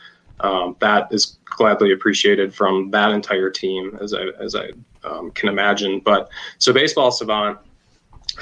um, 0.40 0.76
that 0.80 1.08
is 1.10 1.38
gladly 1.44 1.92
appreciated 1.92 2.54
from 2.54 2.90
that 2.90 3.12
entire 3.12 3.50
team, 3.50 3.96
as 4.00 4.12
I 4.12 4.26
as 4.40 4.54
I 4.54 4.70
um, 5.04 5.30
can 5.32 5.48
imagine. 5.48 6.00
But 6.00 6.28
so 6.58 6.72
baseball 6.72 7.10
savant, 7.10 7.58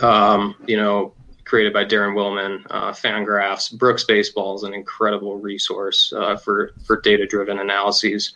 um, 0.00 0.54
you 0.66 0.76
know, 0.76 1.14
created 1.44 1.72
by 1.72 1.84
Daren 1.84 2.14
Willman, 2.14 2.64
uh, 2.70 2.90
Fangraphs, 2.92 3.76
Brooks 3.76 4.04
Baseball 4.04 4.54
is 4.56 4.62
an 4.62 4.74
incredible 4.74 5.38
resource 5.38 6.12
uh, 6.16 6.36
for 6.36 6.72
for 6.84 7.00
data 7.00 7.26
driven 7.26 7.58
analyses. 7.58 8.34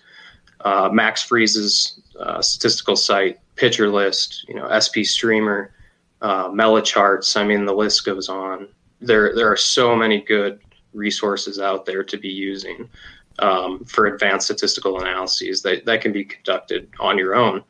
Uh, 0.60 0.88
Max 0.92 1.22
Freeze's 1.22 2.00
uh, 2.18 2.42
statistical 2.42 2.96
site, 2.96 3.38
Pitcher 3.56 3.88
List, 3.88 4.44
you 4.48 4.54
know, 4.54 4.68
SP 4.74 5.06
Streamer, 5.06 5.72
uh, 6.20 6.48
Melicharts. 6.48 7.36
I 7.36 7.44
mean, 7.44 7.64
the 7.64 7.72
list 7.72 8.04
goes 8.04 8.28
on. 8.28 8.68
There 9.00 9.34
there 9.34 9.50
are 9.50 9.56
so 9.56 9.94
many 9.96 10.20
good 10.20 10.60
resources 10.92 11.60
out 11.60 11.86
there 11.86 12.02
to 12.02 12.16
be 12.16 12.28
using 12.28 12.88
um, 13.38 13.84
for 13.84 14.06
advanced 14.06 14.46
statistical 14.46 15.00
analyses 15.00 15.62
that, 15.62 15.84
that 15.84 16.00
can 16.00 16.12
be 16.12 16.24
conducted 16.24 16.88
on 16.98 17.18
your 17.18 17.34
own 17.34 17.62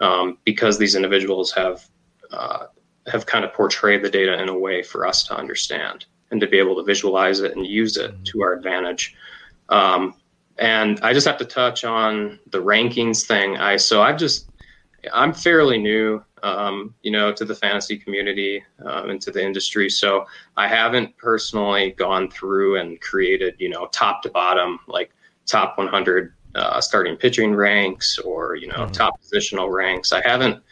um, 0.00 0.38
because 0.44 0.78
these 0.78 0.94
individuals 0.94 1.52
have 1.52 1.88
uh, 2.32 2.66
have 3.08 3.26
kind 3.26 3.44
of 3.44 3.52
portrayed 3.52 4.02
the 4.02 4.10
data 4.10 4.40
in 4.40 4.48
a 4.48 4.58
way 4.58 4.82
for 4.82 5.06
us 5.06 5.24
to 5.24 5.36
understand 5.36 6.04
and 6.30 6.40
to 6.40 6.46
be 6.46 6.58
able 6.58 6.76
to 6.76 6.84
visualize 6.84 7.40
it 7.40 7.56
and 7.56 7.66
use 7.66 7.96
it 7.96 8.14
to 8.24 8.42
our 8.42 8.52
advantage. 8.54 9.14
Um, 9.68 10.14
and 10.58 11.00
I 11.02 11.12
just 11.12 11.26
have 11.26 11.38
to 11.38 11.44
touch 11.44 11.84
on 11.84 12.38
the 12.50 12.62
rankings 12.62 13.26
thing. 13.26 13.56
I 13.56 13.76
so 13.76 14.02
I've 14.02 14.18
just 14.18 14.48
I'm 15.12 15.32
fairly 15.32 15.78
new, 15.78 16.22
um, 16.44 16.94
you 17.02 17.10
know, 17.10 17.32
to 17.32 17.44
the 17.44 17.54
fantasy 17.56 17.96
community 17.98 18.62
um, 18.84 19.10
and 19.10 19.20
to 19.22 19.32
the 19.32 19.44
industry. 19.44 19.90
So 19.90 20.26
I 20.56 20.68
haven't 20.68 21.16
personally 21.16 21.92
gone 21.98 22.30
through 22.30 22.78
and 22.78 23.00
created, 23.00 23.56
you 23.58 23.68
know, 23.68 23.86
top 23.86 24.22
to 24.22 24.30
bottom, 24.30 24.78
like 24.86 25.10
top 25.46 25.76
100 25.76 26.32
uh, 26.54 26.80
starting 26.80 27.16
pitching 27.16 27.54
ranks 27.54 28.18
or, 28.18 28.54
you 28.54 28.68
know, 28.68 28.84
Mhm. 28.86 28.92
top 28.92 29.14
positional 29.20 29.72
ranks. 29.72 30.12
I 30.12 30.20
haven't 30.24 30.62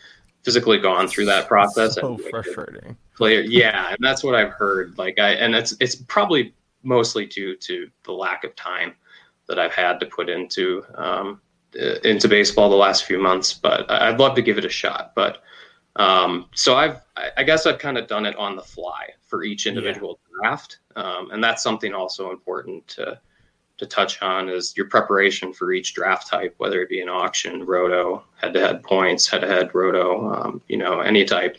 physically 0.43 0.79
gone 0.79 1.07
through 1.09 1.27
that 1.27 1.47
process. 1.49 1.95
so 1.95 2.17
frustrating. 2.17 2.97
player 3.17 3.41
yeah 3.41 3.91
and 3.91 3.99
that's 4.01 4.25
what 4.25 4.35
i've 4.35 4.51
heard 4.51 4.97
like 4.99 5.19
i 5.19 5.31
and 5.33 5.55
it's 5.55 5.75
it's 5.81 5.95
probably 5.95 6.55
mostly 6.83 7.27
due 7.27 7.57
to 7.57 7.89
the 8.05 8.13
lack 8.13 8.45
of 8.45 8.55
time 8.57 8.95
that 9.47 9.59
i've 9.59 9.75
had 9.75 10.01
to 10.01 10.07
put 10.07 10.29
into 10.29 10.83
um 10.95 11.41
uh, 11.81 11.95
into 12.05 12.27
baseball 12.29 12.71
the 12.71 12.77
last 12.77 13.05
few 13.05 13.19
months 13.19 13.53
but 13.53 13.91
i'd 13.91 14.19
love 14.19 14.35
to 14.35 14.43
give 14.43 14.59
it 14.59 14.65
a 14.65 14.71
shot 14.71 15.13
but 15.15 15.43
um 15.97 16.47
so 16.55 16.77
i've 16.77 17.01
i 17.17 17.31
I 17.37 17.43
guess 17.45 17.67
i've 17.67 17.79
kind 17.79 17.99
of 17.99 18.07
done 18.07 18.25
it 18.25 18.37
on 18.37 18.57
the 18.57 18.63
fly 18.63 19.09
for 19.27 19.45
each 19.45 19.67
individual 19.67 20.19
draft 20.41 20.79
um 20.97 21.31
and 21.33 21.45
that's 21.45 21.63
something 21.63 21.93
also 21.93 22.31
important 22.31 22.87
to 22.89 23.21
to 23.81 23.87
touch 23.87 24.23
on 24.23 24.49
is 24.49 24.75
your 24.77 24.87
preparation 24.87 25.53
for 25.53 25.73
each 25.73 25.95
draft 25.95 26.29
type, 26.29 26.55
whether 26.59 26.81
it 26.81 26.89
be 26.89 27.01
an 27.01 27.09
auction, 27.09 27.65
roto, 27.65 28.23
head-to-head 28.41 28.83
points, 28.83 29.27
head-to-head 29.27 29.75
roto, 29.75 30.33
um, 30.33 30.63
you 30.69 30.77
know, 30.77 31.01
any 31.01 31.25
type. 31.25 31.57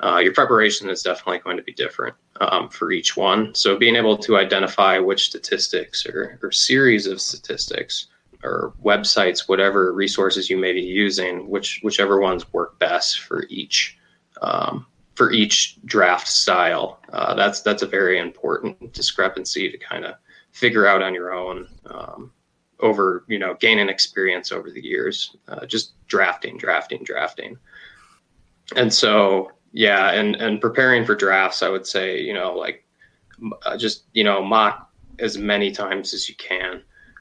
Uh, 0.00 0.18
your 0.18 0.32
preparation 0.32 0.88
is 0.88 1.02
definitely 1.02 1.38
going 1.38 1.56
to 1.56 1.62
be 1.62 1.72
different 1.72 2.14
um, 2.40 2.68
for 2.68 2.90
each 2.92 3.16
one. 3.16 3.54
So 3.54 3.76
being 3.76 3.96
able 3.96 4.16
to 4.18 4.36
identify 4.36 4.98
which 4.98 5.26
statistics 5.26 6.06
or, 6.06 6.38
or 6.42 6.50
series 6.52 7.06
of 7.06 7.20
statistics 7.20 8.06
or 8.42 8.72
websites, 8.82 9.48
whatever 9.48 9.92
resources 9.92 10.50
you 10.50 10.56
may 10.56 10.72
be 10.72 10.82
using, 10.82 11.48
which 11.48 11.80
whichever 11.82 12.20
ones 12.20 12.52
work 12.52 12.78
best 12.78 13.20
for 13.20 13.46
each 13.48 13.98
um, 14.42 14.86
for 15.14 15.30
each 15.30 15.78
draft 15.84 16.28
style. 16.28 17.00
Uh, 17.12 17.34
that's 17.34 17.60
that's 17.62 17.82
a 17.82 17.86
very 17.86 18.18
important 18.18 18.92
discrepancy 18.92 19.70
to 19.70 19.78
kind 19.78 20.04
of 20.04 20.16
figure 20.54 20.86
out 20.86 21.02
on 21.02 21.12
your 21.12 21.34
own 21.34 21.68
um, 21.86 22.32
over 22.80 23.24
you 23.28 23.38
know 23.38 23.54
gaining 23.54 23.88
experience 23.88 24.50
over 24.52 24.70
the 24.70 24.82
years 24.82 25.36
uh, 25.48 25.66
just 25.66 25.92
drafting 26.06 26.56
drafting 26.56 27.04
drafting. 27.04 27.58
And 28.74 28.92
so 28.92 29.52
yeah 29.72 30.12
and 30.12 30.36
and 30.36 30.60
preparing 30.60 31.04
for 31.04 31.16
drafts 31.16 31.60
i 31.60 31.68
would 31.68 31.84
say 31.84 32.20
you 32.20 32.32
know 32.32 32.54
like 32.54 32.86
uh, 33.66 33.76
just 33.76 34.04
you 34.12 34.22
know 34.22 34.42
mock 34.42 34.88
as 35.18 35.36
many 35.36 35.72
times 35.72 36.14
as 36.14 36.28
you 36.28 36.34
can 36.36 36.80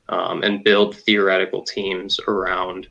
um, 0.10 0.44
and 0.44 0.64
build 0.64 0.96
theoretical 0.96 1.64
teams 1.64 2.20
around 2.28 2.88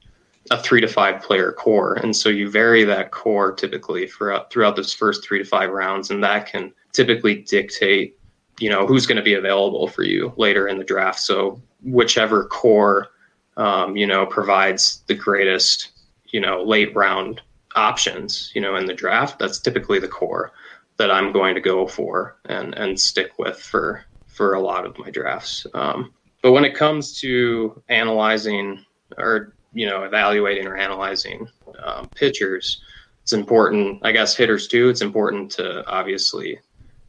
a 0.50 0.60
three 0.60 0.80
to 0.80 0.88
five 0.88 1.22
player 1.22 1.52
core. 1.52 1.94
And 1.94 2.14
so 2.14 2.28
you 2.28 2.50
vary 2.50 2.84
that 2.84 3.10
core 3.10 3.52
typically 3.52 4.06
for 4.06 4.44
throughout 4.50 4.76
those 4.76 4.92
first 4.92 5.24
three 5.24 5.38
to 5.38 5.44
five 5.44 5.70
rounds 5.70 6.10
and 6.10 6.22
that 6.24 6.46
can 6.46 6.72
typically 6.92 7.36
dictate 7.42 8.18
you 8.58 8.68
know 8.68 8.86
who's 8.86 9.06
going 9.06 9.16
to 9.16 9.22
be 9.22 9.34
available 9.34 9.88
for 9.88 10.02
you 10.02 10.32
later 10.36 10.68
in 10.68 10.78
the 10.78 10.84
draft. 10.84 11.20
So 11.20 11.60
whichever 11.82 12.44
core 12.44 13.08
um, 13.56 13.96
you 13.96 14.06
know 14.06 14.26
provides 14.26 15.02
the 15.06 15.14
greatest 15.14 15.90
you 16.26 16.40
know 16.40 16.62
late 16.62 16.94
round 16.94 17.40
options 17.74 18.52
you 18.54 18.60
know 18.60 18.76
in 18.76 18.86
the 18.86 18.94
draft, 18.94 19.38
that's 19.38 19.58
typically 19.58 19.98
the 19.98 20.08
core 20.08 20.52
that 20.96 21.10
I'm 21.10 21.32
going 21.32 21.54
to 21.54 21.60
go 21.60 21.86
for 21.86 22.36
and 22.46 22.74
and 22.74 22.98
stick 22.98 23.38
with 23.38 23.58
for 23.58 24.04
for 24.26 24.54
a 24.54 24.60
lot 24.60 24.86
of 24.86 24.98
my 24.98 25.10
drafts. 25.10 25.66
Um, 25.74 26.12
but 26.42 26.52
when 26.52 26.64
it 26.64 26.74
comes 26.74 27.18
to 27.20 27.82
analyzing 27.88 28.84
or 29.18 29.54
you 29.72 29.86
know 29.86 30.04
evaluating 30.04 30.66
or 30.66 30.76
analyzing 30.76 31.48
um, 31.82 32.08
pitchers, 32.14 32.82
it's 33.22 33.32
important. 33.32 34.00
I 34.02 34.12
guess 34.12 34.36
hitters 34.36 34.68
too. 34.68 34.88
It's 34.88 35.02
important 35.02 35.50
to 35.52 35.86
obviously 35.88 36.58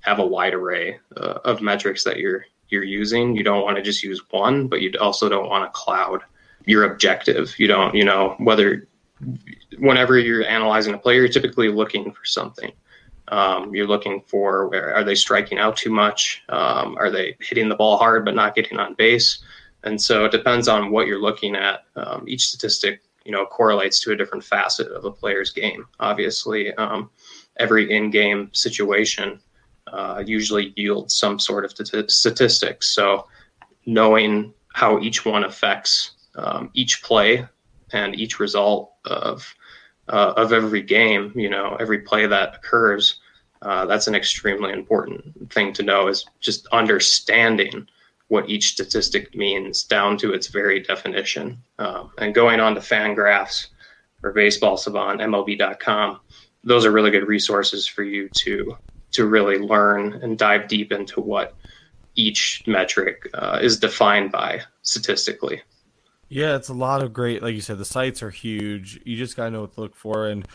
have 0.03 0.19
a 0.19 0.25
wide 0.25 0.53
array 0.53 0.99
uh, 1.17 1.39
of 1.45 1.61
metrics 1.61 2.03
that 2.03 2.17
you're 2.17 2.45
you're 2.69 2.83
using. 2.83 3.35
You 3.35 3.43
don't 3.43 3.63
want 3.63 3.77
to 3.77 3.83
just 3.83 4.03
use 4.03 4.21
one, 4.31 4.67
but 4.67 4.81
you 4.81 4.91
also 4.99 5.29
don't 5.29 5.49
want 5.49 5.65
to 5.65 5.77
cloud 5.77 6.21
your 6.65 6.91
objective. 6.91 7.57
You 7.59 7.67
don't, 7.67 7.93
you 7.93 8.03
know, 8.03 8.35
whether 8.39 8.87
whenever 9.79 10.17
you're 10.17 10.45
analyzing 10.45 10.93
a 10.93 10.97
player, 10.97 11.19
you're 11.19 11.29
typically 11.29 11.69
looking 11.69 12.11
for 12.11 12.25
something. 12.25 12.71
Um, 13.29 13.73
you're 13.73 13.87
looking 13.87 14.21
for 14.27 14.67
where 14.67 14.93
are 14.93 15.03
they 15.03 15.15
striking 15.15 15.57
out 15.57 15.77
too 15.77 15.91
much? 15.91 16.43
Um, 16.49 16.97
are 16.97 17.09
they 17.09 17.37
hitting 17.39 17.69
the 17.69 17.75
ball 17.75 17.97
hard 17.97 18.25
but 18.25 18.35
not 18.35 18.55
getting 18.55 18.79
on 18.79 18.95
base? 18.95 19.43
And 19.83 20.01
so 20.01 20.25
it 20.25 20.31
depends 20.31 20.67
on 20.67 20.91
what 20.91 21.07
you're 21.07 21.21
looking 21.21 21.55
at. 21.55 21.85
Um, 21.95 22.25
each 22.27 22.47
statistic, 22.47 23.01
you 23.25 23.31
know, 23.31 23.45
correlates 23.45 23.99
to 24.01 24.11
a 24.11 24.15
different 24.15 24.43
facet 24.43 24.87
of 24.87 25.05
a 25.05 25.11
player's 25.11 25.51
game. 25.51 25.85
Obviously, 25.99 26.73
um, 26.75 27.09
every 27.57 27.91
in-game 27.91 28.49
situation 28.53 29.39
uh, 29.88 30.24
usually 30.26 30.74
yields 30.76 31.15
some 31.15 31.40
sort 31.40 31.65
of 31.65 31.73
stati- 31.73 32.10
statistics. 32.10 32.92
So 32.92 33.27
knowing 33.86 34.54
how 34.73 35.00
each 35.00 35.25
one 35.25 35.44
affects 35.44 36.12
um, 36.36 36.69
each 36.73 37.04
play 37.04 37.46
and 37.92 38.15
each 38.15 38.40
result 38.40 38.94
of 39.06 39.54
uh, 40.10 40.34
of 40.36 40.52
every 40.52 40.81
game, 40.81 41.31
you 41.36 41.50
know, 41.50 41.77
every 41.79 42.00
play 42.00 42.27
that 42.27 42.56
occurs, 42.56 43.21
uh, 43.62 43.86
that's 43.86 44.08
an 44.08 44.15
extremely 44.15 44.73
important 44.73 45.52
thing 45.54 45.71
to 45.73 45.84
know. 45.84 46.08
Is 46.08 46.25
just 46.42 46.67
understanding 46.67 47.88
what 48.27 48.50
each 48.50 48.71
statistic 48.71 49.36
means 49.36 49.84
down 49.84 50.17
to 50.17 50.34
its 50.34 50.48
very 50.48 50.81
definition, 50.81 51.58
um, 51.79 52.12
and 52.17 52.36
going 52.36 52.60
on 52.60 52.75
to 52.75 52.81
Fangraphs 52.81 53.67
or 54.23 54.31
Baseball 54.31 54.77
Savant, 54.77 55.21
MLB.com. 55.21 56.19
Those 56.63 56.86
are 56.86 56.92
really 56.92 57.12
good 57.12 57.27
resources 57.27 57.86
for 57.86 58.04
you 58.04 58.29
to 58.29 58.77
to 59.13 59.25
really 59.27 59.57
learn 59.57 60.13
and 60.21 60.37
dive 60.37 60.67
deep 60.67 60.91
into 60.91 61.21
what 61.21 61.55
each 62.15 62.63
metric 62.67 63.27
uh, 63.33 63.59
is 63.61 63.79
defined 63.79 64.31
by 64.31 64.61
statistically. 64.81 65.61
Yeah, 66.29 66.55
it's 66.55 66.69
a 66.69 66.73
lot 66.73 67.03
of 67.03 67.13
great. 67.13 67.41
Like 67.41 67.55
you 67.55 67.61
said, 67.61 67.77
the 67.77 67.85
sites 67.85 68.23
are 68.23 68.29
huge. 68.29 68.99
You 69.05 69.15
just 69.17 69.35
gotta 69.35 69.51
know 69.51 69.61
what 69.61 69.73
to 69.73 69.81
look 69.81 69.95
for. 69.95 70.27
And 70.27 70.47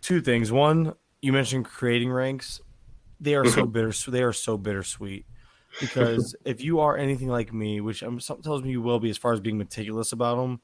two 0.00 0.20
things. 0.20 0.50
One, 0.50 0.94
you 1.22 1.32
mentioned 1.32 1.66
creating 1.66 2.10
ranks. 2.10 2.60
They 3.20 3.34
are 3.34 3.44
so 3.44 3.66
bitter. 3.66 3.92
They 4.08 4.22
are 4.22 4.32
so 4.32 4.56
bittersweet 4.56 5.26
because 5.78 6.34
if 6.44 6.62
you 6.62 6.80
are 6.80 6.96
anything 6.96 7.28
like 7.28 7.52
me, 7.52 7.80
which 7.80 8.02
I'm, 8.02 8.18
something 8.18 8.42
tells 8.42 8.62
me 8.62 8.70
you 8.70 8.82
will 8.82 8.98
be, 8.98 9.10
as 9.10 9.18
far 9.18 9.32
as 9.32 9.40
being 9.40 9.58
meticulous 9.58 10.12
about 10.12 10.36
them, 10.36 10.60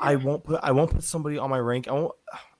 I 0.00 0.16
won't 0.16 0.44
put 0.44 0.60
I 0.62 0.72
won't 0.72 0.90
put 0.90 1.04
somebody 1.04 1.38
on 1.38 1.50
my 1.50 1.58
rank. 1.58 1.88
I 1.88 1.92
won't. 1.92 2.12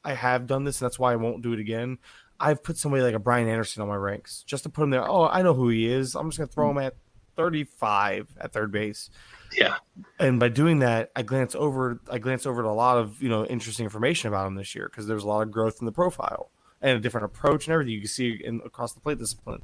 I 0.04 0.14
have 0.14 0.46
done 0.46 0.64
this, 0.64 0.80
and 0.80 0.86
that's 0.86 0.98
why 0.98 1.12
I 1.12 1.16
won't 1.16 1.42
do 1.42 1.52
it 1.52 1.60
again. 1.60 1.98
I've 2.42 2.62
put 2.62 2.76
somebody 2.76 3.04
like 3.04 3.14
a 3.14 3.20
Brian 3.20 3.48
Anderson 3.48 3.82
on 3.82 3.88
my 3.88 3.94
ranks 3.94 4.42
just 4.42 4.64
to 4.64 4.68
put 4.68 4.82
him 4.82 4.90
there. 4.90 5.08
Oh, 5.08 5.28
I 5.28 5.42
know 5.42 5.54
who 5.54 5.68
he 5.68 5.88
is. 5.90 6.16
I'm 6.16 6.28
just 6.28 6.38
gonna 6.38 6.48
throw 6.48 6.70
him 6.70 6.78
at 6.78 6.96
35 7.36 8.34
at 8.40 8.52
third 8.52 8.72
base. 8.72 9.10
Yeah. 9.56 9.76
And 10.18 10.40
by 10.40 10.48
doing 10.48 10.80
that, 10.80 11.12
I 11.14 11.22
glance 11.22 11.54
over 11.54 12.00
I 12.10 12.18
glance 12.18 12.44
over 12.44 12.62
a 12.62 12.74
lot 12.74 12.98
of, 12.98 13.22
you 13.22 13.28
know, 13.28 13.46
interesting 13.46 13.84
information 13.84 14.28
about 14.28 14.48
him 14.48 14.56
this 14.56 14.74
year 14.74 14.88
because 14.90 15.06
there's 15.06 15.22
a 15.22 15.28
lot 15.28 15.42
of 15.42 15.52
growth 15.52 15.76
in 15.80 15.86
the 15.86 15.92
profile 15.92 16.50
and 16.80 16.96
a 16.96 17.00
different 17.00 17.26
approach 17.26 17.66
and 17.66 17.72
everything 17.72 17.94
you 17.94 18.00
can 18.00 18.08
see 18.08 18.40
in 18.44 18.60
across 18.64 18.92
the 18.92 19.00
plate 19.00 19.18
discipline. 19.18 19.62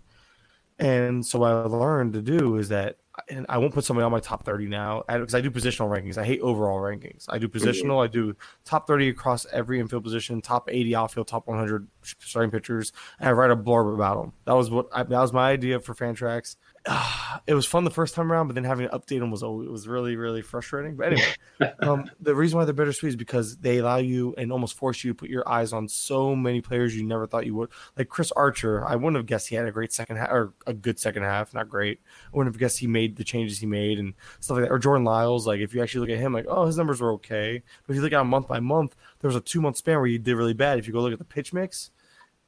And 0.79 1.26
so 1.26 1.41
what 1.41 1.51
I 1.51 1.62
learned 1.62 2.12
to 2.12 2.22
do 2.22 2.57
is 2.57 2.68
that 2.68 2.99
and 3.28 3.46
I 3.48 3.58
won't 3.58 3.74
put 3.74 3.84
somebody 3.84 4.04
on 4.04 4.12
my 4.12 4.20
top 4.20 4.44
30 4.44 4.66
now 4.66 5.02
because 5.08 5.34
I 5.34 5.40
do 5.40 5.50
positional 5.50 5.88
rankings. 5.88 6.18
I 6.18 6.24
hate 6.24 6.40
overall 6.40 6.78
rankings. 6.78 7.26
I 7.28 7.38
do 7.38 7.48
mm-hmm. 7.48 7.68
positional. 7.68 8.02
I 8.02 8.06
do 8.06 8.36
top 8.64 8.86
30 8.86 9.08
across 9.08 9.46
every 9.52 9.80
infield 9.80 10.04
position, 10.04 10.40
top 10.40 10.68
80 10.70 10.94
outfield, 10.96 11.28
top 11.28 11.46
100 11.46 11.88
starting 12.02 12.50
pitchers, 12.50 12.92
and 13.18 13.28
I 13.28 13.32
write 13.32 13.50
a 13.50 13.56
blurb 13.56 13.94
about 13.94 14.20
them. 14.20 14.32
That 14.44 14.54
was 14.54 14.70
what 14.70 14.88
I, 14.92 15.02
that 15.02 15.20
was 15.20 15.32
my 15.32 15.50
idea 15.50 15.80
for 15.80 15.94
Fantrax 15.94 16.56
uh, 16.91 17.39
it 17.47 17.53
was 17.53 17.66
fun 17.66 17.84
the 17.84 17.91
first 17.91 18.14
time 18.14 18.32
around, 18.32 18.49
but 18.49 18.55
then 18.55 18.64
having 18.64 18.89
to 18.89 18.99
update 18.99 19.20
them 19.20 19.30
was 19.30 19.43
it 19.43 19.47
was 19.47 19.86
really 19.86 20.16
really 20.16 20.41
frustrating. 20.41 20.97
But 20.97 21.12
anyway, 21.12 21.74
um, 21.80 22.11
the 22.18 22.34
reason 22.34 22.59
why 22.59 22.64
they're 22.64 22.72
bittersweet 22.72 23.11
is 23.11 23.16
because 23.16 23.59
they 23.59 23.78
allow 23.78 23.99
you 23.99 24.34
and 24.39 24.51
almost 24.51 24.74
force 24.74 25.05
you 25.05 25.11
to 25.11 25.14
put 25.14 25.28
your 25.28 25.47
eyes 25.47 25.74
on 25.74 25.86
so 25.86 26.34
many 26.34 26.62
players 26.62 26.97
you 26.97 27.05
never 27.05 27.26
thought 27.26 27.45
you 27.45 27.55
would. 27.57 27.68
Like 27.97 28.09
Chris 28.09 28.32
Archer, 28.32 28.86
I 28.86 28.97
wouldn't 28.97 29.16
have 29.16 29.26
guessed 29.26 29.49
he 29.49 29.55
had 29.55 29.66
a 29.66 29.70
great 29.70 29.93
second 29.93 30.16
half 30.16 30.30
or 30.30 30.55
a 30.66 30.72
good 30.72 30.99
second 30.99 31.24
half, 31.24 31.53
not 31.53 31.68
great. 31.68 32.01
I 32.32 32.36
wouldn't 32.36 32.55
have 32.55 32.61
guessed 32.61 32.78
he 32.78 32.86
made 32.86 33.16
the 33.16 33.24
changes 33.24 33.59
he 33.59 33.66
made 33.66 33.99
and 33.99 34.14
stuff 34.41 34.57
like 34.57 34.64
that. 34.64 34.72
Or 34.72 34.78
Jordan 34.78 35.05
Lyles, 35.05 35.47
like 35.47 35.61
if 35.61 35.74
you 35.74 35.82
actually 35.82 36.01
look 36.01 36.16
at 36.16 36.22
him, 36.22 36.32
like 36.32 36.47
oh 36.49 36.64
his 36.64 36.78
numbers 36.78 37.03
were 37.03 37.12
okay, 37.14 37.62
but 37.86 37.93
if 37.93 37.97
you 37.97 38.03
look 38.03 38.12
at 38.12 38.20
him 38.20 38.28
month 38.28 38.49
by 38.49 38.61
month, 38.61 38.97
there 39.20 39.28
was 39.28 39.36
a 39.36 39.43
two 39.43 39.61
month 39.61 39.76
span 39.76 39.99
where 39.99 40.07
he 40.07 40.16
did 40.16 40.34
really 40.34 40.55
bad. 40.55 40.78
If 40.78 40.86
you 40.86 40.95
go 40.95 41.01
look 41.01 41.12
at 41.12 41.18
the 41.18 41.24
pitch 41.24 41.53
mix 41.53 41.91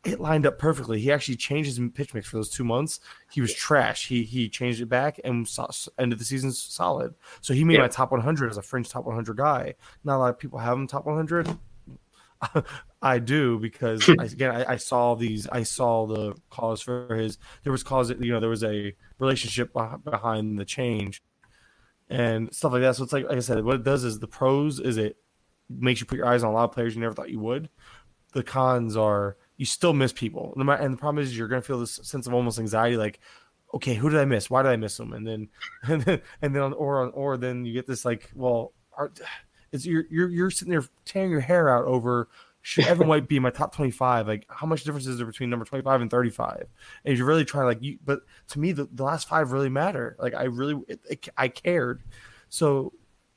it 0.05 0.21
lined 0.21 0.47
up 0.47 0.59
perfectly. 0.59 1.01
He 1.01 1.13
actually 1.13 1.37
changed 1.37 1.69
his 1.69 1.91
pitch 1.93 2.15
mix 2.15 2.29
for 2.29 2.37
those 2.37 2.49
two 2.49 2.65
months. 2.65 3.01
He 3.31 3.41
was 3.41 3.55
trash. 3.55 4.09
He 4.09 4.23
he 4.23 4.49
changed 4.49 4.81
it 4.81 4.87
back 4.87 5.21
and 5.25 5.47
saw, 5.47 5.69
ended 5.99 6.19
the 6.19 6.25
season 6.25 6.53
solid. 6.53 7.15
So 7.43 7.53
he 7.53 7.65
made 7.65 7.75
yeah. 7.75 7.83
my 7.83 7.89
top 7.89 8.11
100 8.11 8.51
as 8.51 8.57
a 8.57 8.63
fringe 8.63 8.89
top 8.89 9.05
100 9.05 9.37
guy. 9.37 9.75
Not 10.05 10.17
a 10.17 10.19
lot 10.19 10.31
of 10.31 10.39
people 10.39 10.59
have 10.59 10.79
him 10.79 10.87
top 10.87 11.05
100. 11.05 11.49
I 13.03 13.19
do 13.19 13.59
because 13.59 14.09
I, 14.19 14.25
again 14.25 14.51
I, 14.55 14.73
I, 14.73 14.77
saw 14.77 15.15
these. 15.15 15.47
I 15.49 15.63
saw 15.65 16.07
the 16.07 16.35
cause 16.49 16.81
for 16.81 17.15
his. 17.15 17.39
There 17.63 17.73
was 17.73 17.83
cause. 17.83 18.11
You 18.11 18.33
know 18.33 18.41
there 18.41 18.49
was 18.49 18.65
a 18.65 18.95
relationship 19.19 19.73
behind 19.73 20.59
the 20.59 20.65
change 20.65 21.23
and 22.09 22.53
stuff 22.55 22.73
like 22.73 22.83
that. 22.83 22.97
So 22.97 23.05
it's 23.05 23.13
like 23.13 23.27
like 23.27 23.37
I 23.37 23.41
said, 23.41 23.63
what 23.65 23.77
it 23.77 23.85
does 23.85 24.05
is 24.05 24.19
the 24.19 24.29
pros 24.29 24.81
is 24.81 24.97
it 24.97 25.17
makes 25.69 26.01
you 26.01 26.07
put 26.07 26.17
your 26.17 26.27
eyes 26.27 26.43
on 26.43 26.51
a 26.51 26.55
lot 26.55 26.65
of 26.65 26.73
players 26.73 26.95
you 26.95 27.01
never 27.01 27.15
thought 27.15 27.31
you 27.31 27.41
would. 27.41 27.69
The 28.33 28.43
cons 28.43 28.97
are 28.97 29.37
you 29.61 29.67
still 29.67 29.93
miss 29.93 30.11
people. 30.11 30.55
And 30.57 30.95
the 30.95 30.97
problem 30.97 31.23
is 31.23 31.37
you're 31.37 31.47
going 31.47 31.61
to 31.61 31.67
feel 31.67 31.79
this 31.79 32.01
sense 32.03 32.27
of 32.27 32.33
almost 32.33 32.59
anxiety, 32.59 32.97
like, 32.97 33.21
okay, 33.75 33.93
who 33.93 34.09
did 34.09 34.19
I 34.19 34.25
miss? 34.25 34.49
Why 34.49 34.63
did 34.63 34.71
I 34.73 34.77
miss 34.77 34.97
them? 34.97 35.13
And 35.13 35.27
then, 35.27 35.49
and 35.83 36.01
then, 36.01 36.23
and 36.41 36.57
then, 36.57 36.73
or, 36.73 37.11
or 37.11 37.37
then 37.37 37.67
you 37.67 37.75
get 37.75 37.87
this 37.87 38.07
like, 38.07 38.31
well, 38.35 38.73
are, 38.97 39.13
it's 39.73 39.85
you're, 39.85 40.05
you're, 40.11 40.31
you're 40.31 40.51
sitting 40.51 40.71
there 40.71 40.85
tearing 41.05 41.31
your 41.31 41.41
hair 41.41 41.69
out 41.69 41.85
over 41.85 42.31
should 42.63 42.87
Evan 42.87 43.07
White 43.07 43.29
be 43.29 43.39
my 43.39 43.51
top 43.51 43.75
25? 43.75 44.27
Like, 44.27 44.47
how 44.49 44.67
much 44.67 44.83
difference 44.85 45.07
is 45.07 45.19
there 45.19 45.27
between 45.27 45.51
number 45.51 45.67
25 45.67 46.01
and 46.01 46.11
35? 46.11 46.67
And 47.05 47.19
you're 47.19 47.27
really 47.27 47.45
trying 47.45 47.65
to, 47.65 47.67
like, 47.67 47.83
you, 47.83 47.99
but 48.03 48.21
to 48.49 48.59
me, 48.59 48.73
the, 48.73 48.89
the 48.91 49.03
last 49.03 49.29
five 49.29 49.53
really 49.53 49.69
matter. 49.69 50.17
Like, 50.19 50.33
I 50.35 50.45
really, 50.45 50.83
it, 50.89 51.01
it, 51.09 51.29
I 51.37 51.49
cared. 51.49 52.03
So, 52.49 52.95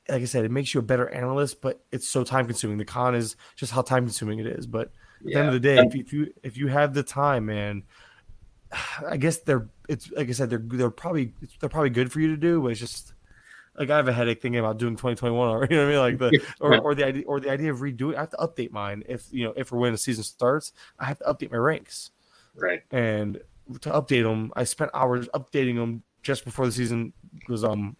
like 0.08 0.22
I 0.22 0.26
said, 0.26 0.46
it 0.46 0.50
makes 0.50 0.72
you 0.72 0.80
a 0.80 0.82
better 0.82 1.08
analyst, 1.08 1.60
but 1.60 1.84
it's 1.92 2.08
so 2.08 2.24
time 2.24 2.46
consuming. 2.46 2.78
The 2.78 2.86
con 2.86 3.14
is 3.14 3.36
just 3.56 3.72
how 3.72 3.82
time 3.82 4.04
consuming 4.04 4.38
it 4.38 4.46
is. 4.46 4.66
But 4.66 4.90
at 5.26 5.32
the 5.32 5.38
end 5.38 5.48
of 5.48 5.54
the 5.54 5.60
day, 5.60 5.78
if, 5.78 5.94
if 5.94 6.12
you 6.12 6.32
if 6.42 6.56
you 6.56 6.68
have 6.68 6.94
the 6.94 7.02
time, 7.02 7.46
man, 7.46 7.84
I 9.08 9.16
guess 9.16 9.38
they're 9.38 9.68
it's 9.88 10.10
like 10.12 10.28
I 10.28 10.32
said, 10.32 10.50
they're 10.50 10.62
they're 10.62 10.90
probably 10.90 11.32
they're 11.60 11.68
probably 11.68 11.90
good 11.90 12.12
for 12.12 12.20
you 12.20 12.28
to 12.28 12.36
do, 12.36 12.60
but 12.60 12.68
it's 12.68 12.80
just 12.80 13.14
like 13.78 13.90
I 13.90 13.96
have 13.96 14.08
a 14.08 14.12
headache 14.12 14.40
thinking 14.40 14.58
about 14.60 14.78
doing 14.78 14.94
2021 14.94 15.48
already. 15.48 15.74
You 15.74 15.80
know 15.80 15.86
what 15.86 16.06
I 16.06 16.10
mean? 16.10 16.18
Like 16.20 16.32
the 16.32 16.42
or, 16.60 16.78
or 16.80 16.94
the 16.94 17.04
idea 17.04 17.24
or 17.26 17.40
the 17.40 17.50
idea 17.50 17.72
of 17.72 17.80
redoing. 17.80 18.16
I 18.16 18.20
have 18.20 18.30
to 18.30 18.36
update 18.36 18.70
mine 18.70 19.02
if 19.08 19.26
you 19.30 19.44
know 19.44 19.52
if 19.56 19.72
or 19.72 19.78
when 19.78 19.92
the 19.92 19.98
season 19.98 20.24
starts. 20.24 20.72
I 20.98 21.06
have 21.06 21.18
to 21.18 21.24
update 21.24 21.50
my 21.50 21.58
ranks. 21.58 22.10
Right. 22.54 22.82
And 22.90 23.40
to 23.80 23.90
update 23.90 24.22
them, 24.22 24.52
I 24.54 24.64
spent 24.64 24.90
hours 24.94 25.28
updating 25.34 25.76
them 25.76 26.02
just 26.22 26.44
before 26.44 26.66
the 26.66 26.72
season 26.72 27.12
was 27.48 27.64
um 27.64 27.96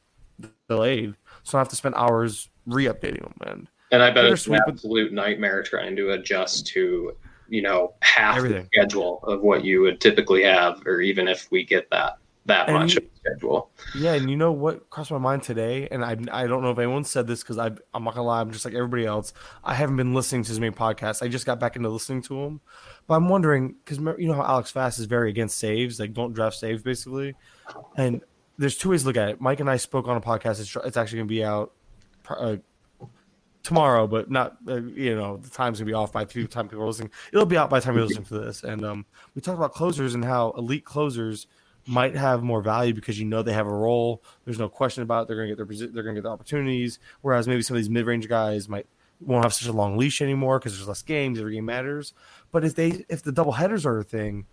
delayed. 0.69 1.15
So 1.43 1.59
I 1.59 1.61
have 1.61 1.69
to 1.71 1.77
spend 1.77 1.95
hours 1.97 2.49
re-updating 2.67 3.23
them, 3.23 3.35
and 3.45 3.69
and 3.91 4.03
I 4.03 4.11
bet 4.11 4.25
it's 4.27 4.47
an 4.47 4.55
absolute 4.67 5.13
nightmare 5.13 5.63
trying 5.63 5.97
to 5.97 6.13
adjust 6.13 6.67
to, 6.69 7.17
you 7.49 7.63
know, 7.63 7.95
half 8.03 8.37
Everything. 8.37 8.63
the 8.63 8.69
schedule 8.81 9.21
of 9.25 9.43
what 9.43 9.65
you 9.65 9.81
would 9.83 10.01
typically 10.01 10.43
have, 10.43 10.83
or 10.87 11.01
even 11.01 11.29
if 11.29 11.51
we 11.51 11.65
get 11.65 11.89
that 11.91 12.19
that 12.47 12.69
and 12.69 12.79
much 12.79 12.95
you, 12.95 13.01
schedule. 13.25 13.71
Yeah, 13.95 14.15
and 14.15 14.29
you 14.29 14.37
know 14.37 14.53
what 14.53 14.91
crossed 14.91 15.11
my 15.11 15.19
mind 15.19 15.43
today, 15.43 15.89
and 15.91 16.05
I 16.05 16.17
I 16.31 16.47
don't 16.47 16.63
know 16.63 16.71
if 16.71 16.79
anyone 16.79 17.05
said 17.05 17.27
this 17.27 17.43
because 17.43 17.59
I 17.59 17.71
I'm 17.95 18.05
not 18.05 18.15
gonna 18.15 18.27
lie, 18.27 18.41
I'm 18.41 18.51
just 18.51 18.65
like 18.65 18.75
everybody 18.75 19.07
else. 19.07 19.33
I 19.63 19.75
haven't 19.75 19.97
been 19.97 20.15
listening 20.15 20.43
to 20.45 20.49
his 20.49 20.61
main 20.61 20.73
podcast. 20.73 21.23
I 21.23 21.29
just 21.29 21.47
got 21.47 21.61
back 21.61 21.77
into 21.77 21.89
listening 21.89 22.23
to 22.23 22.43
him, 22.43 22.61
but 23.07 23.15
I'm 23.15 23.29
wondering 23.29 23.77
because 23.85 23.99
you 24.19 24.29
know 24.29 24.35
how 24.35 24.45
Alex 24.45 24.71
Fast 24.71 24.99
is 24.99 25.07
very 25.07 25.31
against 25.31 25.59
saves, 25.59 25.99
like 25.99 26.13
don't 26.13 26.33
draft 26.33 26.57
saves 26.57 26.83
basically, 26.83 27.35
and 27.97 28.21
there's 28.59 28.77
two 28.77 28.91
ways 28.91 29.03
to 29.03 29.09
look 29.09 29.17
at 29.17 29.29
it. 29.31 29.41
Mike 29.41 29.61
and 29.61 29.71
I 29.71 29.77
spoke 29.77 30.07
on 30.07 30.17
a 30.17 30.21
podcast. 30.21 30.61
It's, 30.61 30.77
it's 30.85 30.97
actually 30.97 31.19
gonna 31.19 31.29
be 31.29 31.45
out. 31.45 31.73
Uh, 32.29 32.57
tomorrow, 33.65 34.07
but 34.07 34.31
not 34.31 34.59
uh, 34.69 34.83
you 34.83 35.17
know 35.17 35.39
the 35.39 35.51
time's 35.51 35.81
gonna 35.81 35.87
be 35.87 35.95
off 35.95 36.13
by 36.13 36.25
the 36.25 36.47
time 36.47 36.69
people 36.69 36.85
are 36.85 36.87
listening. 36.87 37.11
It'll 37.33 37.47
be 37.47 37.57
out 37.57 37.71
by 37.71 37.81
the 37.81 37.85
time 37.85 37.97
you're 37.97 38.05
listening 38.05 38.27
to 38.27 38.39
this. 38.39 38.63
And 38.63 38.85
um, 38.85 39.07
we 39.35 39.41
talked 39.41 39.59
about 39.59 39.73
closers 39.73 40.15
and 40.15 40.25
how 40.25 40.53
elite 40.53 40.85
closers 40.85 41.49
might 41.87 42.15
have 42.15 42.43
more 42.43 42.63
value 42.63 42.95
because 42.95 43.19
you 43.19 43.25
know 43.25 43.43
they 43.43 43.53
have 43.53 43.67
a 43.67 43.73
role. 43.73 44.23
There's 44.45 44.59
no 44.59 44.69
question 44.69 45.03
about 45.03 45.23
it. 45.23 45.29
They're 45.29 45.37
gonna 45.37 45.49
get 45.49 45.57
their 45.57 45.89
they're 45.89 46.03
gonna 46.05 46.15
get 46.15 46.23
the 46.23 46.31
opportunities. 46.31 47.01
Whereas 47.23 47.49
maybe 47.49 47.63
some 47.63 47.77
of 47.77 47.83
these 47.83 47.91
mid 47.91 48.07
range 48.07 48.29
guys 48.29 48.69
might 48.69 48.87
won't 49.21 49.45
have 49.45 49.55
such 49.55 49.69
a 49.69 49.73
long 49.73 49.97
leash 49.97 50.21
anymore 50.23 50.59
because 50.59 50.77
there's 50.77 50.89
less 50.89 51.03
games. 51.03 51.41
Every 51.41 51.55
game 51.55 51.65
matters. 51.65 52.13
But 52.53 52.65
if 52.65 52.75
they 52.75 53.05
if 53.09 53.23
the 53.23 53.33
double 53.33 53.53
headers 53.53 53.85
are 53.87 53.99
a 53.99 54.05
thing, 54.05 54.47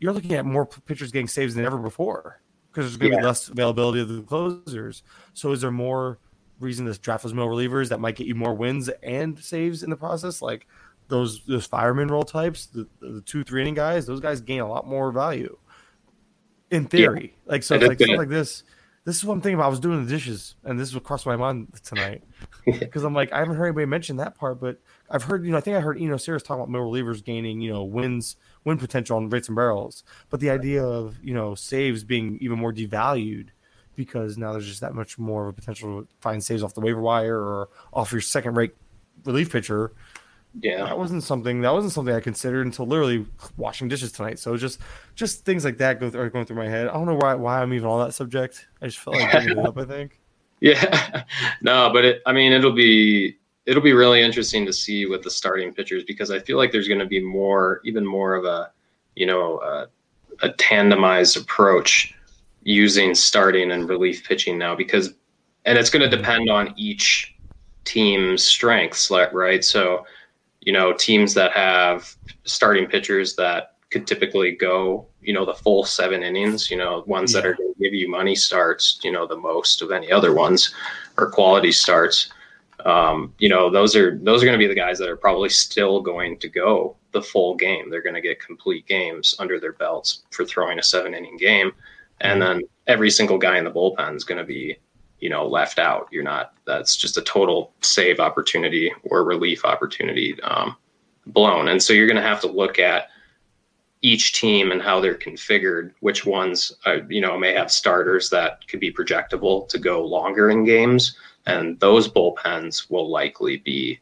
you're 0.00 0.12
looking 0.12 0.32
at 0.32 0.46
more 0.46 0.66
pitchers 0.66 1.12
getting 1.12 1.28
saves 1.28 1.54
than 1.54 1.64
ever 1.64 1.78
before 1.78 2.40
because 2.70 2.84
there's 2.84 2.98
to 2.98 3.08
yeah. 3.08 3.20
be 3.20 3.26
less 3.26 3.48
availability 3.48 4.00
of 4.00 4.08
the 4.08 4.22
closers. 4.22 5.02
So 5.34 5.52
is 5.52 5.60
there 5.60 5.70
more 5.70 6.18
reason 6.60 6.84
this 6.84 6.98
draft 6.98 7.22
those 7.22 7.34
middle 7.34 7.48
relievers 7.48 7.88
that 7.88 8.00
might 8.00 8.16
get 8.16 8.26
you 8.26 8.34
more 8.34 8.54
wins 8.54 8.88
and 9.02 9.38
saves 9.38 9.82
in 9.82 9.90
the 9.90 9.96
process, 9.96 10.42
like 10.42 10.66
those 11.08 11.44
those 11.44 11.66
fireman 11.66 12.08
role 12.08 12.22
types, 12.22 12.66
the, 12.66 12.86
the 13.00 13.22
two 13.22 13.44
three 13.44 13.62
inning 13.62 13.74
guys, 13.74 14.06
those 14.06 14.20
guys 14.20 14.40
gain 14.40 14.60
a 14.60 14.68
lot 14.68 14.86
more 14.86 15.10
value. 15.10 15.56
In 16.70 16.84
theory, 16.84 17.34
yeah. 17.46 17.52
like 17.52 17.62
so, 17.62 17.76
it's 17.76 17.86
like 17.86 17.98
stuff 17.98 18.18
like 18.18 18.28
this. 18.28 18.62
This 19.04 19.16
is 19.16 19.24
what 19.24 19.32
I'm 19.32 19.40
thinking 19.40 19.54
about. 19.54 19.66
I 19.66 19.70
was 19.70 19.80
doing 19.80 20.04
the 20.04 20.10
dishes, 20.10 20.56
and 20.64 20.78
this 20.78 20.88
is 20.88 20.94
what 20.94 21.02
crossed 21.02 21.24
my 21.24 21.36
mind 21.36 21.68
tonight 21.82 22.24
because 22.66 23.04
I'm 23.04 23.14
like, 23.14 23.32
I 23.32 23.38
haven't 23.38 23.56
heard 23.56 23.68
anybody 23.68 23.86
mention 23.86 24.16
that 24.18 24.34
part, 24.34 24.60
but 24.60 24.78
I've 25.08 25.22
heard, 25.22 25.46
you 25.46 25.50
know, 25.50 25.56
I 25.56 25.62
think 25.62 25.78
I 25.78 25.80
heard 25.80 25.98
Eno 25.98 26.16
Sarris 26.16 26.42
talking 26.42 26.60
about 26.60 26.68
middle 26.68 26.92
relievers 26.92 27.24
gaining, 27.24 27.62
you 27.62 27.72
know, 27.72 27.84
wins, 27.84 28.36
win 28.64 28.76
potential 28.76 29.16
on 29.16 29.30
rates 29.30 29.48
and 29.48 29.56
barrels, 29.56 30.04
but 30.28 30.40
the 30.40 30.50
idea 30.50 30.84
of 30.84 31.16
you 31.22 31.32
know 31.32 31.54
saves 31.54 32.04
being 32.04 32.36
even 32.42 32.58
more 32.58 32.72
devalued 32.72 33.48
because 33.98 34.38
now 34.38 34.52
there's 34.52 34.66
just 34.66 34.80
that 34.80 34.94
much 34.94 35.18
more 35.18 35.42
of 35.42 35.48
a 35.48 35.52
potential 35.52 36.02
to 36.02 36.08
find 36.20 36.42
saves 36.42 36.62
off 36.62 36.72
the 36.72 36.80
waiver 36.80 37.00
wire 37.00 37.36
or 37.36 37.68
off 37.92 38.12
your 38.12 38.22
second 38.22 38.56
rate 38.56 38.74
relief 39.24 39.52
pitcher. 39.52 39.92
Yeah, 40.60 40.84
that 40.84 40.98
wasn't 40.98 41.22
something 41.24 41.60
that 41.60 41.72
wasn't 41.74 41.92
something 41.92 42.14
I 42.14 42.20
considered 42.20 42.64
until 42.64 42.86
literally 42.86 43.26
washing 43.58 43.88
dishes 43.88 44.12
tonight. 44.12 44.38
So 44.38 44.56
just 44.56 44.80
just 45.14 45.44
things 45.44 45.64
like 45.64 45.76
that 45.78 46.00
go 46.00 46.06
are 46.18 46.30
going 46.30 46.46
through 46.46 46.56
my 46.56 46.68
head. 46.68 46.88
I 46.88 46.94
don't 46.94 47.04
know 47.04 47.18
why 47.20 47.34
why 47.34 47.60
I'm 47.60 47.74
even 47.74 47.86
on 47.86 48.06
that 48.06 48.12
subject. 48.12 48.66
I 48.80 48.86
just 48.86 48.98
felt 48.98 49.16
like 49.16 49.30
bringing 49.30 49.58
it 49.58 49.58
up. 49.58 49.76
I 49.76 49.84
think. 49.96 50.18
Yeah, 50.60 51.24
no, 51.62 51.90
but 51.92 52.04
it. 52.04 52.22
I 52.24 52.32
mean, 52.32 52.52
it'll 52.52 52.72
be 52.72 53.36
it'll 53.66 53.82
be 53.82 53.92
really 53.92 54.22
interesting 54.22 54.64
to 54.64 54.72
see 54.72 55.04
with 55.04 55.22
the 55.22 55.30
starting 55.30 55.74
pitchers 55.74 56.02
because 56.02 56.30
I 56.30 56.38
feel 56.38 56.56
like 56.56 56.72
there's 56.72 56.88
going 56.88 57.00
to 57.00 57.06
be 57.06 57.20
more, 57.22 57.82
even 57.84 58.04
more 58.04 58.34
of 58.34 58.46
a, 58.46 58.70
you 59.14 59.26
know, 59.26 59.60
a, 59.60 59.88
a 60.40 60.48
tandemized 60.54 61.38
approach 61.38 62.14
using 62.62 63.14
starting 63.14 63.70
and 63.72 63.88
relief 63.88 64.26
pitching 64.26 64.58
now 64.58 64.74
because 64.74 65.14
and 65.64 65.78
it's 65.78 65.90
going 65.90 66.08
to 66.08 66.16
depend 66.16 66.50
on 66.50 66.74
each 66.76 67.34
team's 67.84 68.42
strengths 68.42 69.10
right 69.32 69.64
so 69.64 70.04
you 70.60 70.72
know 70.72 70.92
teams 70.92 71.34
that 71.34 71.52
have 71.52 72.14
starting 72.44 72.86
pitchers 72.86 73.36
that 73.36 73.74
could 73.90 74.06
typically 74.06 74.52
go 74.52 75.08
you 75.28 75.34
know 75.34 75.44
the 75.44 75.54
full 75.54 75.84
seven 75.84 76.22
innings. 76.22 76.70
You 76.70 76.78
know, 76.78 77.04
ones 77.06 77.32
that 77.34 77.44
are 77.44 77.54
going 77.54 77.74
to 77.74 77.82
give 77.82 77.92
you 77.92 78.08
money 78.08 78.34
starts. 78.34 78.98
You 79.02 79.12
know, 79.12 79.26
the 79.26 79.36
most 79.36 79.82
of 79.82 79.90
any 79.90 80.10
other 80.10 80.34
ones 80.34 80.74
or 81.18 81.30
quality 81.30 81.70
starts. 81.70 82.30
Um, 82.86 83.34
you 83.38 83.50
know, 83.50 83.70
those 83.70 83.94
are 83.94 84.16
those 84.18 84.42
are 84.42 84.46
going 84.46 84.58
to 84.58 84.64
be 84.64 84.66
the 84.66 84.74
guys 84.74 84.98
that 84.98 85.08
are 85.08 85.16
probably 85.16 85.50
still 85.50 86.00
going 86.00 86.38
to 86.38 86.48
go 86.48 86.96
the 87.12 87.20
full 87.20 87.56
game. 87.56 87.90
They're 87.90 88.02
going 88.02 88.14
to 88.14 88.22
get 88.22 88.40
complete 88.40 88.86
games 88.86 89.34
under 89.38 89.60
their 89.60 89.72
belts 89.72 90.22
for 90.30 90.46
throwing 90.46 90.78
a 90.78 90.82
seven 90.82 91.12
inning 91.12 91.36
game, 91.36 91.72
and 92.20 92.40
then 92.42 92.62
every 92.86 93.10
single 93.10 93.38
guy 93.38 93.58
in 93.58 93.64
the 93.64 93.70
bullpen 93.70 94.16
is 94.16 94.24
going 94.24 94.38
to 94.38 94.44
be 94.44 94.76
you 95.20 95.28
know 95.28 95.46
left 95.46 95.78
out. 95.78 96.08
You're 96.10 96.22
not. 96.24 96.52
That's 96.66 96.96
just 96.96 97.16
a 97.18 97.22
total 97.22 97.72
save 97.80 98.20
opportunity 98.20 98.92
or 99.04 99.24
relief 99.24 99.64
opportunity 99.64 100.40
um, 100.42 100.76
blown. 101.26 101.68
And 101.68 101.82
so 101.82 101.92
you're 101.92 102.06
going 102.06 102.16
to 102.16 102.22
have 102.22 102.40
to 102.42 102.46
look 102.48 102.78
at 102.78 103.08
each 104.00 104.32
team 104.40 104.70
and 104.70 104.80
how 104.80 105.00
they're 105.00 105.14
configured. 105.14 105.92
Which 106.00 106.24
ones 106.24 106.72
uh, 106.86 106.98
you 107.08 107.20
know 107.20 107.38
may 107.38 107.52
have 107.54 107.70
starters 107.70 108.30
that 108.30 108.66
could 108.68 108.80
be 108.80 108.92
projectable 108.92 109.68
to 109.68 109.78
go 109.78 110.04
longer 110.04 110.50
in 110.50 110.64
games, 110.64 111.16
and 111.46 111.78
those 111.80 112.08
bullpens 112.08 112.90
will 112.90 113.10
likely 113.10 113.58
be 113.58 113.98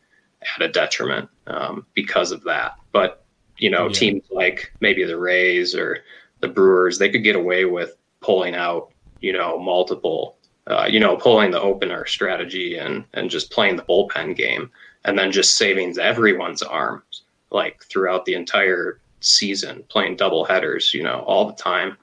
at 0.54 0.62
a 0.62 0.68
detriment 0.68 1.28
um, 1.46 1.86
because 1.94 2.30
of 2.30 2.44
that. 2.44 2.72
But 2.92 3.24
you 3.58 3.70
know 3.70 3.86
Yeah. 3.86 3.92
teams 3.92 4.24
like 4.30 4.72
maybe 4.80 5.04
the 5.04 5.18
Rays 5.18 5.74
or 5.74 5.98
the 6.40 6.48
Brewers, 6.48 6.98
they 6.98 7.08
could 7.08 7.24
get 7.24 7.36
away 7.36 7.64
with 7.64 7.96
pulling 8.26 8.54
out 8.54 8.92
you 9.20 9.32
know 9.32 9.58
multiple 9.58 10.36
uh, 10.68 10.86
you 10.90 10.98
know, 10.98 11.16
pulling 11.16 11.50
the 11.50 11.60
opener 11.60 12.06
strategy 12.06 12.76
and 12.76 13.04
and 13.14 13.30
just 13.30 13.50
playing 13.52 13.76
the 13.76 13.84
bullpen 13.84 14.36
game, 14.36 14.70
and 15.04 15.18
then 15.18 15.30
just 15.30 15.56
saving 15.56 15.96
everyone's 15.98 16.62
arms 16.62 17.22
like 17.50 17.82
throughout 17.84 18.24
the 18.24 18.34
entire 18.34 19.00
season, 19.20 19.84
playing 19.88 20.16
double 20.16 20.44
headers, 20.44 20.92
you 20.92 21.02
know, 21.02 21.20
all 21.20 21.46
the 21.46 21.54
time. 21.54 21.96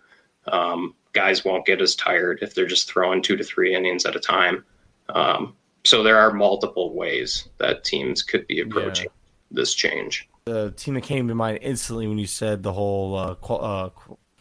Um, 0.48 0.96
guys 1.12 1.44
won't 1.44 1.66
get 1.66 1.82
as 1.82 1.96
tired 1.96 2.40
if 2.42 2.56
they're 2.56 2.66
just 2.66 2.90
throwing 2.90 3.22
two 3.22 3.36
to 3.36 3.44
three 3.44 3.76
innings 3.76 4.06
at 4.06 4.16
a 4.16 4.20
time. 4.20 4.64
Um, 5.10 5.56
so 5.84 6.02
there 6.02 6.18
are 6.18 6.32
multiple 6.32 6.94
ways 6.94 7.50
that 7.58 7.84
teams 7.84 8.24
could 8.24 8.48
be 8.48 8.62
approaching 8.62 9.10
this 9.52 9.74
change. 9.74 10.28
the 10.46 10.72
team 10.72 10.94
that 10.94 11.04
came 11.04 11.28
to 11.28 11.36
mind 11.36 11.60
instantly 11.62 12.08
when 12.08 12.18
you 12.18 12.28
said 12.28 12.64
the 12.64 12.74
whole 12.74 13.16
uh, 13.16 13.36
qual- 13.36 13.64
uh 13.64 13.90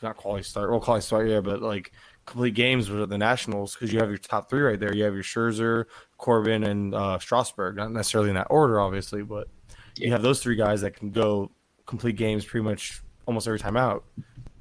not 0.03 0.17
quality 0.17 0.45
start, 0.45 0.71
well 0.71 0.81
quality 0.81 1.05
start, 1.05 1.29
yeah, 1.29 1.41
but 1.41 1.63
like 1.63 1.93
complete 2.27 2.55
games 2.55 2.89
with 2.91 3.09
the 3.09 3.19
Nationals 3.19 3.75
because 3.75 3.93
you 3.93 3.99
have 3.99 4.09
your 4.09 4.19
top 4.19 4.49
three 4.49 4.61
right 4.61 4.79
there. 4.79 4.95
You 4.95 5.05
have 5.05 5.15
your 5.15 5.23
Scherzer, 5.23 5.87
Corbin, 6.19 6.65
and 6.65 6.95
uh, 6.95 7.19
Strasburg. 7.19 7.77
Not 7.77 7.93
necessarily 7.93 8.31
in 8.31 8.37
that 8.37 8.47
order, 8.51 8.81
obviously, 8.81 9.23
but 9.23 9.49
you 9.97 10.11
have 10.13 10.23
those 10.23 10.43
three 10.43 10.57
guys 10.57 10.81
that 10.83 10.97
can 10.97 11.11
go 11.11 11.51
complete 11.87 12.17
games 12.17 12.45
pretty 12.45 12.65
much 12.65 13.03
almost 13.27 13.47
every 13.47 13.59
time 13.59 13.77
out. 13.77 14.05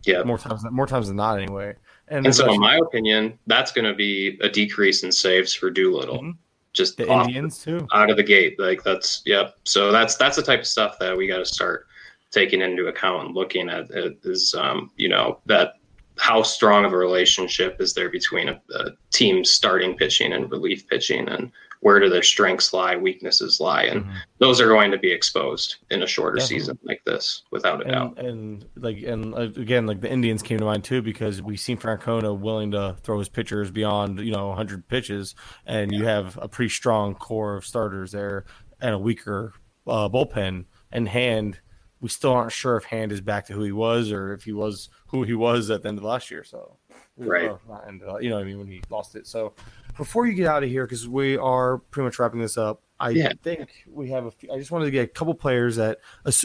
Yeah. 0.04 0.24
More 0.24 0.38
times, 0.38 0.64
more 0.72 0.88
times 0.88 1.08
than 1.08 1.18
not, 1.18 1.40
anyway. 1.40 1.76
And, 2.08 2.26
And 2.26 2.36
so, 2.36 2.52
in 2.52 2.60
my 2.60 2.78
opinion, 2.78 3.38
that's 3.48 3.72
going 3.72 3.86
to 3.86 3.94
be 3.94 4.40
a 4.42 4.50
decrease 4.50 5.04
in 5.04 5.12
saves 5.12 5.54
for 5.54 5.70
Doolittle. 5.70 6.20
Mhm. 6.20 6.38
Just 6.74 6.98
the 6.98 7.12
Indians 7.12 7.60
too. 7.60 7.86
out 7.94 8.10
of 8.10 8.16
the 8.16 8.24
gate. 8.24 8.58
Like 8.58 8.82
that's 8.82 9.22
yep. 9.26 9.56
So 9.66 9.92
that's 9.92 10.16
that's 10.16 10.38
the 10.38 10.42
type 10.42 10.62
of 10.62 10.68
stuff 10.68 10.98
that 11.00 11.16
we 11.16 11.28
got 11.28 11.40
to 11.40 11.46
start 11.46 11.88
taking 12.32 12.62
into 12.62 12.88
account 12.88 13.28
and 13.28 13.36
looking 13.36 13.70
at 13.70 13.90
it 13.92 14.18
is 14.24 14.56
um, 14.58 14.90
you 14.96 15.10
know 15.10 15.40
that 15.46 15.74
how 16.18 16.44
strong 16.44 16.86
of 16.86 16.94
a 16.94 16.98
relationship 16.98 17.78
is 17.80 17.94
there 17.94 18.10
between 18.10 18.50
a, 18.50 18.62
a 18.76 18.92
team 19.12 19.44
starting 19.44 19.96
pitching 19.96 20.34
and 20.34 20.52
relief 20.52 20.88
pitching 20.88 21.28
and 21.30 21.52
where 21.80 22.00
do 22.00 22.10
their 22.12 22.22
strengths 22.22 22.74
lie 22.74 22.96
weaknesses 22.96 23.60
lie? 23.60 23.86
And 23.86 24.06
Mhm. 24.06 24.14
those 24.38 24.62
are 24.62 24.68
going 24.68 24.92
to 24.92 25.00
be 25.00 25.12
exposed 25.12 25.78
in 25.90 26.04
a 26.04 26.08
shorter 26.08 26.38
Definitely. 26.38 26.60
season 26.60 26.80
like 26.84 27.02
this 27.06 27.42
without 27.50 27.82
a 27.84 27.90
doubt. 27.92 28.20
and, 28.20 28.28
and 28.28 28.66
like 28.76 29.02
and 29.02 29.34
again 29.58 29.88
like 29.88 30.00
the 30.00 30.12
Indians 30.12 30.44
came 30.44 30.60
to 30.60 30.66
mind 30.66 30.84
too 30.84 31.02
because 31.02 31.42
we 31.42 31.58
seen 31.58 31.78
Francona 31.78 32.38
willing 32.38 32.70
to 32.72 32.98
throw 33.02 33.18
his 33.18 33.30
pitchers 33.30 33.72
beyond 33.72 34.20
you 34.20 34.32
know 34.32 34.50
100 34.50 34.88
pitches. 34.88 35.34
And 35.66 35.92
you 35.92 36.06
have 36.06 36.38
a 36.40 36.48
pretty 36.48 36.70
strong 36.70 37.16
core 37.16 37.56
of 37.58 37.66
starters 37.66 38.12
there 38.12 38.46
and 38.80 38.94
a 38.94 39.00
weaker 39.00 39.54
uh, 39.88 40.08
bullpen 40.08 40.66
and 40.92 41.10
hand 41.10 41.62
we 42.02 42.10
still 42.10 42.34
aren't 42.34 42.52
sure 42.52 42.76
if 42.78 42.84
hand 42.86 43.12
is 43.12 43.22
back 43.22 43.46
to 43.46 43.54
who 43.54 43.64
he 43.64 43.72
was 43.72 44.12
or 44.12 44.34
if 44.34 44.44
he 44.44 44.52
was 44.52 44.90
who 45.08 45.24
he 45.24 45.34
was 45.34 45.70
at 45.70 45.84
the 45.84 45.88
end 45.90 45.98
of 45.98 46.04
last 46.04 46.30
year 46.32 46.44
so 46.44 46.78
Right. 47.18 47.50
Or 47.52 47.60
not 47.70 47.88
end 47.88 48.02
of- 48.04 48.22
you 48.24 48.30
know 48.30 48.36
what 48.38 48.42
I 48.42 48.46
mean 48.46 48.58
when 48.58 48.68
he 48.68 48.82
lost 48.90 49.16
it 49.16 49.28
so 49.28 49.54
before 49.98 50.26
you 50.28 50.34
get 50.34 50.48
out 50.48 50.64
of 50.64 50.70
here 50.70 50.86
because 50.86 51.08
we 51.08 51.38
are 51.38 51.78
pretty 51.78 52.06
much 52.06 52.18
wrapping 52.20 52.42
this 52.42 52.58
up 52.58 52.82
I 53.00 53.10
Yeah. 53.12 53.32
think 53.42 53.70
we 53.88 54.10
have 54.10 54.26
a 54.26 54.32
few, 54.32 54.52
I 54.52 54.58
just 54.60 54.70
wanted 54.72 54.86
to 54.86 54.92
get 54.92 55.04
a 55.06 55.08
couple 55.08 55.34
players 55.34 55.76
that 55.78 56.00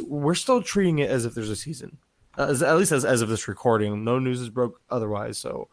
we're 0.07 0.35
still 0.35 0.63
treating 0.63 0.99
it 1.01 1.11
as 1.11 1.27
if 1.27 1.35
there's 1.35 1.51
a 1.51 1.57
season, 1.57 1.99
uh, 2.39 2.47
as, 2.49 2.63
at 2.63 2.79
least 2.79 2.93
as, 2.93 3.05
as 3.05 3.21
of 3.21 3.29
this 3.29 3.47
recording. 3.47 4.05
No 4.05 4.19
news 4.19 4.41
is 4.41 4.49
broke 4.49 4.81
otherwise. 4.89 5.37
So 5.37 5.69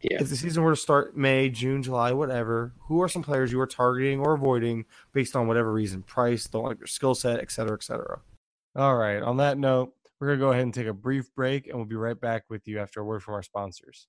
Yeah. 0.00 0.18
if 0.20 0.28
the 0.30 0.36
season 0.36 0.62
were 0.62 0.70
to 0.70 0.80
start 0.80 1.16
May, 1.16 1.48
June, 1.50 1.82
July, 1.82 2.12
whatever, 2.12 2.72
who 2.86 3.02
are 3.02 3.08
some 3.08 3.22
players 3.24 3.50
you 3.50 3.60
are 3.60 3.66
targeting 3.66 4.20
or 4.20 4.34
avoiding 4.34 4.84
based 5.12 5.34
on 5.34 5.48
whatever 5.48 5.72
reason, 5.72 6.02
price, 6.04 6.46
don't 6.46 6.62
like 6.62 6.78
their 6.78 6.86
skill 6.86 7.16
set, 7.16 7.40
et 7.40 7.50
cetera, 7.50 7.74
et 7.74 7.82
cetera. 7.82 8.20
All 8.78 8.96
right. 8.96 9.22
On 9.22 9.36
that 9.38 9.58
note, 9.58 9.92
we're 10.18 10.28
going 10.28 10.38
to 10.38 10.44
go 10.44 10.50
ahead 10.52 10.62
and 10.62 10.72
take 10.72 10.86
a 10.86 10.94
brief 10.94 11.34
break 11.34 11.66
and 11.66 11.76
we'll 11.76 11.84
be 11.84 11.96
right 11.96 12.18
back 12.18 12.44
with 12.48 12.66
you 12.66 12.78
after 12.78 13.00
a 13.00 13.04
word 13.04 13.22
from 13.22 13.34
our 13.34 13.42
sponsors. 13.42 14.08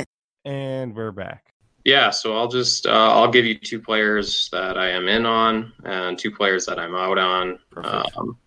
And 0.43 0.95
we're 0.95 1.11
back. 1.11 1.53
Yeah, 1.85 2.09
so 2.11 2.37
I'll 2.37 2.47
just 2.47 2.85
uh, 2.85 3.13
I'll 3.13 3.31
give 3.31 3.45
you 3.45 3.57
two 3.57 3.79
players 3.79 4.49
that 4.51 4.77
I 4.77 4.89
am 4.89 5.07
in 5.07 5.25
on 5.25 5.73
and 5.83 6.17
two 6.17 6.31
players 6.31 6.65
that 6.65 6.79
I'm 6.79 6.95
out 6.95 7.17
on. 7.17 7.59
Um, 7.75 8.37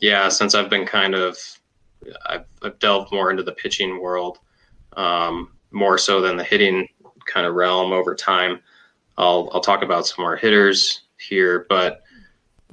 yeah, 0.00 0.28
since 0.28 0.54
I've 0.54 0.70
been 0.70 0.86
kind 0.86 1.14
of 1.14 1.38
I've, 2.26 2.44
I've 2.62 2.78
delved 2.78 3.12
more 3.12 3.30
into 3.30 3.42
the 3.42 3.52
pitching 3.52 4.00
world, 4.00 4.38
um, 4.96 5.52
more 5.70 5.98
so 5.98 6.20
than 6.20 6.36
the 6.36 6.44
hitting 6.44 6.88
kind 7.26 7.46
of 7.46 7.54
realm 7.54 7.92
over 7.92 8.14
time. 8.14 8.60
I'll 9.18 9.50
I'll 9.52 9.60
talk 9.60 9.82
about 9.82 10.06
some 10.06 10.22
more 10.24 10.36
hitters 10.36 11.02
here, 11.18 11.66
but 11.68 12.02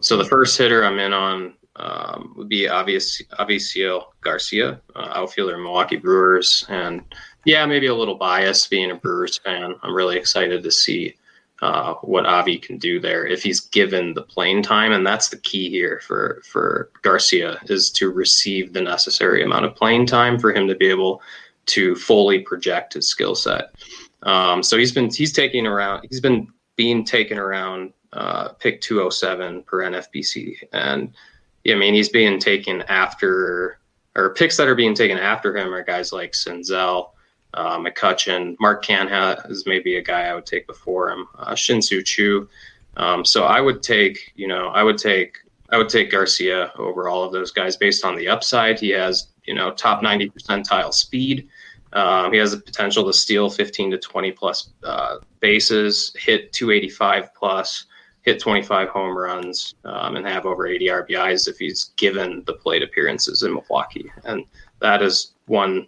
so 0.02 0.16
the 0.16 0.26
first 0.26 0.58
hitter 0.58 0.86
I'm 0.86 1.00
in 1.00 1.14
on 1.14 1.54
um, 1.78 2.34
would 2.36 2.50
be 2.50 2.68
obvious 2.68 3.22
Avisail 3.40 4.06
Garcia, 4.22 4.82
uh, 4.96 5.10
outfielder 5.14 5.58
Milwaukee 5.58 5.98
Brewers, 5.98 6.66
and 6.70 7.04
yeah, 7.46 7.66
maybe 7.66 7.88
a 7.88 7.96
little 7.96 8.16
biased 8.16 8.70
being 8.70 8.92
a 8.92 8.96
Brewers 8.96 9.38
fan. 9.38 9.76
I'm 9.82 9.94
really 9.94 10.18
excited 10.18 10.64
to 10.64 10.72
see 10.72 11.16
uh, 11.62 11.96
what 12.02 12.26
Avi 12.26 12.58
can 12.58 12.78
do 12.78 13.00
there 13.00 13.26
if 13.26 13.42
he's 13.42 13.60
given 13.60 14.14
the 14.14 14.22
playing 14.22 14.62
time, 14.64 14.92
and 14.92 15.06
that's 15.06 15.30
the 15.30 15.38
key 15.38 15.70
here 15.70 16.02
for 16.06 16.42
for 16.46 16.92
Garcia 17.02 17.60
is 17.66 17.90
to 17.92 18.12
receive 18.12 18.74
the 18.74 18.82
necessary 18.82 19.44
amount 19.44 19.66
of 19.66 19.76
playing 19.76 20.06
time 20.06 20.38
for 20.38 20.54
him 20.54 20.68
to 20.68 20.76
be 20.76 20.88
able 20.88 21.22
to 21.68 21.96
fully 21.96 22.40
project 22.40 22.94
his 22.94 23.08
skill 23.08 23.36
set. 23.36 23.72
Um, 24.24 24.64
so 24.64 24.78
he's 24.78 24.92
been 24.92 25.12
he's 25.12 25.34
taking 25.34 25.66
around 25.66 26.06
he's 26.10 26.22
been 26.22 26.48
being 26.76 27.04
taken 27.04 27.38
around 27.40 27.94
uh, 28.14 28.50
pick 28.60 28.82
207 28.82 29.64
per 29.64 29.84
NFBC, 29.84 30.58
and 30.74 31.14
I 31.68 31.76
mean 31.76 31.94
he's 31.94 32.10
being 32.10 32.40
taken 32.40 32.82
after 32.84 33.80
or 34.16 34.34
picks 34.34 34.58
that 34.58 34.68
are 34.68 34.76
being 34.76 34.96
taken 34.96 35.18
after 35.18 35.56
him 35.56 35.74
are 35.74 35.84
guys 35.84 36.12
like 36.12 36.34
Senzel 36.34 37.12
uh, 37.54 37.78
McCutcheon. 37.78 38.56
Mark 38.60 38.84
Canha 38.84 39.50
is 39.50 39.66
maybe 39.66 39.98
a 39.98 40.02
guy 40.02 40.24
I 40.24 40.34
would 40.34 40.46
take 40.46 40.68
before 40.68 41.12
him. 41.12 41.28
Uh, 41.38 41.56
Shin-Soo 41.56 42.02
Choo. 42.02 42.50
Um, 42.98 43.24
so 43.24 43.44
I 43.44 43.62
would 43.62 43.84
take, 43.84 44.32
you 44.36 44.48
know, 44.48 44.70
I 44.70 44.84
would 44.84 44.98
take, 44.98 45.38
I 45.70 45.78
would 45.78 45.90
take 45.90 46.12
Garcia 46.12 46.72
over 46.78 47.08
all 47.08 47.24
of 47.24 47.32
those 47.32 47.52
guys 47.52 47.78
based 47.78 48.04
on 48.04 48.16
the 48.16 48.28
upside. 48.28 48.80
He 48.80 48.90
has, 48.90 49.28
you 49.46 49.54
know, 49.54 49.72
top 49.72 50.02
90 50.02 50.32
percentile 50.32 50.94
speed. 50.94 51.48
Um, 51.94 52.34
he 52.34 52.40
has 52.40 52.52
the 52.52 52.58
potential 52.58 53.06
to 53.06 53.14
steal 53.14 53.50
15 53.50 53.92
to 53.92 53.98
20 53.98 54.32
plus 54.32 54.72
uh, 54.84 55.18
bases, 55.40 56.14
hit 56.18 56.52
285 56.54 57.34
plus, 57.34 57.86
hit 58.28 58.42
25 58.42 58.90
home 58.90 59.18
runs, 59.18 59.76
um, 59.86 60.18
and 60.18 60.28
have 60.28 60.46
over 60.46 60.68
80 60.68 60.88
RBIs 60.88 61.48
if 61.48 61.58
he's 61.58 61.94
given 61.96 62.44
the 62.46 62.52
plate 62.52 62.84
appearances 62.84 63.42
in 63.42 63.54
Milwaukee. 63.54 64.12
And 64.26 64.44
that 64.82 65.02
is 65.02 65.32
one 65.46 65.88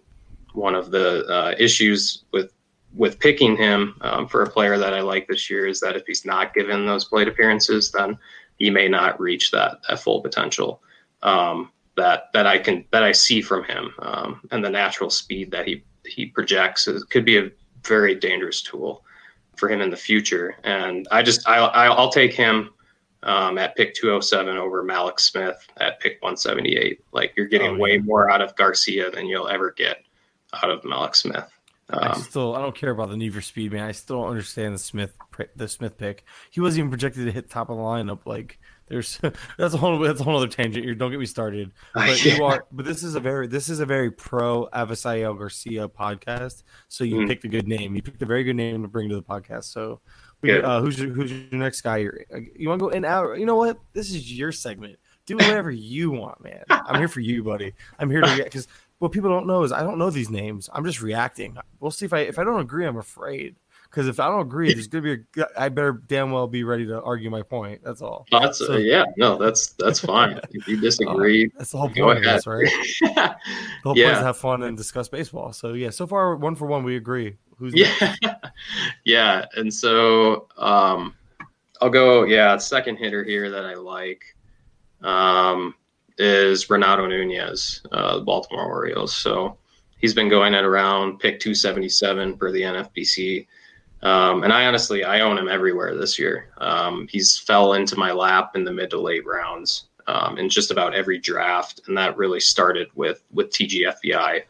one 0.54 0.74
of 0.74 0.90
the 0.90 1.26
uh, 1.26 1.54
issues 1.58 2.24
with 2.32 2.50
with 2.94 3.20
picking 3.20 3.58
him 3.58 3.94
um, 4.00 4.26
for 4.26 4.42
a 4.42 4.48
player 4.48 4.78
that 4.78 4.94
I 4.94 5.02
like 5.02 5.28
this 5.28 5.50
year 5.50 5.66
is 5.66 5.80
that 5.80 5.96
if 5.96 6.06
he's 6.06 6.24
not 6.24 6.54
given 6.54 6.86
those 6.86 7.04
plate 7.04 7.28
appearances, 7.28 7.92
then 7.92 8.16
he 8.56 8.70
may 8.70 8.88
not 8.88 9.20
reach 9.20 9.50
that 9.50 9.80
that 9.86 10.00
full 10.00 10.22
potential. 10.22 10.82
Um, 11.22 11.70
that 11.96 12.30
that 12.32 12.46
I 12.46 12.56
can 12.56 12.86
that 12.90 13.02
I 13.02 13.12
see 13.12 13.42
from 13.42 13.64
him, 13.64 13.92
um, 13.98 14.40
and 14.50 14.64
the 14.64 14.70
natural 14.70 15.10
speed 15.10 15.50
that 15.50 15.66
he 15.66 15.84
he 16.06 16.24
projects 16.24 16.88
is, 16.88 17.04
could 17.04 17.26
be 17.26 17.36
a 17.36 17.50
very 17.84 18.14
dangerous 18.14 18.62
tool 18.62 19.04
for 19.60 19.68
him 19.68 19.80
in 19.80 19.90
the 19.90 19.96
future. 19.96 20.56
And 20.64 21.06
I 21.12 21.22
just 21.22 21.46
I 21.48 21.58
I'll 21.58 22.10
take 22.10 22.32
him 22.32 22.70
um, 23.22 23.58
at 23.58 23.76
pick 23.76 23.94
207 23.94 24.56
over 24.56 24.82
Mallex 24.82 25.20
Smith 25.20 25.68
at 25.76 26.00
pick 26.00 26.20
178. 26.22 27.04
Like 27.12 27.34
you're 27.36 27.46
getting 27.46 27.76
oh, 27.76 27.78
way 27.78 27.98
more 27.98 28.30
out 28.30 28.40
of 28.40 28.56
Garcia 28.56 29.10
than 29.10 29.26
you'll 29.26 29.48
ever 29.48 29.70
get 29.70 29.98
out 30.54 30.70
of 30.70 30.82
Mallex 30.82 31.16
Smith. 31.16 31.46
Um, 31.90 31.98
I 32.02 32.14
still 32.18 32.56
I 32.56 32.62
don't 32.62 32.74
care 32.74 32.90
about 32.90 33.10
the 33.10 33.16
need 33.16 33.34
for 33.34 33.40
speed, 33.40 33.72
man. 33.72 33.84
I 33.84 33.92
still 33.92 34.22
don't 34.22 34.30
understand 34.30 34.74
the 34.74 34.78
Smith 34.78 35.14
the 35.54 35.68
Smith 35.68 35.98
pick. 35.98 36.24
He 36.50 36.60
wasn't 36.60 36.80
even 36.80 36.90
projected 36.90 37.26
to 37.26 37.32
hit 37.32 37.50
top 37.50 37.68
of 37.68 37.76
the 37.76 37.82
lineup. 37.82 38.20
Like 38.24 38.58
there's 38.90 39.18
that's 39.56 39.72
a 39.72 39.78
whole 39.78 39.98
that's 39.98 40.20
a 40.20 40.24
whole 40.24 40.36
other 40.36 40.48
tangent. 40.48 40.84
You 40.84 40.94
don't 40.94 41.10
get 41.10 41.20
me 41.20 41.26
started. 41.26 41.70
But 41.94 42.24
yeah. 42.24 42.36
you 42.36 42.44
are 42.44 42.66
but 42.72 42.84
this 42.84 43.02
is 43.02 43.14
a 43.14 43.20
very 43.20 43.46
this 43.46 43.68
is 43.68 43.80
a 43.80 43.86
very 43.86 44.10
pro 44.10 44.68
Avisail 44.74 45.38
Garcia 45.38 45.88
podcast. 45.88 46.64
So 46.88 47.04
you 47.04 47.16
mm. 47.16 47.28
picked 47.28 47.44
a 47.44 47.48
good 47.48 47.66
name. 47.66 47.94
You 47.94 48.02
picked 48.02 48.20
a 48.20 48.26
very 48.26 48.44
good 48.44 48.56
name 48.56 48.82
to 48.82 48.88
bring 48.88 49.08
to 49.08 49.14
the 49.14 49.22
podcast. 49.22 49.64
So 49.64 50.00
we, 50.42 50.60
uh, 50.60 50.80
who's 50.80 50.98
your, 50.98 51.10
who's 51.10 51.30
your 51.30 51.60
next 51.60 51.82
guy? 51.82 51.98
You 51.98 52.68
want 52.68 52.80
to 52.80 52.86
go 52.86 52.88
in 52.88 53.04
out? 53.04 53.38
You 53.38 53.46
know 53.46 53.56
what? 53.56 53.78
This 53.92 54.10
is 54.10 54.32
your 54.32 54.52
segment. 54.52 54.98
Do 55.26 55.36
whatever 55.36 55.70
you 55.70 56.10
want, 56.10 56.42
man. 56.42 56.64
I'm 56.70 56.98
here 56.98 57.08
for 57.08 57.20
you, 57.20 57.44
buddy. 57.44 57.74
I'm 57.98 58.10
here 58.10 58.22
to 58.22 58.26
react 58.34 58.44
because 58.44 58.66
what 58.98 59.12
people 59.12 59.30
don't 59.30 59.46
know 59.46 59.62
is 59.62 59.72
I 59.72 59.82
don't 59.82 59.98
know 59.98 60.10
these 60.10 60.30
names. 60.30 60.68
I'm 60.72 60.84
just 60.84 61.02
reacting. 61.02 61.56
We'll 61.78 61.90
see 61.90 62.06
if 62.06 62.12
I 62.12 62.20
if 62.20 62.38
I 62.38 62.44
don't 62.44 62.60
agree. 62.60 62.86
I'm 62.86 62.96
afraid 62.96 63.56
because 63.90 64.06
if 64.06 64.20
I 64.20 64.28
don't 64.28 64.42
agree, 64.42 64.72
there's 64.72 64.86
gonna 64.86 65.02
be 65.02 65.40
a. 65.40 65.46
I 65.58 65.68
better 65.68 65.92
damn 65.92 66.30
well 66.30 66.46
be 66.46 66.62
ready 66.62 66.86
to 66.86 67.02
argue 67.02 67.28
my 67.28 67.42
point. 67.42 67.82
That's 67.82 68.00
all. 68.00 68.24
That's 68.30 68.58
so, 68.58 68.74
uh, 68.74 68.76
yeah, 68.76 69.04
no, 69.16 69.36
that's 69.36 69.70
that's 69.72 69.98
fine. 69.98 70.40
if 70.50 70.68
you 70.68 70.80
disagree, 70.80 71.46
uh, 71.46 71.58
that's 71.58 71.72
the 71.72 71.78
whole 71.78 71.90
point, 71.90 72.22
this, 72.22 72.46
right? 72.46 72.68
the 73.00 73.36
whole 73.82 73.98
yeah. 73.98 74.04
point 74.04 74.12
is 74.12 74.18
to 74.18 74.24
have 74.24 74.36
fun 74.36 74.62
and 74.62 74.76
discuss 74.76 75.08
baseball. 75.08 75.52
So 75.52 75.72
yeah, 75.72 75.90
so 75.90 76.06
far 76.06 76.36
one 76.36 76.54
for 76.54 76.66
one, 76.66 76.84
we 76.84 76.96
agree. 76.96 77.36
Who's 77.56 77.74
yeah, 77.74 78.14
yeah, 79.04 79.44
and 79.56 79.72
so 79.74 80.46
um, 80.56 81.14
I'll 81.80 81.90
go. 81.90 82.24
Yeah, 82.24 82.56
second 82.58 82.96
hitter 82.96 83.24
here 83.24 83.50
that 83.50 83.64
I 83.64 83.74
like 83.74 84.22
um, 85.02 85.74
is 86.16 86.70
Renato 86.70 87.06
Nunez, 87.08 87.82
uh, 87.90 88.18
the 88.18 88.24
Baltimore 88.24 88.66
Orioles. 88.66 89.16
So 89.16 89.58
he's 89.98 90.14
been 90.14 90.28
going 90.28 90.54
at 90.54 90.64
around 90.64 91.18
pick 91.18 91.40
277 91.40 92.36
for 92.36 92.52
the 92.52 92.60
NFBC. 92.60 93.48
Um, 94.02 94.44
and 94.44 94.52
I 94.52 94.66
honestly, 94.66 95.04
I 95.04 95.20
own 95.20 95.36
him 95.36 95.48
everywhere 95.48 95.96
this 95.96 96.18
year. 96.18 96.50
Um, 96.58 97.06
he's 97.10 97.38
fell 97.38 97.74
into 97.74 97.96
my 97.96 98.12
lap 98.12 98.56
in 98.56 98.64
the 98.64 98.72
mid 98.72 98.90
to 98.90 99.00
late 99.00 99.26
rounds 99.26 99.88
um, 100.06 100.38
in 100.38 100.48
just 100.48 100.70
about 100.70 100.94
every 100.94 101.18
draft, 101.18 101.82
and 101.86 101.96
that 101.96 102.16
really 102.16 102.40
started 102.40 102.88
with 102.94 103.22
with 103.30 103.50
TGFBI. 103.50 104.42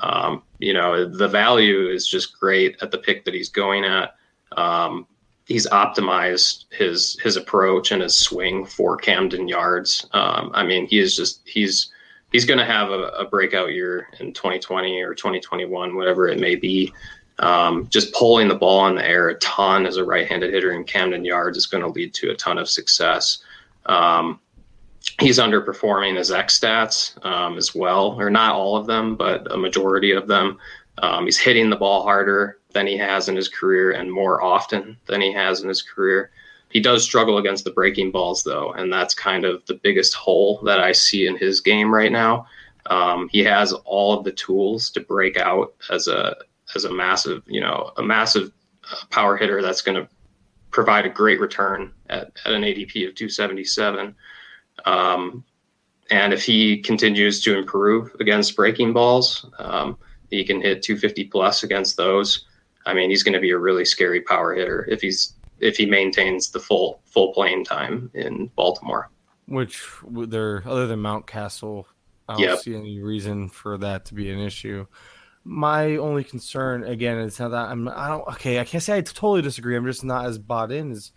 Um, 0.00 0.42
you 0.58 0.72
know, 0.72 1.06
the 1.06 1.28
value 1.28 1.88
is 1.88 2.06
just 2.06 2.38
great 2.38 2.76
at 2.82 2.90
the 2.90 2.98
pick 2.98 3.24
that 3.24 3.34
he's 3.34 3.48
going 3.48 3.84
at. 3.84 4.14
Um, 4.56 5.06
he's 5.46 5.66
optimized 5.68 6.64
his 6.70 7.18
his 7.22 7.36
approach 7.36 7.92
and 7.92 8.02
his 8.02 8.18
swing 8.18 8.64
for 8.64 8.96
Camden 8.96 9.48
Yards. 9.48 10.06
Um, 10.12 10.50
I 10.54 10.64
mean, 10.64 10.86
he 10.86 10.98
is 10.98 11.16
just 11.16 11.42
he's 11.46 11.92
he's 12.32 12.44
going 12.44 12.58
to 12.58 12.64
have 12.64 12.90
a, 12.90 13.08
a, 13.08 13.24
breakout 13.24 13.72
year 13.72 14.08
in 14.20 14.32
2020 14.32 15.00
or 15.02 15.14
2021, 15.14 15.96
whatever 15.96 16.28
it 16.28 16.40
may 16.40 16.56
be. 16.56 16.92
Um, 17.38 17.86
just 17.88 18.14
pulling 18.14 18.48
the 18.48 18.54
ball 18.54 18.86
in 18.86 18.96
the 18.96 19.06
air 19.06 19.28
a 19.28 19.38
ton 19.38 19.84
as 19.84 19.98
a 19.98 20.04
right-handed 20.04 20.52
hitter 20.52 20.72
in 20.72 20.84
Camden 20.84 21.24
Yards 21.24 21.58
is 21.58 21.66
going 21.66 21.82
to 21.82 21.90
lead 21.90 22.14
to 22.14 22.30
a 22.30 22.36
ton 22.36 22.56
of 22.56 22.68
success. 22.68 23.38
Um, 23.86 24.40
he's 25.20 25.38
underperforming 25.38 26.16
his 26.16 26.30
X 26.30 26.58
stats 26.58 27.24
um, 27.24 27.58
as 27.58 27.74
well, 27.74 28.18
or 28.18 28.30
not 28.30 28.54
all 28.54 28.76
of 28.76 28.86
them, 28.86 29.16
but 29.16 29.50
a 29.52 29.56
majority 29.56 30.12
of 30.12 30.26
them. 30.26 30.58
Um, 30.98 31.26
he's 31.26 31.38
hitting 31.38 31.68
the 31.68 31.76
ball 31.76 32.02
harder 32.02 32.58
than 32.72 32.86
he 32.86 32.96
has 32.96 33.28
in 33.28 33.36
his 33.36 33.48
career 33.48 33.92
and 33.92 34.10
more 34.10 34.42
often 34.42 34.96
than 35.06 35.20
he 35.20 35.32
has 35.32 35.62
in 35.62 35.68
his 35.68 35.82
career. 35.82 36.30
He 36.70 36.80
does 36.80 37.04
struggle 37.04 37.38
against 37.38 37.64
the 37.64 37.70
breaking 37.70 38.10
balls, 38.10 38.42
though, 38.42 38.72
and 38.72 38.92
that's 38.92 39.14
kind 39.14 39.44
of 39.44 39.64
the 39.66 39.74
biggest 39.74 40.14
hole 40.14 40.60
that 40.64 40.80
I 40.80 40.92
see 40.92 41.26
in 41.26 41.36
his 41.36 41.60
game 41.60 41.92
right 41.92 42.12
now. 42.12 42.46
Um, 42.86 43.28
he 43.30 43.40
has 43.44 43.72
all 43.84 44.18
of 44.18 44.24
the 44.24 44.32
tools 44.32 44.90
to 44.90 45.00
break 45.00 45.36
out 45.36 45.74
as 45.90 46.08
a 46.08 46.36
as 46.74 46.84
a 46.84 46.92
massive, 46.92 47.42
you 47.46 47.60
know, 47.60 47.92
a 47.96 48.02
massive 48.02 48.52
uh, 48.90 48.96
power 49.10 49.36
hitter 49.36 49.62
that's 49.62 49.82
going 49.82 49.96
to 49.96 50.08
provide 50.70 51.06
a 51.06 51.10
great 51.10 51.40
return 51.40 51.92
at, 52.08 52.32
at 52.44 52.52
an 52.52 52.62
ADP 52.62 53.08
of 53.08 53.14
277. 53.14 54.14
Um, 54.84 55.44
and 56.10 56.32
if 56.32 56.44
he 56.44 56.78
continues 56.82 57.42
to 57.42 57.56
improve 57.56 58.14
against 58.20 58.56
breaking 58.56 58.92
balls, 58.92 59.46
um, 59.58 59.98
he 60.30 60.44
can 60.44 60.60
hit 60.60 60.82
250 60.82 61.24
plus 61.24 61.62
against 61.62 61.96
those. 61.96 62.46
I 62.84 62.94
mean, 62.94 63.10
he's 63.10 63.22
going 63.22 63.34
to 63.34 63.40
be 63.40 63.50
a 63.50 63.58
really 63.58 63.84
scary 63.84 64.20
power 64.20 64.54
hitter 64.54 64.86
if 64.88 65.00
he's 65.00 65.34
if 65.58 65.76
he 65.76 65.86
maintains 65.86 66.50
the 66.50 66.60
full 66.60 67.00
full 67.06 67.32
playing 67.32 67.64
time 67.64 68.10
in 68.14 68.48
Baltimore. 68.54 69.10
Which 69.48 69.82
there, 70.10 70.62
other 70.66 70.86
than 70.86 71.00
Mountcastle, 71.00 71.86
I 72.28 72.34
don't 72.34 72.42
yep. 72.42 72.58
see 72.58 72.74
any 72.74 73.00
reason 73.00 73.48
for 73.48 73.78
that 73.78 74.04
to 74.06 74.14
be 74.14 74.30
an 74.30 74.38
issue. 74.38 74.86
My 75.48 75.96
only 75.96 76.24
concern, 76.24 76.82
again, 76.82 77.18
is 77.18 77.38
how 77.38 77.48
that 77.48 77.68
I'm. 77.68 77.88
I 77.88 78.08
don't. 78.08 78.26
Okay, 78.28 78.58
I 78.58 78.64
can't 78.64 78.82
say 78.82 78.96
I 78.96 79.00
totally 79.00 79.42
disagree. 79.42 79.76
I'm 79.76 79.86
just 79.86 80.02
not 80.02 80.26
as 80.26 80.38
bought 80.38 80.72
in 80.72 80.90
as 80.90 81.12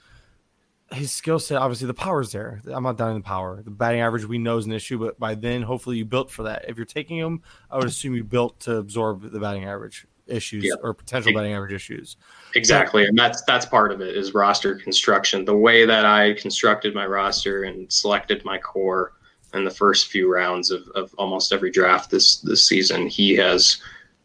his 0.91 1.11
skill 1.11 1.39
set, 1.39 1.57
obviously 1.57 1.87
the 1.87 1.93
power's 1.93 2.31
there. 2.31 2.61
I'm 2.71 2.83
not 2.83 2.97
doubting 2.97 3.17
the 3.17 3.23
power. 3.23 3.61
The 3.61 3.69
batting 3.69 4.01
average 4.01 4.25
we 4.25 4.37
know 4.37 4.57
is 4.57 4.65
an 4.65 4.71
issue, 4.71 4.97
but 4.97 5.19
by 5.19 5.35
then, 5.35 5.61
hopefully, 5.61 5.97
you 5.97 6.05
built 6.05 6.31
for 6.31 6.43
that. 6.43 6.65
If 6.67 6.77
you're 6.77 6.85
taking 6.85 7.17
him, 7.17 7.41
I 7.69 7.77
would 7.77 7.87
assume 7.87 8.15
you 8.15 8.23
built 8.23 8.59
to 8.61 8.77
absorb 8.77 9.31
the 9.31 9.39
batting 9.39 9.65
average 9.65 10.07
issues 10.27 10.63
yeah. 10.63 10.75
or 10.81 10.93
potential 10.93 11.33
batting 11.33 11.53
average 11.53 11.73
issues. 11.73 12.17
Exactly, 12.55 13.05
and 13.05 13.17
that's 13.17 13.43
that's 13.43 13.65
part 13.65 13.91
of 13.91 14.01
it 14.01 14.15
is 14.15 14.33
roster 14.33 14.75
construction. 14.75 15.45
The 15.45 15.55
way 15.55 15.85
that 15.85 16.05
I 16.05 16.33
constructed 16.33 16.95
my 16.95 17.05
roster 17.05 17.63
and 17.63 17.91
selected 17.91 18.43
my 18.45 18.57
core 18.57 19.13
in 19.53 19.63
the 19.63 19.71
first 19.71 20.07
few 20.07 20.31
rounds 20.31 20.69
of, 20.69 20.87
of 20.95 21.13
almost 21.17 21.51
every 21.53 21.71
draft 21.71 22.09
this 22.09 22.37
this 22.37 22.65
season, 22.65 23.07
he 23.07 23.35
has 23.35 23.81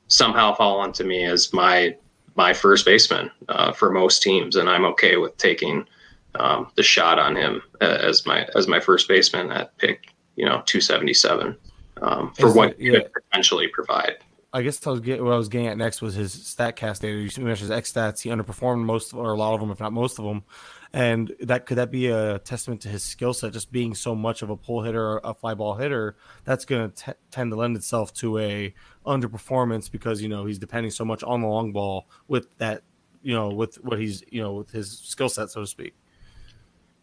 somehow 0.09 0.55
fallen 0.55 0.93
to 0.93 1.05
me 1.05 1.25
as 1.25 1.53
my 1.53 1.97
my 2.37 2.53
first 2.53 2.85
baseman 2.85 3.31
uh, 3.49 3.73
for 3.73 3.91
most 3.91 4.23
teams, 4.23 4.57
and 4.57 4.69
I'm 4.69 4.85
okay 4.87 5.17
with 5.17 5.37
taking 5.37 5.87
um, 6.35 6.71
the 6.77 6.83
shot 6.83 7.19
on 7.19 7.37
him 7.37 7.63
as 7.81 8.27
my 8.27 8.49
as 8.57 8.67
my 8.67 8.81
first 8.81 9.09
baseman 9.09 9.51
at 9.53 9.77
pick 9.79 10.09
you 10.37 10.45
know 10.45 10.63
277 10.67 11.57
um, 12.03 12.33
for 12.35 12.49
Is 12.49 12.55
what 12.55 12.77
he 12.79 12.87
yeah. 12.87 13.01
could 13.01 13.13
potentially 13.13 13.69
provide. 13.69 14.17
I 14.53 14.63
guess 14.63 14.85
I 14.87 14.91
was 14.91 15.01
what 15.01 15.33
I 15.33 15.37
was 15.37 15.49
getting 15.49 15.67
at 15.67 15.77
next 15.77 16.01
was 16.01 16.15
his 16.15 16.35
Statcast 16.35 17.01
data. 17.01 17.17
You 17.17 17.45
mentioned 17.45 17.59
his 17.59 17.71
X 17.73 17.93
stats. 17.93 18.21
He 18.21 18.31
underperformed 18.31 18.85
most 18.85 19.13
or 19.13 19.33
a 19.33 19.37
lot 19.37 19.55
of 19.55 19.61
them, 19.61 19.71
if 19.71 19.81
not 19.81 19.93
most 19.93 20.19
of 20.21 20.25
them. 20.25 20.45
And 20.93 21.35
that 21.41 21.67
could 21.67 21.79
that 21.79 21.91
be 21.91 22.07
a 22.07 22.39
testament 22.39 22.83
to 22.83 22.89
his 22.89 23.03
skill 23.03 23.35
set, 23.35 23.53
just 23.53 23.73
being 23.73 23.97
so 23.97 24.15
much 24.15 24.43
of 24.43 24.51
a 24.51 24.57
pull 24.57 24.83
hitter, 24.83 25.19
a 25.25 25.35
fly 25.35 25.55
ball 25.55 25.75
hitter. 25.75 26.17
That's 26.45 26.65
going 26.65 26.93
to 26.93 27.17
tend 27.33 27.51
to 27.51 27.57
lend 27.57 27.77
itself 27.77 28.15
to 28.15 28.39
a 28.39 28.73
underperformance 29.07 29.91
because 29.91 30.23
you 30.23 30.29
know 30.29 30.45
he's 30.47 30.59
depending 30.59 30.91
so 30.91 31.05
much 31.05 31.23
on 31.23 31.41
the 31.41 31.49
long 31.49 31.73
ball 31.73 32.07
with 32.29 32.57
that, 32.59 32.83
you 33.23 33.35
know, 33.35 33.49
with 33.49 33.77
what 33.85 33.99
he's 33.99 34.23
you 34.31 34.43
know 34.43 34.55
with 34.55 34.71
his 34.71 34.99
skill 34.99 35.29
set, 35.29 35.51
so 35.51 35.61
to 35.61 35.67
speak. 35.67 35.95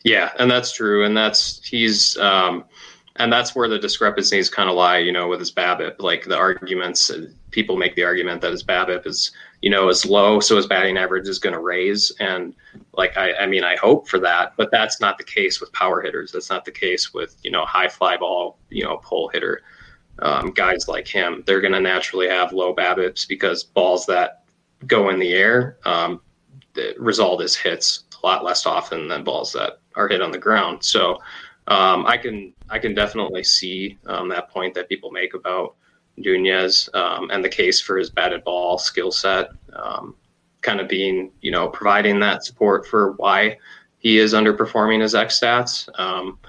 Yeah, 0.03 0.31
and 0.39 0.49
that's 0.49 0.71
true, 0.71 1.05
and 1.05 1.15
that's 1.15 1.63
he's 1.63 2.17
um, 2.17 2.65
and 3.17 3.31
that's 3.31 3.55
where 3.55 3.67
the 3.67 3.77
discrepancies 3.77 4.49
kind 4.49 4.69
of 4.69 4.75
lie, 4.75 4.97
you 4.97 5.11
know, 5.11 5.27
with 5.27 5.39
his 5.39 5.51
BABIP. 5.51 6.01
Like 6.01 6.25
the 6.25 6.37
arguments, 6.37 7.11
people 7.51 7.77
make 7.77 7.95
the 7.95 8.03
argument 8.03 8.41
that 8.41 8.51
his 8.51 8.63
BABIP 8.63 9.05
is, 9.05 9.31
you 9.61 9.69
know, 9.69 9.89
is 9.89 10.05
low, 10.05 10.39
so 10.39 10.55
his 10.55 10.65
batting 10.65 10.97
average 10.97 11.27
is 11.27 11.37
going 11.37 11.53
to 11.53 11.59
raise. 11.59 12.11
And 12.19 12.55
like, 12.93 13.17
I, 13.17 13.33
I 13.33 13.45
mean, 13.45 13.63
I 13.63 13.75
hope 13.75 14.07
for 14.07 14.17
that, 14.19 14.53
but 14.57 14.71
that's 14.71 14.99
not 14.99 15.17
the 15.17 15.23
case 15.23 15.59
with 15.59 15.71
power 15.73 16.01
hitters. 16.01 16.31
That's 16.31 16.49
not 16.49 16.65
the 16.65 16.71
case 16.71 17.13
with 17.13 17.35
you 17.43 17.51
know 17.51 17.65
high 17.65 17.89
fly 17.89 18.17
ball, 18.17 18.57
you 18.69 18.83
know, 18.83 18.97
pull 18.97 19.27
hitter 19.27 19.61
um, 20.21 20.51
guys 20.51 20.87
like 20.87 21.07
him. 21.07 21.43
They're 21.45 21.61
going 21.61 21.73
to 21.73 21.79
naturally 21.79 22.27
have 22.27 22.53
low 22.53 22.75
BABIPs 22.75 23.27
because 23.27 23.63
balls 23.63 24.05
that 24.07 24.43
go 24.87 25.09
in 25.09 25.19
the 25.19 25.33
air 25.33 25.77
um, 25.85 26.21
the 26.73 26.95
result 26.97 27.41
is 27.41 27.55
hits 27.55 28.03
a 28.21 28.25
lot 28.25 28.43
less 28.43 28.65
often 28.65 29.07
than 29.07 29.23
balls 29.23 29.51
that 29.53 29.79
are 29.95 30.07
hit 30.07 30.21
on 30.21 30.31
the 30.31 30.37
ground. 30.37 30.83
So 30.83 31.17
um, 31.67 32.05
I 32.05 32.17
can 32.17 32.53
I 32.69 32.79
can 32.79 32.93
definitely 32.93 33.43
see 33.43 33.97
um, 34.05 34.29
that 34.29 34.49
point 34.49 34.73
that 34.75 34.89
people 34.89 35.11
make 35.11 35.33
about 35.33 35.75
Nunez 36.17 36.89
um, 36.93 37.29
and 37.31 37.43
the 37.43 37.49
case 37.49 37.81
for 37.81 37.97
his 37.97 38.09
batted 38.09 38.43
ball 38.43 38.77
skill 38.77 39.11
set, 39.11 39.49
um, 39.73 40.15
kind 40.61 40.79
of 40.79 40.87
being 40.87 41.31
you 41.41 41.51
know 41.51 41.67
providing 41.67 42.19
that 42.19 42.45
support 42.45 42.87
for 42.87 43.13
why 43.13 43.57
he 43.99 44.17
is 44.17 44.33
underperforming 44.33 45.01
his 45.01 45.15
X 45.15 45.39
stats. 45.39 45.87
Um, 45.99 46.39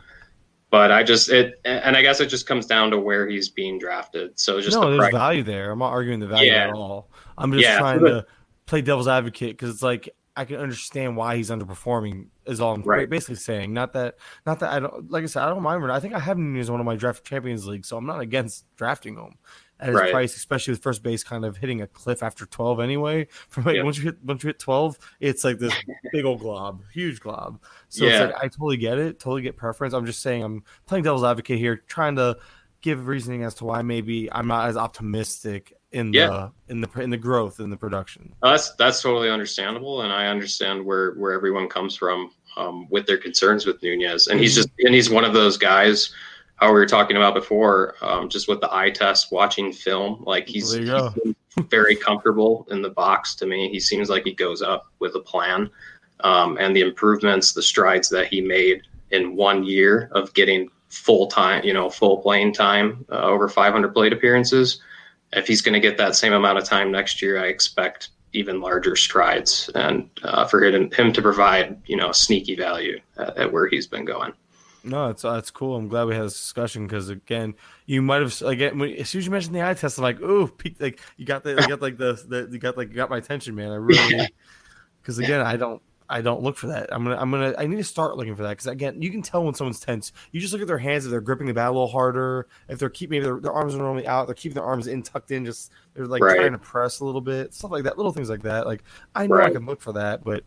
but 0.73 0.91
I 0.91 1.03
just 1.03 1.29
it 1.29 1.61
and 1.67 1.97
I 1.97 2.01
guess 2.01 2.19
it 2.19 2.27
just 2.27 2.47
comes 2.47 2.65
down 2.65 2.91
to 2.93 2.99
where 2.99 3.29
he's 3.29 3.51
being 3.51 3.79
drafted. 3.79 4.41
So 4.41 4.59
just 4.59 4.75
no, 4.75 4.91
the 4.91 4.97
there's 4.97 5.13
value 5.13 5.43
there. 5.43 5.71
I'm 5.71 5.79
not 5.79 5.91
arguing 5.91 6.19
the 6.19 6.27
value 6.27 6.51
yeah. 6.51 6.69
at 6.69 6.73
all. 6.73 7.11
I'm 7.37 7.53
just 7.53 7.63
yeah. 7.63 7.79
trying 7.79 8.01
to 8.01 8.27
play 8.65 8.81
devil's 8.81 9.07
advocate 9.07 9.51
because 9.51 9.69
it's 9.69 9.83
like 9.83 10.09
I 10.35 10.47
can 10.47 10.57
understand 10.57 11.15
why 11.15 11.37
he's 11.37 11.51
underperforming. 11.51 12.29
Is 12.47 12.63
all 12.63 12.75
I'm 12.75 12.83
Right. 12.83 13.09
basically 13.09 13.35
saying. 13.35 13.75
Not 13.75 13.93
that, 13.93 14.17
not 14.47 14.61
that 14.61 14.73
I 14.73 14.81
don't. 14.81 15.11
Like 15.11 15.25
I 15.25 15.27
said, 15.27 15.43
I 15.43 15.51
don't 15.51 15.63
mind. 15.63 15.93
I 15.93 16.01
think 16.01 16.15
I 16.15 16.19
have 16.19 16.39
him 16.39 16.57
as 16.57 16.71
one 16.71 16.81
of 16.81 16.87
my 16.87 16.97
draft 16.97 17.23
Champions 17.23 17.67
League, 17.67 17.85
so 17.85 17.99
I'm 17.99 18.07
not 18.07 18.21
against 18.21 18.65
drafting 18.77 19.17
him 19.17 19.37
at 19.83 19.89
his 19.89 19.97
Right. 19.97 20.13
price, 20.13 20.37
especially 20.37 20.73
with 20.73 20.83
first 20.83 21.03
base 21.03 21.23
kind 21.25 21.45
of 21.45 21.57
hitting 21.57 21.83
a 21.83 21.87
cliff 21.87 22.23
after 22.23 22.47
12 22.47 22.81
anyway. 22.81 23.27
From 23.49 23.65
like 23.65 23.77
Yeah. 23.77 23.83
once 23.83 23.99
you 23.99 24.05
hit 24.05 24.17
once 24.25 24.43
you 24.43 24.49
hit 24.49 24.59
12, 24.59 24.99
it's 25.21 25.45
like 25.45 25.59
this 25.59 25.75
big 26.13 26.25
old 26.25 26.41
glob, 26.41 26.83
huge 26.93 27.21
glob. 27.21 27.61
So 27.89 28.05
Yeah. 28.05 28.11
it's 28.25 28.33
like 28.35 28.45
I 28.45 28.49
totally 28.49 28.77
get 28.77 28.99
it, 28.99 29.19
totally 29.19 29.43
get 29.43 29.57
preference. 29.57 29.93
I'm 29.93 30.07
just 30.07 30.23
saying 30.23 30.43
I'm 30.43 30.63
playing 30.87 31.05
devil's 31.05 31.25
advocate 31.25 31.59
here, 31.59 31.83
trying 31.89 32.17
to 32.17 32.39
give 32.81 33.07
reasoning 33.07 33.45
as 33.45 33.55
to 33.55 33.65
why 33.65 33.83
maybe 33.83 34.33
I'm 34.33 34.47
not 34.49 34.69
as 34.69 34.77
optimistic 34.77 35.73
in 35.93 36.13
Yeah. 36.13 36.49
the 36.67 36.73
in 36.73 36.81
the 36.81 37.01
in 37.01 37.11
the 37.11 37.17
growth 37.17 37.61
in 37.61 37.69
the 37.71 37.77
production. 37.77 38.35
Uh, 38.43 38.53
That's 38.53 38.75
that's 38.77 39.03
totally 39.03 39.29
understandable, 39.31 40.03
and 40.03 40.13
I 40.13 40.27
understand 40.29 40.85
where 40.85 41.13
where 41.13 41.33
everyone 41.33 41.69
comes 41.69 41.97
from 41.97 42.31
um, 42.57 42.87
with 42.91 43.07
their 43.07 43.19
concerns 43.19 43.67
with 43.67 43.83
Nunez, 43.83 44.27
and 44.29 44.39
he's 44.41 44.55
just 44.55 44.69
and 44.81 44.95
he's 44.95 45.11
one 45.11 45.25
of 45.25 45.33
those 45.33 45.57
guys. 45.57 46.15
How 46.63 46.69
we 46.69 46.75
were 46.75 46.87
talking 46.87 47.17
about 47.17 47.35
before, 47.35 47.97
um, 48.03 48.29
just 48.29 48.49
with 48.49 48.61
the 48.61 48.73
eye 48.73 48.91
test, 48.91 49.33
watching 49.33 49.73
film, 49.73 50.23
like 50.25 50.49
he's, 50.49 50.73
There 50.73 50.81
you 50.81 50.87
go. 50.87 51.15
he's 51.25 51.35
very 51.69 51.97
comfortable 51.97 52.67
in 52.71 52.83
the 52.83 52.91
box. 52.91 53.35
To 53.37 53.47
me, 53.47 53.69
he 53.69 53.81
seems 53.81 54.09
like 54.09 54.25
he 54.25 54.33
goes 54.33 54.63
up 54.63 54.87
with 55.01 55.15
a 55.17 55.21
plan, 55.21 55.69
um, 56.21 56.57
and 56.59 56.75
the 56.75 56.81
improvements, 56.81 57.53
the 57.53 57.63
strides 57.63 58.09
that 58.11 58.29
he 58.29 58.41
made 58.41 58.83
in 59.11 59.37
one 59.37 59.65
year 59.65 60.09
of 60.13 60.33
getting 60.35 60.71
full 60.89 61.27
time, 61.27 61.65
you 61.65 61.73
know, 61.73 61.91
full 61.91 62.19
playing 62.19 62.53
time, 62.53 63.05
uh, 63.11 63.23
over 63.23 63.49
500 63.49 63.93
plate 63.93 64.13
appearances 64.13 64.81
if 65.33 65.47
he's 65.47 65.63
going 65.63 65.75
to 65.75 65.81
get 65.81 65.97
that 65.99 66.15
same 66.15 66.33
amount 66.33 66.59
of 66.59 66.65
time 66.65 66.91
next 66.91 67.23
year, 67.23 67.43
I 67.43 67.47
expect 67.47 68.11
even 68.35 68.61
larger 68.61 68.97
strides 68.97 69.71
and 69.75 70.09
uh, 70.23 70.47
for 70.47 70.65
him, 70.65 70.91
him 70.91 71.13
to 71.13 71.23
provide, 71.23 71.81
you 71.87 71.97
know, 71.97 72.13
sneaky 72.13 72.55
value 72.55 72.99
at, 73.19 73.37
at 73.37 73.53
where 73.53 73.69
he's 73.69 73.87
been 73.87 74.05
going. 74.05 74.33
No, 74.85 75.11
it's 75.11 75.25
uh, 75.25 75.35
that's 75.35 75.51
cool. 75.51 75.77
I'm 75.77 75.89
glad 75.89 76.05
we 76.05 76.15
had 76.15 76.25
this 76.25 76.35
discussion 76.35 76.87
because 76.87 77.09
again, 77.09 77.55
you 77.87 78.03
might 78.03 78.21
have 78.23 78.43
again 78.43 78.79
when, 78.79 78.93
as 78.95 79.11
soon 79.11 79.21
as 79.21 79.27
you 79.27 79.31
mentioned 79.31 79.55
the 79.55 79.65
eye 79.67 79.75
test, 79.75 79.99
I'm 79.99 80.03
like, 80.03 80.21
ooh, 80.21 80.49
peak, 80.49 80.77
like 80.81 81.01
you 81.17 81.25
got 81.25 81.45
the 81.45 81.61
you 81.61 81.67
got 81.67 81.81
like 81.81 81.99
the, 81.99 82.15
the 82.27 82.49
you 82.51 82.59
got 82.59 82.77
like 82.77 82.89
you 82.91 82.97
got 82.97 83.11
my 83.11 83.19
attention, 83.19 83.55
man. 83.55 83.71
I 83.71 83.77
really 83.77 84.29
because 85.01 85.19
again, 85.19 85.41
I 85.41 85.57
don't 85.57 85.81
I 86.09 86.21
don't 86.21 86.43
look 86.43 86.57
for 86.57 86.67
that. 86.67 86.93
I'm 86.93 87.05
gonna 87.05 87.17
I'm 87.17 87.31
gonna 87.31 87.55
I 87.57 87.67
need 87.67 87.77
to 87.77 87.85
start 87.85 88.17
looking 88.17 88.35
for 88.37 88.43
that 88.43 88.51
because 88.51 88.67
again, 88.67 89.01
you 89.01 89.11
can 89.11 89.23
tell 89.23 89.45
when 89.45 89.55
someone's 89.55 89.81
tense. 89.81 90.13
You 90.33 90.41
just 90.41 90.53
look 90.53 90.61
at 90.63 90.69
their 90.69 90.79
hands 90.79 91.05
if 91.05 91.11
they're 91.11 91.21
gripping 91.21 91.47
the 91.47 91.55
bat 91.55 91.69
a 91.69 91.71
little 91.71 91.89
harder, 91.89 92.49
if 92.69 92.79
they're 92.79 92.91
keeping 92.91 93.13
maybe 93.19 93.25
their, 93.25 93.41
their 93.41 93.53
arms 93.53 93.75
are 93.75 93.79
normally 93.79 94.07
out, 94.07 94.27
they're 94.27 94.35
keeping 94.35 94.55
their 94.55 94.65
arms 94.65 94.89
in 94.89 95.03
tucked 95.03 95.31
in, 95.31 95.45
just 95.45 95.73
they're 95.95 96.07
like 96.07 96.23
Right. 96.23 96.37
trying 96.37 96.53
to 96.53 96.59
press 96.59 97.01
a 97.01 97.05
little 97.05 97.21
bit, 97.21 97.55
stuff 97.55 97.71
like 97.71 97.85
that, 97.85 97.97
little 97.97 98.13
things 98.13 98.29
like 98.29 98.43
that. 98.43 98.67
Like 98.67 98.83
I 99.15 99.27
know 99.27 99.41
I 99.41 99.51
can 99.51 99.65
look 99.65 99.81
for 99.81 99.93
that, 99.95 100.25
but 100.25 100.45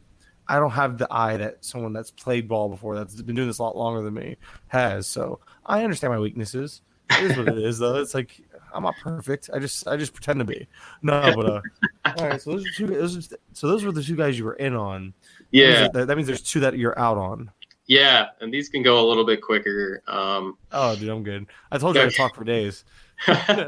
I 0.48 0.58
don't 0.60 0.72
have 0.72 0.98
the 0.98 1.08
eye 1.12 1.38
that 1.38 1.64
someone 1.66 1.94
that's 1.94 2.12
played 2.12 2.48
ball 2.48 2.70
before, 2.70 2.96
that's 2.96 3.22
been 3.22 3.36
doing 3.36 3.48
this 3.48 3.60
a 3.60 3.64
lot 3.64 3.76
longer 3.76 4.02
than 4.02 4.14
me, 4.14 4.38
has. 4.68 5.08
So 5.08 5.40
I 5.66 5.84
understand 5.84 6.14
my 6.14 6.20
weaknesses. 6.20 6.82
It 7.12 7.32
is 7.32 7.38
what 7.38 7.48
it 7.48 7.58
is, 7.58 7.80
though. 7.80 7.96
It's 7.96 8.14
like 8.14 8.42
I'm 8.74 8.84
not 8.84 8.96
perfect. 9.02 9.50
I 9.54 9.60
just 9.60 9.88
I 9.88 9.96
just 9.96 10.14
pretend 10.14 10.40
to 10.40 10.46
be. 10.46 10.68
No, 11.02 11.34
but 11.36 11.46
uh, 11.46 11.62
all 12.20 12.28
right. 12.30 12.42
So 12.42 12.52
those 12.52 12.66
are 12.68 12.72
two. 12.72 12.88
Those 12.88 13.32
are, 13.32 13.38
so 13.54 13.68
those 13.68 13.84
were 13.84 13.92
the 13.92 14.04
two 14.04 14.16
guys 14.16 14.38
you 14.38 14.46
were 14.46 14.56
in 14.56 14.76
on. 14.76 15.14
Yeah, 15.52 15.88
That, 15.94 16.08
that 16.08 16.16
means 16.16 16.28
there's 16.28 16.42
two 16.42 16.60
that 16.62 16.78
you're 16.78 16.98
out 17.00 17.18
on. 17.18 17.50
yeah, 17.88 18.30
and 18.42 18.54
these 18.54 18.68
can 18.70 18.82
go 18.84 19.00
a 19.00 19.06
little 19.08 19.26
bit 19.26 19.42
quicker. 19.42 20.02
Um, 20.08 20.58
Oh, 20.72 20.96
dude, 20.96 21.08
I'm 21.10 21.24
good. 21.24 21.46
I 21.72 21.78
told 21.78 21.96
you 21.96 22.02
I 22.02 22.10
talk 22.10 22.36
for 22.36 22.44
days. 22.44 22.84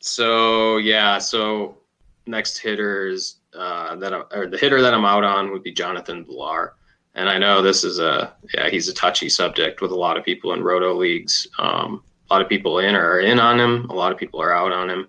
so 0.00 0.76
yeah, 0.78 1.18
so 1.18 1.78
next 2.26 2.58
hitters 2.58 3.36
uh, 3.54 3.96
that 3.96 4.14
I, 4.14 4.22
or 4.32 4.46
the 4.46 4.58
hitter 4.58 4.80
that 4.82 4.94
I'm 4.94 5.04
out 5.04 5.24
on 5.24 5.52
would 5.52 5.62
be 5.62 5.72
Jonathan 5.72 6.24
Villar. 6.24 6.74
And 7.14 7.28
I 7.28 7.38
know 7.38 7.60
this 7.60 7.84
is 7.84 7.98
a 7.98 8.34
yeah 8.54 8.70
he's 8.70 8.88
a 8.88 8.94
touchy 8.94 9.28
subject 9.28 9.80
with 9.80 9.90
a 9.90 9.96
lot 9.96 10.16
of 10.16 10.24
people 10.24 10.52
in 10.52 10.62
roto 10.62 10.94
leagues. 10.94 11.46
Um, 11.58 12.02
a 12.30 12.34
lot 12.34 12.42
of 12.42 12.48
people 12.48 12.78
in 12.78 12.94
are 12.94 13.20
in 13.20 13.38
on 13.38 13.60
him. 13.60 13.90
A 13.90 13.94
lot 13.94 14.12
of 14.12 14.18
people 14.18 14.40
are 14.40 14.52
out 14.52 14.72
on 14.72 14.88
him. 14.88 15.08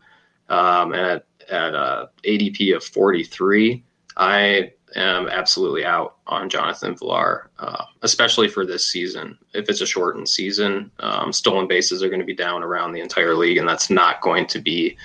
Um, 0.50 0.94
at 0.94 1.26
at 1.50 1.76
uh, 1.76 2.08
ADP 2.26 2.76
of 2.76 2.84
43, 2.84 3.84
I 4.18 4.72
am 4.96 5.28
absolutely 5.28 5.86
out 5.86 6.18
on 6.28 6.50
Jonathan 6.50 6.96
Villar, 6.96 7.50
uh, 7.60 7.86
especially 8.02 8.48
for 8.48 8.66
this 8.66 8.86
season. 8.86 9.38
If 9.54 9.70
it's 9.70 9.82
a 9.82 9.86
shortened 9.86 10.30
season, 10.30 10.92
um, 11.00 11.34
stolen 11.34 11.68
bases 11.68 12.04
are 12.04 12.10
going 12.10 12.20
to 12.20 12.26
be 12.26 12.36
down 12.36 12.64
around 12.64 12.94
the 12.94 13.02
entire 13.02 13.36
league, 13.36 13.58
and 13.58 13.68
that's 13.68 13.90
not 13.90 14.22
going 14.22 14.48
to 14.48 14.60
be 14.60 14.98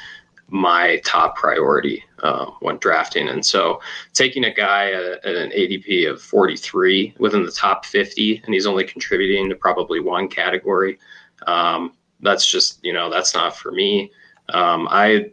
my 0.49 1.01
top 1.05 1.37
priority 1.37 2.03
uh, 2.23 2.47
when 2.61 2.79
drafting. 2.79 3.29
And 3.29 3.45
so, 3.45 3.81
taking 4.15 4.45
a 4.45 4.53
guy 4.53 4.93
at, 4.93 5.25
at 5.25 5.37
an 5.37 5.51
ADP 5.51 6.11
of 6.11 6.23
43 6.23 7.15
within 7.19 7.45
the 7.45 7.53
top 7.53 7.85
50, 7.85 8.43
and 8.45 8.55
he's 8.55 8.67
only 8.67 8.85
contributing 8.85 9.49
to 9.49 9.55
probably 9.55 10.01
one 10.01 10.29
category, 10.29 10.99
um, 11.47 11.93
that's 12.21 12.51
just 12.51 12.81
you 12.83 12.93
know 12.93 13.11
that's 13.11 13.35
not 13.35 13.57
for 13.57 13.73
me. 13.73 14.11
Um, 14.49 14.89
I 14.91 15.31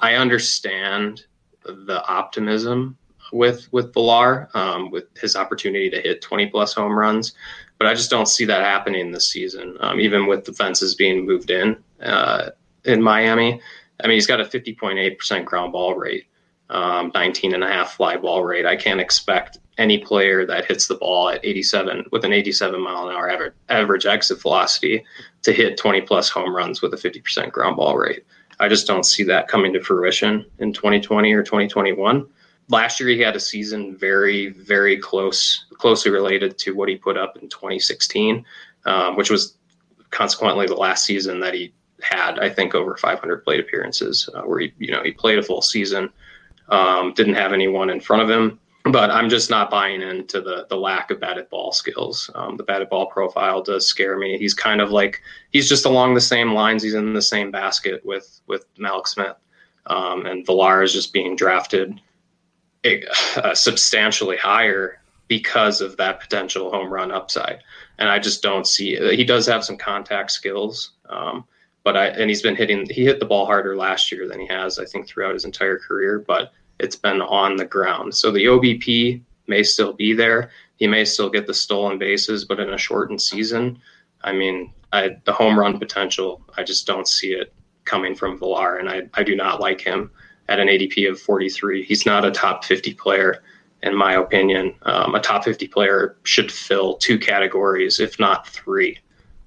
I 0.00 0.14
understand 0.14 1.24
the 1.64 2.04
optimism 2.06 2.96
with 3.32 3.68
with 3.72 3.92
Villar, 3.94 4.48
um, 4.54 4.90
with 4.90 5.04
his 5.16 5.36
opportunity 5.36 5.90
to 5.90 6.00
hit 6.00 6.20
20 6.20 6.46
plus 6.48 6.74
home 6.74 6.98
runs, 6.98 7.34
but 7.78 7.86
I 7.86 7.94
just 7.94 8.10
don't 8.10 8.28
see 8.28 8.44
that 8.44 8.62
happening 8.62 9.10
this 9.10 9.26
season. 9.26 9.76
Um, 9.80 10.00
even 10.00 10.26
with 10.26 10.44
the 10.44 10.52
fences 10.52 10.94
being 10.94 11.26
moved 11.26 11.50
in 11.50 11.76
uh, 12.02 12.50
in 12.84 13.02
Miami, 13.02 13.60
I 14.02 14.06
mean 14.06 14.14
he's 14.14 14.26
got 14.26 14.40
a 14.40 14.44
50.8% 14.44 15.44
ground 15.44 15.72
ball 15.72 15.94
rate, 15.94 16.26
um, 16.70 17.10
19 17.14 17.54
and 17.54 17.64
a 17.64 17.68
half 17.68 17.94
fly 17.94 18.16
ball 18.16 18.44
rate. 18.44 18.66
I 18.66 18.76
can't 18.76 19.00
expect 19.00 19.58
any 19.78 19.98
player 19.98 20.46
that 20.46 20.64
hits 20.64 20.86
the 20.86 20.94
ball 20.94 21.28
at 21.28 21.44
87 21.44 22.06
with 22.12 22.24
an 22.24 22.32
87 22.32 22.80
mile 22.80 23.08
an 23.08 23.14
hour 23.14 23.30
average, 23.30 23.54
average 23.68 24.06
exit 24.06 24.40
velocity 24.40 25.04
to 25.42 25.52
hit 25.52 25.76
20 25.76 26.02
plus 26.02 26.28
home 26.28 26.54
runs 26.54 26.80
with 26.82 26.94
a 26.94 26.96
50% 26.96 27.52
ground 27.52 27.76
ball 27.76 27.96
rate. 27.96 28.24
I 28.58 28.68
just 28.68 28.86
don't 28.86 29.04
see 29.04 29.22
that 29.24 29.48
coming 29.48 29.72
to 29.74 29.82
fruition 29.82 30.46
in 30.58 30.72
2020 30.72 31.32
or 31.32 31.42
2021. 31.42 32.26
Last 32.68 32.98
year, 32.98 33.10
he 33.10 33.20
had 33.20 33.36
a 33.36 33.40
season 33.40 33.96
very, 33.96 34.48
very 34.48 34.96
close, 34.96 35.66
closely 35.74 36.10
related 36.10 36.58
to 36.58 36.74
what 36.74 36.88
he 36.88 36.96
put 36.96 37.16
up 37.16 37.36
in 37.36 37.48
2016, 37.48 38.44
um, 38.86 39.16
which 39.16 39.30
was 39.30 39.56
consequently 40.10 40.66
the 40.66 40.74
last 40.74 41.04
season 41.04 41.38
that 41.40 41.54
he 41.54 41.72
had, 42.02 42.38
I 42.38 42.50
think, 42.50 42.74
over 42.74 42.96
500 42.96 43.44
plate 43.44 43.60
appearances, 43.60 44.28
uh, 44.34 44.42
where 44.42 44.60
he, 44.60 44.72
you 44.78 44.90
know, 44.90 45.02
he 45.02 45.12
played 45.12 45.38
a 45.38 45.42
full 45.42 45.62
season, 45.62 46.10
um, 46.68 47.12
didn't 47.14 47.34
have 47.34 47.52
anyone 47.52 47.90
in 47.90 48.00
front 48.00 48.22
of 48.22 48.30
him. 48.30 48.58
But 48.84 49.10
I'm 49.10 49.28
just 49.28 49.50
not 49.50 49.68
buying 49.68 50.00
into 50.00 50.40
the 50.40 50.64
the 50.68 50.76
lack 50.76 51.10
of 51.10 51.18
batted 51.18 51.50
ball 51.50 51.72
skills. 51.72 52.30
Um, 52.36 52.56
the 52.56 52.62
batted 52.62 52.88
ball 52.88 53.06
profile 53.06 53.60
does 53.60 53.84
scare 53.84 54.16
me. 54.16 54.38
He's 54.38 54.54
kind 54.54 54.80
of 54.80 54.92
like 54.92 55.22
he's 55.50 55.68
just 55.68 55.86
along 55.86 56.14
the 56.14 56.20
same 56.20 56.52
lines. 56.52 56.84
He's 56.84 56.94
in 56.94 57.12
the 57.12 57.20
same 57.20 57.50
basket 57.50 58.06
with 58.06 58.40
with 58.46 58.64
Mallex 58.76 59.08
Smith, 59.08 59.34
um, 59.86 60.26
and 60.26 60.46
Villar 60.46 60.84
is 60.84 60.92
just 60.92 61.12
being 61.12 61.34
drafted 61.34 62.00
uh, 63.36 63.54
substantially 63.54 64.36
higher 64.36 65.00
because 65.28 65.80
of 65.80 65.96
that 65.96 66.20
potential 66.20 66.70
home 66.70 66.92
run 66.92 67.10
upside. 67.10 67.62
And 67.98 68.08
I 68.08 68.18
just 68.18 68.42
don't 68.42 68.66
see 68.66 68.94
it. 68.94 69.18
He 69.18 69.24
does 69.24 69.46
have 69.46 69.64
some 69.64 69.76
contact 69.76 70.30
skills, 70.30 70.92
um, 71.08 71.44
but 71.86 71.96
I 71.96 72.08
and 72.08 72.28
he's 72.28 72.42
been 72.42 72.56
hitting. 72.56 72.84
He 72.90 73.04
hit 73.04 73.20
the 73.20 73.26
ball 73.26 73.46
harder 73.46 73.76
last 73.76 74.10
year 74.10 74.26
than 74.26 74.40
he 74.40 74.46
has, 74.48 74.80
I 74.80 74.84
think, 74.84 75.06
throughout 75.06 75.34
his 75.34 75.44
entire 75.44 75.78
career. 75.78 76.18
But 76.18 76.52
it's 76.80 76.96
been 76.96 77.22
on 77.22 77.54
the 77.54 77.64
ground, 77.64 78.12
so 78.12 78.32
the 78.32 78.46
OBP 78.46 79.22
may 79.46 79.62
still 79.62 79.92
be 79.92 80.12
there. 80.12 80.50
He 80.74 80.88
may 80.88 81.04
still 81.04 81.30
get 81.30 81.46
the 81.46 81.54
stolen 81.54 81.96
bases, 81.96 82.44
but 82.44 82.58
in 82.58 82.70
a 82.70 82.76
shortened 82.76 83.22
season, 83.22 83.78
I 84.24 84.32
mean, 84.32 84.72
I, 84.92 85.16
the 85.26 85.32
home 85.32 85.56
run 85.56 85.78
potential, 85.78 86.42
I 86.56 86.64
just 86.64 86.88
don't 86.88 87.06
see 87.06 87.28
it 87.28 87.54
coming 87.84 88.16
from 88.16 88.36
Villar, 88.36 88.78
and 88.78 88.88
I, 88.90 89.02
I 89.14 89.22
do 89.22 89.36
not 89.36 89.60
like 89.60 89.80
him 89.80 90.10
at 90.48 90.58
an 90.58 90.66
ADP 90.66 91.08
of 91.08 91.20
43. 91.20 91.84
He's 91.84 92.04
not 92.04 92.24
a 92.24 92.32
top 92.32 92.64
50 92.64 92.94
player, 92.94 93.44
in 93.84 93.94
my 93.94 94.14
opinion. 94.14 94.74
Um, 94.82 95.14
a 95.14 95.20
top 95.20 95.44
50 95.44 95.68
player 95.68 96.16
should 96.24 96.50
fill 96.50 96.96
two 96.96 97.16
categories, 97.16 98.00
if 98.00 98.18
not 98.18 98.48
three, 98.48 98.98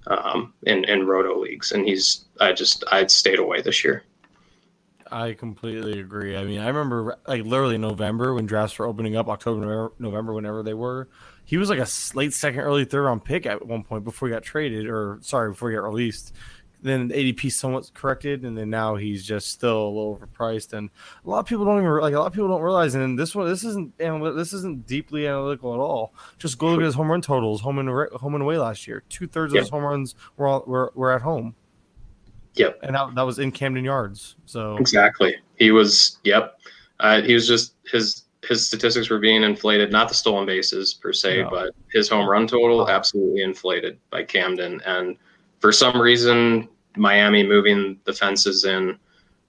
um, 0.07 0.53
in 0.63 0.83
in 0.85 1.05
roto 1.05 1.39
leagues, 1.39 1.71
and 1.71 1.87
he's 1.87 2.25
I 2.39 2.53
just 2.53 2.83
I'd 2.91 3.11
stayed 3.11 3.39
away 3.39 3.61
this 3.61 3.83
year. 3.83 4.03
I 5.11 5.33
completely 5.33 5.99
agree. 5.99 6.37
I 6.37 6.43
mean, 6.43 6.59
I 6.59 6.67
remember 6.67 7.17
like 7.27 7.43
literally 7.43 7.77
November 7.77 8.33
when 8.33 8.45
drafts 8.45 8.77
were 8.77 8.85
opening 8.85 9.15
up, 9.15 9.27
October, 9.27 9.91
November, 9.97 10.33
whenever 10.33 10.63
they 10.63 10.73
were. 10.73 11.09
He 11.45 11.57
was 11.57 11.69
like 11.69 11.79
a 11.79 11.87
late 12.15 12.33
second, 12.33 12.59
early 12.59 12.85
third 12.85 13.05
round 13.05 13.23
pick 13.23 13.47
at 13.47 13.65
one 13.65 13.83
point 13.83 14.03
before 14.03 14.27
he 14.27 14.33
got 14.33 14.43
traded, 14.43 14.87
or 14.87 15.17
sorry, 15.21 15.49
before 15.49 15.71
he 15.71 15.75
got 15.75 15.83
released. 15.83 16.33
Then 16.81 17.09
ADP 17.09 17.51
somewhat 17.51 17.91
corrected, 17.93 18.45
and 18.45 18.57
then 18.57 18.69
now 18.69 18.95
he's 18.95 19.25
just 19.25 19.49
still 19.49 19.83
a 19.85 19.89
little 19.89 20.17
overpriced. 20.17 20.71
And 20.71 20.89
a 21.25 21.29
lot 21.29 21.39
of 21.39 21.45
people 21.45 21.65
don't 21.65 21.77
even 21.79 21.91
like. 21.99 22.13
A 22.13 22.19
lot 22.19 22.27
of 22.27 22.33
people 22.33 22.47
don't 22.47 22.61
realize. 22.61 22.95
And 22.95 23.19
this 23.19 23.35
one, 23.35 23.47
this 23.49 23.65
isn't 23.65 23.97
this 23.97 24.53
isn't 24.53 24.87
deeply 24.87 25.27
analytical 25.27 25.73
at 25.73 25.79
all. 25.79 26.13
Just 26.37 26.57
go 26.57 26.67
look 26.69 26.79
at 26.79 26.85
his 26.85 26.95
home 26.95 27.11
run 27.11 27.21
totals, 27.21 27.59
home 27.59 27.79
and 27.79 27.89
away- 27.89 28.07
home 28.13 28.33
and 28.35 28.41
away 28.41 28.57
last 28.57 28.87
year. 28.87 29.03
Two 29.09 29.27
thirds 29.27 29.53
Yeah. 29.53 29.59
of 29.59 29.65
his 29.65 29.69
home 29.71 29.83
runs 29.83 30.15
were, 30.37 30.47
all, 30.47 30.63
were 30.65 30.93
were 30.95 31.11
at 31.11 31.21
home, 31.21 31.53
Yep. 32.55 32.79
and 32.83 32.95
that, 32.95 33.13
that 33.15 33.23
was 33.23 33.39
in 33.39 33.51
Camden 33.51 33.83
Yards. 33.83 34.37
So 34.45 34.77
Exactly. 34.77 35.35
He 35.57 35.71
was, 35.71 36.19
yep. 36.23 36.59
Uh, 37.01 37.21
he 37.21 37.33
was 37.33 37.45
just 37.47 37.73
his 37.91 38.23
his 38.47 38.65
statistics 38.65 39.09
were 39.09 39.19
being 39.19 39.43
inflated, 39.43 39.91
not 39.91 40.07
the 40.07 40.15
stolen 40.15 40.45
bases 40.45 40.93
per 40.93 41.11
se, 41.11 41.41
No. 41.43 41.49
but 41.49 41.75
his 41.91 42.07
home 42.07 42.27
run 42.27 42.47
total 42.47 42.89
absolutely 42.89 43.41
inflated 43.41 43.99
by 44.11 44.23
Camden. 44.23 44.79
And 44.85 45.17
for 45.59 45.71
some 45.71 45.99
reason, 45.99 46.67
Miami 46.95 47.45
moving 47.45 47.99
the 48.05 48.13
fences 48.13 48.65
in 48.65 48.97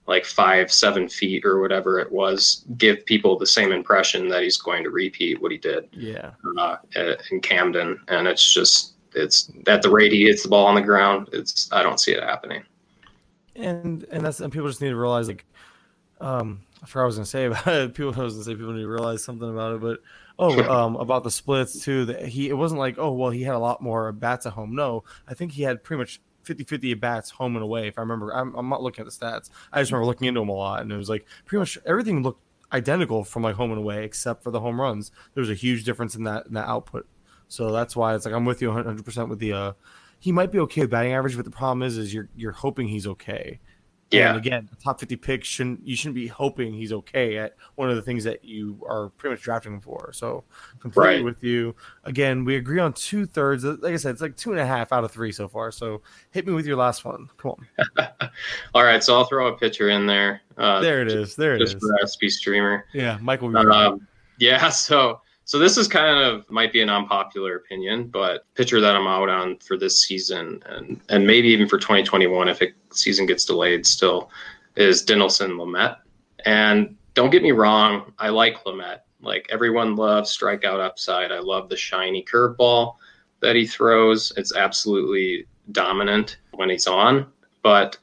like 0.07 0.25
five, 0.25 0.71
seven 0.71 1.07
feet 1.07 1.45
or 1.45 1.61
whatever 1.61 1.99
it 1.99 2.11
was, 2.11 2.65
give 2.77 3.05
people 3.05 3.37
the 3.37 3.45
same 3.45 3.71
impression 3.71 4.27
that 4.27 4.43
he's 4.43 4.57
going 4.57 4.83
to 4.83 4.89
repeat 4.89 5.41
what 5.41 5.51
he 5.51 5.57
did 5.57 5.87
Yeah. 5.93 6.31
uh, 6.57 6.77
in 7.31 7.39
Camden. 7.39 7.99
And 8.07 8.27
it's 8.27 8.53
just, 8.53 8.93
it's 9.13 9.51
at 9.67 9.81
the 9.81 9.89
rate 9.89 10.11
he 10.11 10.25
hits 10.25 10.43
the 10.43 10.49
ball 10.49 10.65
on 10.65 10.75
the 10.75 10.81
ground. 10.81 11.29
It's, 11.31 11.69
I 11.71 11.83
don't 11.83 11.99
see 11.99 12.11
it 12.13 12.23
happening. 12.23 12.63
and 13.55 14.03
and 14.11 14.25
that's 14.25 14.39
and 14.39 14.51
people 14.51 14.67
just 14.67 14.81
need 14.81 14.89
to 14.89 14.95
realize 14.95 15.27
like 15.27 15.45
um 16.21 16.61
I 16.81 16.85
forgot 16.87 17.01
what 17.01 17.03
I 17.03 17.05
was 17.07 17.15
gonna 17.17 17.25
say 17.25 17.45
about 17.45 17.67
it. 17.67 17.93
People 17.95 18.13
I 18.19 18.23
was 18.23 18.33
gonna 18.33 18.45
say 18.45 18.55
people 18.55 18.71
need 18.73 18.81
to 18.83 18.87
realize 18.87 19.23
something 19.23 19.49
about 19.49 19.75
it, 19.75 19.81
but 19.81 19.99
oh 20.41 20.61
um 20.69 20.97
about 20.97 21.23
the 21.23 21.31
splits 21.31 21.81
too. 21.83 22.05
That 22.05 22.25
he 22.25 22.49
it 22.49 22.53
wasn't 22.53 22.79
like 22.79 22.97
oh 22.97 23.11
well 23.11 23.29
he 23.29 23.43
had 23.43 23.55
a 23.55 23.59
lot 23.59 23.81
more 23.81 24.11
bats 24.11 24.45
at 24.45 24.53
home. 24.53 24.75
No, 24.75 25.05
I 25.27 25.33
think 25.33 25.53
he 25.53 25.63
had 25.63 25.83
pretty 25.83 25.99
much 25.99 26.21
50-50 26.43 26.91
at 26.91 26.99
bats 26.99 27.29
home 27.29 27.55
and 27.55 27.63
away. 27.63 27.87
If 27.87 27.97
I 27.97 28.01
remember, 28.01 28.33
I'm, 28.33 28.53
I'm 28.55 28.67
not 28.67 28.81
looking 28.81 29.05
at 29.05 29.11
the 29.11 29.25
stats. 29.25 29.51
I 29.71 29.79
just 29.79 29.91
remember 29.91 30.07
looking 30.07 30.27
into 30.27 30.41
them 30.41 30.49
a 30.49 30.53
lot, 30.53 30.81
and 30.81 30.91
it 30.91 30.97
was 30.97 31.09
like 31.09 31.25
pretty 31.45 31.59
much 31.59 31.77
everything 31.85 32.23
looked 32.23 32.41
identical 32.73 33.23
from 33.23 33.43
like 33.43 33.55
home 33.55 33.71
and 33.71 33.79
away 33.79 34.05
except 34.05 34.43
for 34.43 34.51
the 34.51 34.59
home 34.59 34.79
runs. 34.79 35.11
There 35.33 35.41
was 35.41 35.49
a 35.49 35.55
huge 35.55 35.83
difference 35.83 36.15
in 36.15 36.23
that 36.25 36.47
in 36.47 36.53
that 36.53 36.67
output. 36.67 37.07
So 37.47 37.71
that's 37.71 37.95
why 37.95 38.15
it's 38.15 38.25
like 38.25 38.33
I'm 38.33 38.45
with 38.45 38.61
you 38.61 38.69
100 38.69 39.05
percent 39.05 39.29
with 39.29 39.39
the 39.39 39.53
uh 39.53 39.73
he 40.19 40.31
might 40.31 40.51
be 40.51 40.59
okay 40.59 40.81
with 40.81 40.91
batting 40.91 41.13
average, 41.13 41.35
but 41.35 41.45
the 41.45 41.51
problem 41.51 41.81
is, 41.81 41.97
is 41.97 42.13
you're 42.13 42.29
you're 42.35 42.51
hoping 42.51 42.87
he's 42.87 43.07
okay. 43.07 43.59
Yeah. 44.11 44.29
And 44.29 44.37
again, 44.37 44.69
top 44.83 44.99
fifty 44.99 45.15
pick 45.15 45.43
shouldn't 45.43 45.87
you 45.87 45.95
shouldn't 45.95 46.15
be 46.15 46.27
hoping 46.27 46.73
he's 46.73 46.91
okay 46.91 47.37
at 47.37 47.55
one 47.75 47.89
of 47.89 47.95
the 47.95 48.01
things 48.01 48.23
that 48.25 48.43
you 48.43 48.83
are 48.87 49.09
pretty 49.17 49.33
much 49.33 49.41
drafting 49.41 49.73
him 49.73 49.79
for. 49.79 50.11
So 50.13 50.43
completely 50.79 51.15
Right. 51.17 51.23
with 51.23 51.43
you. 51.43 51.75
Again, 52.03 52.43
we 52.43 52.57
agree 52.57 52.79
on 52.79 52.91
two 52.93 53.25
thirds. 53.25 53.63
Like 53.63 53.93
I 53.93 53.97
said, 53.97 54.11
it's 54.11 54.21
like 54.21 54.35
two 54.35 54.51
and 54.51 54.59
a 54.59 54.65
half 54.65 54.91
out 54.91 55.03
of 55.05 55.11
three 55.11 55.31
so 55.31 55.47
far. 55.47 55.71
So 55.71 56.01
hit 56.31 56.45
me 56.45 56.53
with 56.53 56.65
your 56.65 56.75
last 56.77 57.05
one. 57.05 57.29
Come 57.37 57.55
on. 57.97 58.07
All 58.73 58.83
right. 58.83 59.03
So 59.03 59.15
I'll 59.15 59.25
throw 59.25 59.47
a 59.47 59.57
pitcher 59.57 59.89
in 59.89 60.05
there. 60.05 60.41
Uh, 60.57 60.81
There 60.81 61.01
it 61.01 61.07
is. 61.11 61.35
There 61.35 61.55
it 61.55 61.59
just 61.59 61.77
is. 61.77 61.81
for 61.81 62.05
SP 62.05 62.27
streamer. 62.29 62.85
Yeah, 62.93 63.17
Michael. 63.21 63.55
Um, 63.57 64.07
yeah, 64.39 64.69
so 64.71 65.21
so 65.51 65.59
this 65.59 65.75
is 65.75 65.85
kind 65.85 66.17
of 66.17 66.49
might 66.49 66.71
be 66.71 66.81
an 66.81 66.89
unpopular 66.89 67.57
opinion, 67.57 68.07
but 68.07 68.45
pitcher 68.55 68.79
that 68.79 68.95
I'm 68.95 69.05
out 69.05 69.27
on 69.27 69.57
for 69.57 69.75
this 69.75 69.99
season 70.01 70.63
and 70.65 71.01
and 71.09 71.27
maybe 71.27 71.49
even 71.49 71.67
for 71.67 71.77
2021 71.77 72.47
if 72.47 72.61
it 72.61 72.73
season 72.93 73.25
gets 73.25 73.43
delayed 73.43 73.85
still 73.85 74.31
is 74.77 75.05
Dinelson 75.05 75.57
Lamette. 75.59 75.97
And 76.45 76.95
don't 77.15 77.31
get 77.31 77.43
me 77.43 77.51
wrong, 77.51 78.13
I 78.17 78.29
like 78.29 78.65
Lamette. 78.65 79.01
Like 79.21 79.45
everyone 79.51 79.97
loves 79.97 80.33
strikeout 80.37 80.79
upside. 80.79 81.33
I 81.33 81.39
love 81.39 81.67
the 81.67 81.75
shiny 81.75 82.23
curveball 82.23 82.95
that 83.41 83.57
he 83.57 83.67
throws. 83.67 84.31
It's 84.37 84.55
absolutely 84.55 85.47
dominant 85.73 86.37
when 86.51 86.69
he's 86.69 86.87
on, 86.87 87.27
but 87.61 87.97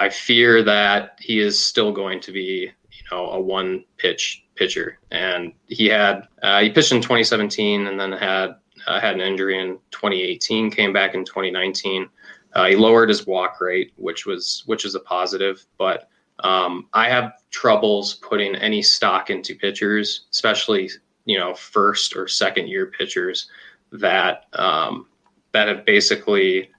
I 0.00 0.08
fear 0.08 0.64
that 0.64 1.16
he 1.20 1.38
is 1.38 1.64
still 1.64 1.92
going 1.92 2.18
to 2.22 2.32
be, 2.32 2.72
know, 3.12 3.30
a 3.30 3.40
one 3.40 3.84
pitch 3.98 4.44
pitcher. 4.54 4.98
And 5.10 5.52
he 5.66 5.86
had 5.86 6.28
uh, 6.42 6.60
he 6.60 6.70
pitched 6.70 6.92
in 6.92 7.00
2017 7.00 7.86
and 7.86 7.98
then 7.98 8.12
had 8.12 8.56
uh, 8.86 9.00
had 9.00 9.14
an 9.14 9.20
injury 9.20 9.60
in 9.60 9.78
2018. 9.90 10.70
Came 10.70 10.92
back 10.92 11.14
in 11.14 11.24
2019. 11.24 12.08
Uh, 12.54 12.66
he 12.66 12.76
lowered 12.76 13.08
his 13.08 13.26
walk 13.26 13.60
rate, 13.60 13.92
which 13.96 14.26
was 14.26 14.62
which 14.66 14.84
is 14.84 14.94
a 14.94 15.00
positive. 15.00 15.64
But 15.78 16.08
um, 16.40 16.88
I 16.92 17.08
have 17.08 17.34
troubles 17.50 18.14
putting 18.14 18.54
any 18.56 18.82
stock 18.82 19.30
into 19.30 19.54
pitchers, 19.54 20.26
especially 20.30 20.90
you 21.24 21.38
know 21.38 21.54
first 21.54 22.16
or 22.16 22.28
second 22.28 22.68
year 22.68 22.86
pitchers 22.86 23.48
that 23.92 24.46
um, 24.54 25.06
that 25.52 25.68
have 25.68 25.84
basically 25.84 26.70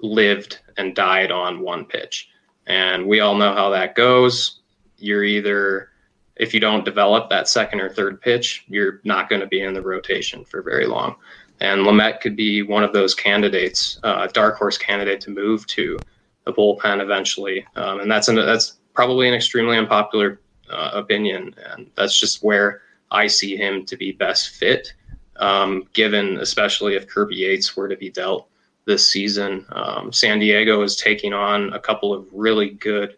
lived 0.00 0.60
and 0.76 0.94
died 0.94 1.30
on 1.30 1.60
one 1.60 1.84
pitch. 1.84 2.28
And 2.66 3.06
we 3.06 3.20
all 3.20 3.34
know 3.34 3.52
how 3.52 3.70
that 3.70 3.94
goes. 3.94 4.59
You're 5.00 5.24
either, 5.24 5.88
if 6.36 6.54
you 6.54 6.60
don't 6.60 6.84
develop 6.84 7.30
that 7.30 7.48
second 7.48 7.80
or 7.80 7.88
third 7.88 8.20
pitch, 8.20 8.64
you're 8.68 9.00
not 9.04 9.28
going 9.28 9.40
to 9.40 9.46
be 9.46 9.60
in 9.62 9.74
the 9.74 9.82
rotation 9.82 10.44
for 10.44 10.62
very 10.62 10.86
long. 10.86 11.16
And 11.60 11.82
Lamette 11.82 12.20
could 12.20 12.36
be 12.36 12.62
one 12.62 12.82
of 12.82 12.92
those 12.92 13.14
candidates, 13.14 13.98
uh, 14.02 14.26
dark 14.28 14.56
horse 14.56 14.78
candidate 14.78 15.20
to 15.22 15.30
move 15.30 15.66
to 15.68 15.98
the 16.44 16.52
bullpen 16.52 17.02
eventually. 17.02 17.66
Um, 17.76 18.00
and 18.00 18.10
that's 18.10 18.28
an, 18.28 18.36
that's 18.36 18.78
probably 18.94 19.28
an 19.28 19.34
extremely 19.34 19.76
unpopular 19.76 20.40
uh, 20.70 20.90
opinion, 20.94 21.54
and 21.70 21.90
that's 21.96 22.18
just 22.18 22.42
where 22.42 22.82
I 23.10 23.26
see 23.26 23.56
him 23.56 23.84
to 23.86 23.96
be 23.96 24.12
best 24.12 24.50
fit. 24.50 24.94
Um, 25.36 25.88
given 25.94 26.36
especially 26.36 26.96
if 26.96 27.08
Kirby 27.08 27.34
Yates 27.34 27.74
were 27.74 27.88
to 27.88 27.96
be 27.96 28.10
dealt 28.10 28.50
this 28.84 29.06
season. 29.06 29.64
Um, 29.70 30.12
San 30.12 30.38
Diego 30.38 30.82
is 30.82 30.96
taking 30.96 31.32
on 31.32 31.72
a 31.72 31.78
couple 31.78 32.12
of 32.12 32.26
really 32.32 32.70
good, 32.70 33.16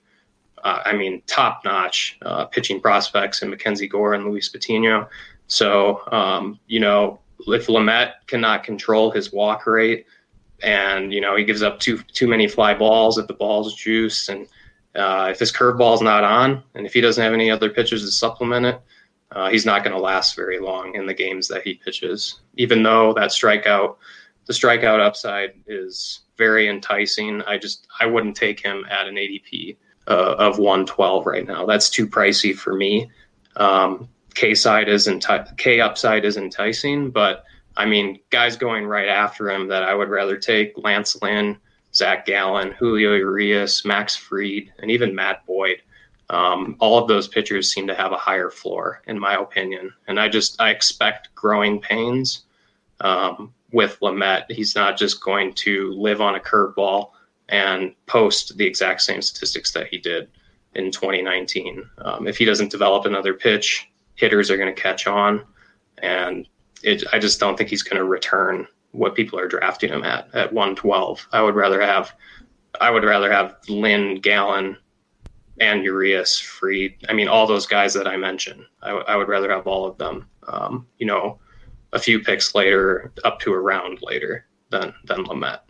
uh, 0.63 0.83
I 0.85 0.93
mean, 0.93 1.23
top 1.27 1.63
notch 1.65 2.19
uh, 2.23 2.47
pitching 2.47 2.81
prospects 2.81 3.43
in 3.43 3.51
Mackenzie 3.51 3.89
Gore 3.89 4.15
and 4.15 4.25
Luis 4.25 4.49
Patino. 4.49 5.09
So, 5.49 6.01
um, 6.13 6.59
you 6.67 6.81
know, 6.81 7.21
if 7.41 7.67
Lamette 7.67 8.27
cannot 8.27 8.65
control 8.65 9.11
his 9.11 9.33
walk 9.33 9.67
rate 9.67 10.07
and, 10.63 11.13
you 11.13 11.21
know, 11.21 11.37
he 11.37 11.45
gives 11.45 11.63
up 11.63 11.81
too, 11.81 11.99
too 12.13 12.29
many 12.29 12.47
fly 12.47 12.75
balls 12.75 13.19
if 13.19 13.27
the 13.27 13.35
ball's 13.35 13.75
juice 13.75 14.29
and 14.29 14.47
uh, 14.95 15.29
if 15.31 15.39
his 15.39 15.53
curveball's 15.53 16.03
not 16.03 16.23
on 16.23 16.63
and 16.75 16.87
if 16.87 16.93
he 16.93 17.01
doesn't 17.01 17.23
have 17.23 17.33
any 17.33 17.51
other 17.51 17.71
pitchers 17.71 18.05
to 18.05 18.11
supplement 18.11 18.67
it, 18.67 18.81
uh, 19.33 19.49
he's 19.49 19.67
not 19.67 19.83
going 19.83 19.97
to 19.97 20.01
last 20.01 20.37
very 20.37 20.61
long 20.61 20.95
in 20.95 21.07
the 21.07 21.15
games 21.15 21.49
that 21.49 21.63
he 21.63 21.75
pitches, 21.75 22.41
even 22.57 22.83
though 22.83 23.13
that 23.15 23.31
strikeout 23.31 23.97
the 24.47 24.53
strikeout 24.53 25.01
upside 25.01 25.55
is 25.67 26.21
very 26.37 26.69
enticing. 26.69 27.43
I 27.43 27.59
just 27.59 27.87
I 28.01 28.07
wouldn't 28.07 28.37
take 28.37 28.61
him 28.61 28.85
at 28.91 29.07
an 29.07 29.15
ADP 29.15 29.77
uh, 30.13 30.35
of 30.39 30.59
112 30.59 31.27
right 31.27 31.47
now. 31.47 31.65
That's 31.65 31.89
too 31.89 32.07
pricey 32.07 32.55
for 32.55 32.75
me. 32.75 33.11
Um, 33.57 34.09
K 34.35 34.55
side 34.55 34.89
is 34.89 35.09
enti- 35.09 35.57
K 35.57 35.81
upside 35.81 36.25
is 36.25 36.37
enticing, 36.37 37.11
but 37.11 37.45
I 37.77 37.87
mean 37.87 38.21
guys 38.31 38.57
going 38.57 38.87
right 38.87 39.09
after 39.09 39.51
him 39.51 39.69
that 39.69 39.83
I 39.83 39.95
would 39.95 40.11
rather 40.11 40.37
take 40.37 40.75
Lance 40.77 41.21
Lynn, 41.23 41.59
Zach 41.95 42.27
Gallen, 42.27 42.73
Julio 42.73 43.15
Urias, 43.15 43.85
Max 43.85 44.15
Fried, 44.15 44.73
and 44.79 44.91
even 44.91 45.15
Matt 45.15 45.47
Boyd. 45.47 45.83
Um, 46.29 46.77
all 46.79 46.99
of 46.99 47.09
those 47.09 47.29
pitchers 47.29 47.71
seem 47.71 47.87
to 47.87 47.95
have 47.95 48.13
a 48.13 48.17
higher 48.17 48.51
floor, 48.51 49.03
in 49.07 49.19
my 49.19 49.35
opinion, 49.35 49.93
and 50.07 50.21
I 50.21 50.29
just 50.29 50.61
I 50.61 50.71
expect 50.71 51.35
growing 51.35 51.81
pains. 51.81 52.45
Um, 53.01 53.53
with 53.73 53.99
Lamette. 54.01 54.51
He's 54.51 54.75
not 54.75 54.97
just 54.97 55.23
going 55.23 55.55
to 55.55 55.93
live 55.95 56.21
on 56.21 56.37
a 56.37 56.41
curveball 56.41 57.11
and 57.49 57.95
post 58.07 58.57
the 58.57 58.67
exact 58.67 59.03
same 59.03 59.23
statistics 59.23 59.73
that 59.73 59.89
he 59.89 59.99
did 59.99 60.29
in 60.75 60.91
2019. 60.91 61.89
Um, 61.99 62.27
if 62.27 62.39
he 62.39 62.45
doesn't 62.45 62.71
develop 62.71 63.05
another 63.05 63.35
pitch, 63.35 63.89
hitters 64.15 64.51
are 64.51 64.57
going 64.57 64.75
to 64.75 64.81
catch 64.81 65.07
on, 65.07 65.45
and 65.99 66.49
it, 66.83 67.05
I 67.13 67.19
just 67.19 67.41
don't 67.41 67.57
think 67.57 67.71
he's 67.71 67.83
going 67.83 67.99
to 67.99 68.05
return 68.05 68.67
what 68.93 69.15
people 69.15 69.39
are 69.39 69.49
drafting 69.49 69.91
him 69.91 70.05
at 70.05 70.33
at 70.35 70.53
112. 70.53 71.29
I 71.33 71.43
would 71.43 71.55
rather 71.55 71.81
have 71.81 72.15
I 72.81 72.91
would 72.91 73.05
rather 73.05 73.31
have 73.31 73.57
Lynn 73.69 74.21
Gallen 74.21 74.77
and 75.61 75.85
Urias 75.85 76.39
Fried. 76.39 76.95
I 77.09 77.13
mean, 77.13 77.29
all 77.29 77.47
those 77.47 77.67
guys 77.67 77.95
that 77.95 78.09
I 78.09 78.17
mentioned. 78.17 78.65
I, 78.83 78.89
w- 78.89 79.05
I 79.07 79.17
would 79.17 79.29
rather 79.29 79.51
have 79.51 79.67
all 79.67 79.85
of 79.85 79.99
them. 79.99 80.27
Um, 80.49 80.87
you 80.99 81.07
know, 81.07 81.39
a 81.93 81.99
few 81.99 82.21
picks 82.21 82.55
later, 82.55 83.13
up 83.25 83.39
to 83.41 83.53
a 83.53 83.61
round 83.61 83.99
later 84.03 84.47
than 84.71 84.95
than 85.05 85.25
Lamette. 85.25 85.61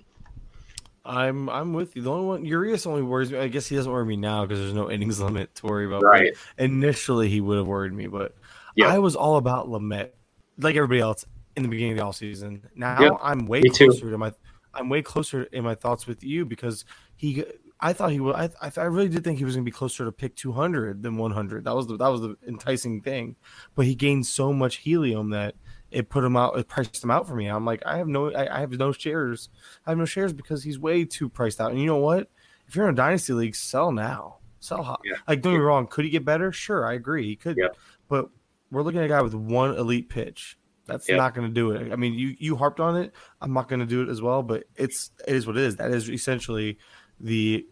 I'm 1.04 1.48
I'm 1.48 1.72
with 1.72 1.96
you. 1.96 2.02
The 2.02 2.10
only 2.10 2.26
one 2.26 2.44
Urias 2.44 2.86
only 2.86 3.02
worries 3.02 3.32
me. 3.32 3.38
I 3.38 3.48
guess 3.48 3.66
he 3.66 3.76
doesn't 3.76 3.90
worry 3.90 4.04
me 4.06 4.16
now 4.16 4.44
because 4.44 4.60
there's 4.60 4.74
no 4.74 4.90
innings 4.90 5.20
limit 5.20 5.54
to 5.56 5.66
worry 5.66 5.86
about. 5.86 6.02
Right. 6.02 6.32
But 6.56 6.64
initially, 6.64 7.28
he 7.28 7.40
would 7.40 7.58
have 7.58 7.66
worried 7.66 7.92
me, 7.92 8.06
but 8.06 8.34
Yep. 8.76 8.88
I 8.88 8.98
was 9.00 9.14
all 9.16 9.36
about 9.36 9.68
Lamette, 9.68 10.14
like 10.58 10.76
everybody 10.76 11.00
else 11.00 11.26
in 11.56 11.62
the 11.62 11.68
beginning 11.68 11.92
of 11.92 11.98
the 11.98 12.04
all 12.04 12.12
season. 12.12 12.62
Now 12.74 13.00
Yep. 13.00 13.12
I'm 13.22 13.46
way 13.46 13.60
Me 13.60 13.70
too. 13.70 13.88
closer 13.88 14.10
to 14.10 14.18
my. 14.18 14.32
I'm 14.74 14.88
way 14.88 15.02
closer 15.02 15.42
in 15.52 15.64
my 15.64 15.74
thoughts 15.74 16.06
with 16.06 16.22
you 16.24 16.44
because 16.44 16.84
he. 17.16 17.44
I 17.84 17.92
thought 17.92 18.12
he 18.12 18.20
would. 18.20 18.36
I, 18.36 18.48
I 18.62 18.70
I 18.76 18.84
really 18.84 19.08
did 19.08 19.24
think 19.24 19.38
he 19.38 19.44
was 19.44 19.56
going 19.56 19.64
to 19.64 19.68
be 19.68 19.74
closer 19.74 20.04
to 20.04 20.12
pick 20.12 20.36
200 20.36 21.02
than 21.02 21.16
100. 21.16 21.64
That 21.64 21.74
was 21.74 21.88
the 21.88 21.96
that 21.96 22.08
was 22.08 22.20
the 22.20 22.36
enticing 22.46 23.00
thing, 23.02 23.34
but 23.74 23.86
he 23.86 23.96
gained 23.96 24.24
so 24.24 24.52
much 24.52 24.76
helium 24.76 25.30
that 25.30 25.56
it 25.92 26.08
put 26.08 26.24
him 26.24 26.36
out. 26.36 26.58
It 26.58 26.68
priced 26.68 27.02
him 27.02 27.10
out 27.10 27.28
for 27.28 27.34
me. 27.34 27.46
I'm 27.46 27.64
like, 27.64 27.82
I 27.86 27.98
have 27.98 28.08
no. 28.08 28.32
I, 28.32 28.56
I 28.56 28.60
have 28.60 28.72
no 28.72 28.92
shares. 28.92 29.48
I 29.86 29.90
have 29.90 29.98
no 29.98 30.04
shares 30.04 30.32
because 30.32 30.62
he's 30.62 30.78
way 30.78 31.04
too 31.04 31.28
priced 31.28 31.60
out. 31.60 31.70
And 31.70 31.80
you 31.80 31.86
know 31.86 31.98
what? 31.98 32.28
If 32.66 32.76
you're 32.76 32.88
in 32.88 32.94
a 32.94 32.96
dynasty 32.96 33.32
league, 33.32 33.54
sell 33.54 33.92
now. 33.92 34.38
Sell 34.60 34.82
hot. 34.82 35.00
Yeah. 35.04 35.16
Like, 35.28 35.42
don't 35.42 35.52
get 35.52 35.58
me 35.58 35.64
wrong. 35.64 35.86
Could 35.86 36.04
he 36.04 36.10
get 36.10 36.24
better? 36.24 36.52
Sure, 36.52 36.86
I 36.86 36.94
agree. 36.94 37.26
He 37.26 37.36
could. 37.36 37.56
Yeah. 37.58 37.68
But 38.08 38.30
we're 38.70 38.82
looking 38.82 39.00
at 39.00 39.06
a 39.06 39.08
guy 39.08 39.20
with 39.20 39.34
one 39.34 39.76
elite 39.76 40.08
pitch. 40.08 40.56
That's 40.86 41.08
Yeah. 41.08 41.16
not 41.16 41.34
going 41.34 41.48
to 41.48 41.54
do 41.54 41.72
it. 41.72 41.92
I 41.92 41.96
mean, 41.96 42.14
you 42.14 42.34
you 42.38 42.56
harped 42.56 42.80
on 42.80 42.96
it. 42.96 43.12
I'm 43.40 43.52
not 43.52 43.68
going 43.68 43.80
to 43.80 43.86
do 43.86 44.02
it 44.02 44.08
as 44.08 44.22
well. 44.22 44.42
But 44.42 44.64
it's 44.76 45.10
it 45.26 45.34
is 45.34 45.46
what 45.46 45.56
it 45.56 45.62
is. 45.64 45.76
That 45.76 45.90
is 45.90 46.08
essentially 46.08 46.78
the 47.20 47.66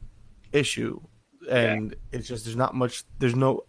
issue, 0.53 1.01
and 1.51 1.95
it's 2.13 2.29
just 2.29 2.45
there's 2.45 2.57
not 2.57 2.75
much. 2.75 3.05
There's 3.19 3.37
no 3.37 3.65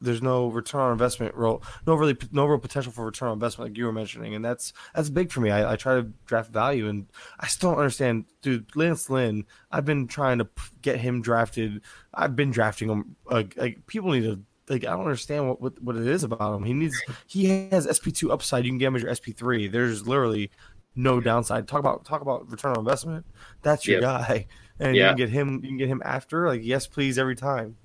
there's 0.00 0.22
no 0.22 0.48
return 0.48 0.80
on 0.80 0.92
investment 0.92 1.34
role, 1.34 1.62
no 1.86 1.94
really 1.94 2.16
no 2.32 2.46
real 2.46 2.58
potential 2.58 2.92
for 2.92 3.04
return 3.04 3.28
on 3.28 3.34
investment 3.34 3.70
like 3.70 3.78
you 3.78 3.84
were 3.84 3.92
mentioning, 3.92 4.34
and 4.34 4.44
that's 4.44 4.72
that's 4.94 5.10
big 5.10 5.30
for 5.30 5.40
me. 5.40 5.50
I, 5.50 5.72
I 5.72 5.76
try 5.76 5.96
to 5.96 6.02
draft 6.26 6.50
value, 6.50 6.88
and 6.88 7.06
I 7.38 7.46
still 7.46 7.70
don't 7.70 7.78
understand, 7.78 8.24
dude. 8.42 8.74
Lance 8.74 9.10
Lynn, 9.10 9.44
I've 9.70 9.84
been 9.84 10.06
trying 10.06 10.38
to 10.38 10.48
get 10.82 10.98
him 10.98 11.20
drafted. 11.22 11.82
I've 12.14 12.36
been 12.36 12.50
drafting 12.50 12.88
him. 12.88 13.16
Like, 13.30 13.56
like 13.56 13.86
people 13.86 14.10
need 14.12 14.24
to 14.24 14.40
like 14.70 14.84
I 14.84 14.90
don't 14.90 15.00
understand 15.00 15.48
what, 15.48 15.60
what, 15.60 15.82
what 15.82 15.96
it 15.96 16.06
is 16.06 16.24
about 16.24 16.54
him. 16.54 16.64
He 16.64 16.72
needs 16.72 16.96
he 17.26 17.68
has 17.70 17.84
SP 17.90 18.14
two 18.14 18.32
upside. 18.32 18.64
You 18.64 18.70
can 18.70 18.78
get 18.78 18.86
him 18.86 18.96
as 18.96 19.02
your 19.02 19.14
SP 19.14 19.36
three. 19.36 19.68
There's 19.68 20.06
literally 20.06 20.50
no 20.94 21.20
downside. 21.20 21.68
Talk 21.68 21.80
about 21.80 22.04
talk 22.04 22.22
about 22.22 22.50
return 22.50 22.72
on 22.72 22.78
investment. 22.78 23.26
That's 23.62 23.86
your 23.86 24.00
yep. 24.00 24.02
guy, 24.02 24.46
and 24.78 24.96
yeah. 24.96 25.02
you 25.02 25.08
can 25.08 25.16
get 25.16 25.28
him. 25.30 25.60
You 25.62 25.68
can 25.68 25.76
get 25.76 25.88
him 25.88 26.02
after 26.04 26.46
like 26.46 26.62
yes 26.64 26.86
please 26.86 27.18
every 27.18 27.36
time. 27.36 27.76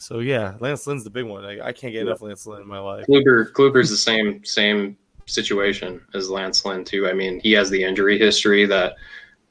So 0.00 0.20
yeah, 0.20 0.54
Lance 0.60 0.86
Lynn's 0.86 1.04
the 1.04 1.10
big 1.10 1.26
one. 1.26 1.44
I, 1.44 1.60
I 1.60 1.72
can't 1.72 1.92
get 1.92 2.06
enough 2.06 2.22
Lance 2.22 2.46
Lynn 2.46 2.62
in 2.62 2.66
my 2.66 2.78
life. 2.78 3.04
Kluber 3.06 3.52
Kluber's 3.52 3.90
the 3.90 3.98
same 3.98 4.42
same 4.46 4.96
situation 5.26 6.00
as 6.14 6.30
Lance 6.30 6.64
Lynn 6.64 6.86
too. 6.86 7.06
I 7.06 7.12
mean, 7.12 7.38
he 7.40 7.52
has 7.52 7.68
the 7.68 7.84
injury 7.84 8.18
history 8.18 8.64
that 8.64 8.94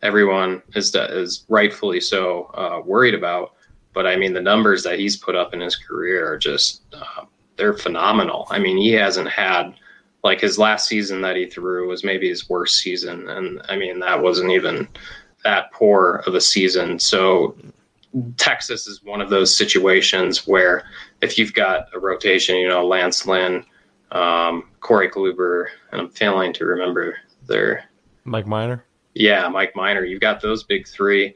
everyone 0.01 0.63
is 0.73 0.93
is 0.95 1.45
rightfully 1.49 2.01
so 2.01 2.45
uh, 2.55 2.81
worried 2.83 3.13
about. 3.13 3.53
But 3.93 4.07
I 4.07 4.15
mean, 4.15 4.33
the 4.33 4.41
numbers 4.41 4.81
that 4.83 4.97
he's 4.97 5.17
put 5.17 5.35
up 5.35 5.53
in 5.53 5.59
his 5.59 5.75
career 5.75 6.27
are 6.27 6.37
just 6.39 6.81
uh, 6.93 7.25
they're 7.55 7.75
phenomenal. 7.75 8.47
I 8.49 8.57
mean, 8.57 8.77
he 8.77 8.91
hasn't 8.93 9.29
had 9.29 9.75
like 10.23 10.41
his 10.41 10.57
last 10.57 10.87
season 10.87 11.21
that 11.21 11.35
he 11.35 11.45
threw 11.45 11.87
was 11.87 12.03
maybe 12.03 12.27
his 12.27 12.49
worst 12.49 12.77
season, 12.77 13.29
and 13.29 13.61
I 13.69 13.77
mean 13.77 13.99
that 13.99 14.19
wasn't 14.19 14.49
even 14.49 14.87
that 15.43 15.71
poor 15.73 16.23
of 16.25 16.33
a 16.33 16.41
season. 16.41 16.97
So 16.97 17.55
Texas 18.37 18.87
is 18.87 19.03
one 19.03 19.21
of 19.21 19.29
those 19.29 19.55
situations 19.55 20.47
where 20.47 20.83
if 21.21 21.37
you've 21.37 21.53
got 21.53 21.87
a 21.93 21.99
rotation, 21.99 22.55
you 22.55 22.67
know, 22.67 22.85
Lance 22.85 23.25
Lynn, 23.25 23.63
um, 24.11 24.69
Corey 24.79 25.09
Kluber, 25.09 25.67
and 25.91 26.01
I'm 26.01 26.09
failing 26.09 26.53
to 26.53 26.65
remember 26.65 27.17
their 27.47 27.85
Mike 28.23 28.47
Minor. 28.47 28.85
Yeah, 29.13 29.47
Mike 29.49 29.75
Minor. 29.75 30.03
You've 30.03 30.21
got 30.21 30.41
those 30.41 30.63
big 30.63 30.87
three, 30.87 31.35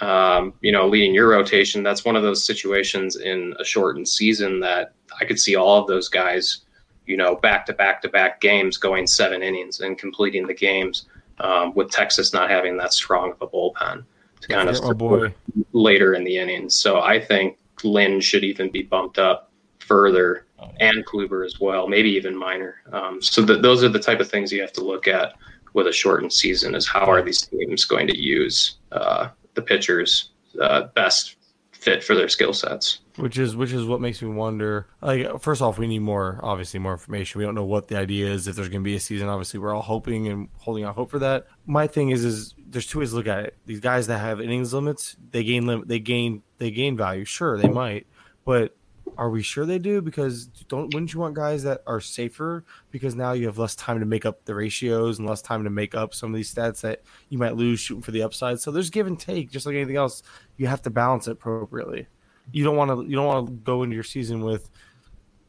um, 0.00 0.52
you 0.60 0.72
know, 0.72 0.86
leading 0.86 1.14
your 1.14 1.28
rotation. 1.28 1.82
That's 1.82 2.04
one 2.04 2.16
of 2.16 2.22
those 2.22 2.44
situations 2.44 3.16
in 3.16 3.54
a 3.58 3.64
shortened 3.64 4.08
season 4.08 4.60
that 4.60 4.92
I 5.20 5.24
could 5.24 5.40
see 5.40 5.56
all 5.56 5.80
of 5.80 5.86
those 5.86 6.08
guys, 6.08 6.62
you 7.06 7.16
know, 7.16 7.36
back 7.36 7.64
to 7.66 7.72
back 7.72 8.02
to 8.02 8.08
back 8.08 8.40
games 8.40 8.76
going 8.76 9.06
seven 9.06 9.42
innings 9.42 9.80
and 9.80 9.96
completing 9.96 10.46
the 10.46 10.54
games 10.54 11.06
um, 11.40 11.74
with 11.74 11.90
Texas 11.90 12.34
not 12.34 12.50
having 12.50 12.76
that 12.76 12.92
strong 12.92 13.32
of 13.32 13.40
a 13.40 13.46
bullpen 13.46 14.04
kind 14.52 14.68
of 14.68 15.34
later 15.72 16.14
in 16.14 16.24
the 16.24 16.38
innings. 16.38 16.74
So 16.74 17.00
I 17.00 17.20
think 17.20 17.58
Lynn 17.84 18.20
should 18.20 18.44
even 18.44 18.70
be 18.70 18.82
bumped 18.82 19.18
up 19.18 19.50
further 19.80 20.46
oh. 20.58 20.70
and 20.80 21.04
Kluber 21.04 21.44
as 21.44 21.60
well, 21.60 21.88
maybe 21.88 22.10
even 22.10 22.36
Minor. 22.36 22.76
Um, 22.92 23.20
so 23.20 23.42
the, 23.42 23.56
those 23.56 23.82
are 23.82 23.88
the 23.88 23.98
type 23.98 24.20
of 24.20 24.30
things 24.30 24.52
you 24.52 24.60
have 24.60 24.72
to 24.74 24.84
look 24.84 25.08
at 25.08 25.34
with 25.74 25.86
a 25.86 25.92
shortened 25.92 26.32
season 26.32 26.74
is 26.74 26.86
how 26.86 27.06
are 27.06 27.22
these 27.22 27.42
teams 27.42 27.84
going 27.84 28.06
to 28.06 28.16
use 28.16 28.76
uh, 28.92 29.28
the 29.54 29.62
pitchers 29.62 30.30
uh, 30.60 30.84
best 30.94 31.36
fit 31.72 32.04
for 32.04 32.14
their 32.14 32.28
skill 32.28 32.52
sets 32.52 33.00
which 33.16 33.38
is 33.38 33.54
which 33.54 33.72
is 33.72 33.84
what 33.84 34.00
makes 34.00 34.22
me 34.22 34.28
wonder 34.28 34.86
like 35.00 35.40
first 35.40 35.60
off 35.60 35.78
we 35.78 35.86
need 35.86 36.00
more 36.00 36.40
obviously 36.42 36.80
more 36.80 36.92
information 36.92 37.38
we 37.38 37.44
don't 37.44 37.54
know 37.54 37.64
what 37.64 37.88
the 37.88 37.96
idea 37.96 38.26
is 38.26 38.48
if 38.48 38.56
there's 38.56 38.68
going 38.68 38.80
to 38.80 38.84
be 38.84 38.96
a 38.96 39.00
season 39.00 39.28
obviously 39.28 39.60
we're 39.60 39.74
all 39.74 39.82
hoping 39.82 40.28
and 40.28 40.48
holding 40.58 40.84
out 40.84 40.94
hope 40.94 41.10
for 41.10 41.18
that 41.18 41.46
my 41.66 41.86
thing 41.86 42.10
is 42.10 42.24
is 42.24 42.54
there's 42.68 42.86
two 42.86 42.98
ways 42.98 43.10
to 43.10 43.16
look 43.16 43.26
at 43.26 43.44
it 43.44 43.56
these 43.66 43.80
guys 43.80 44.06
that 44.06 44.18
have 44.18 44.40
innings 44.40 44.72
limits 44.72 45.16
they 45.30 45.44
gain 45.44 45.66
limit 45.66 45.88
they 45.88 45.98
gain 45.98 46.42
they 46.58 46.70
gain 46.70 46.96
value 46.96 47.24
sure 47.24 47.58
they 47.58 47.68
might 47.68 48.06
but 48.44 48.74
are 49.18 49.30
we 49.30 49.42
sure 49.42 49.66
they 49.66 49.78
do? 49.78 50.00
Because 50.00 50.46
don't 50.68 50.92
wouldn't 50.92 51.12
you 51.12 51.20
want 51.20 51.34
guys 51.34 51.62
that 51.64 51.82
are 51.86 52.00
safer? 52.00 52.64
Because 52.90 53.14
now 53.14 53.32
you 53.32 53.46
have 53.46 53.58
less 53.58 53.74
time 53.74 54.00
to 54.00 54.06
make 54.06 54.24
up 54.24 54.44
the 54.44 54.54
ratios 54.54 55.18
and 55.18 55.28
less 55.28 55.42
time 55.42 55.64
to 55.64 55.70
make 55.70 55.94
up 55.94 56.14
some 56.14 56.30
of 56.30 56.36
these 56.36 56.52
stats 56.52 56.80
that 56.80 57.02
you 57.28 57.38
might 57.38 57.56
lose 57.56 57.80
shooting 57.80 58.02
for 58.02 58.10
the 58.10 58.22
upside. 58.22 58.60
So 58.60 58.70
there's 58.70 58.90
give 58.90 59.06
and 59.06 59.18
take, 59.18 59.50
just 59.50 59.66
like 59.66 59.74
anything 59.74 59.96
else. 59.96 60.22
You 60.56 60.66
have 60.66 60.82
to 60.82 60.90
balance 60.90 61.28
it 61.28 61.32
appropriately. 61.32 62.06
You 62.52 62.64
don't 62.64 62.76
want 62.76 62.90
to 62.90 63.08
you 63.08 63.16
don't 63.16 63.26
want 63.26 63.46
to 63.46 63.52
go 63.52 63.82
into 63.82 63.94
your 63.94 64.04
season 64.04 64.42
with 64.42 64.70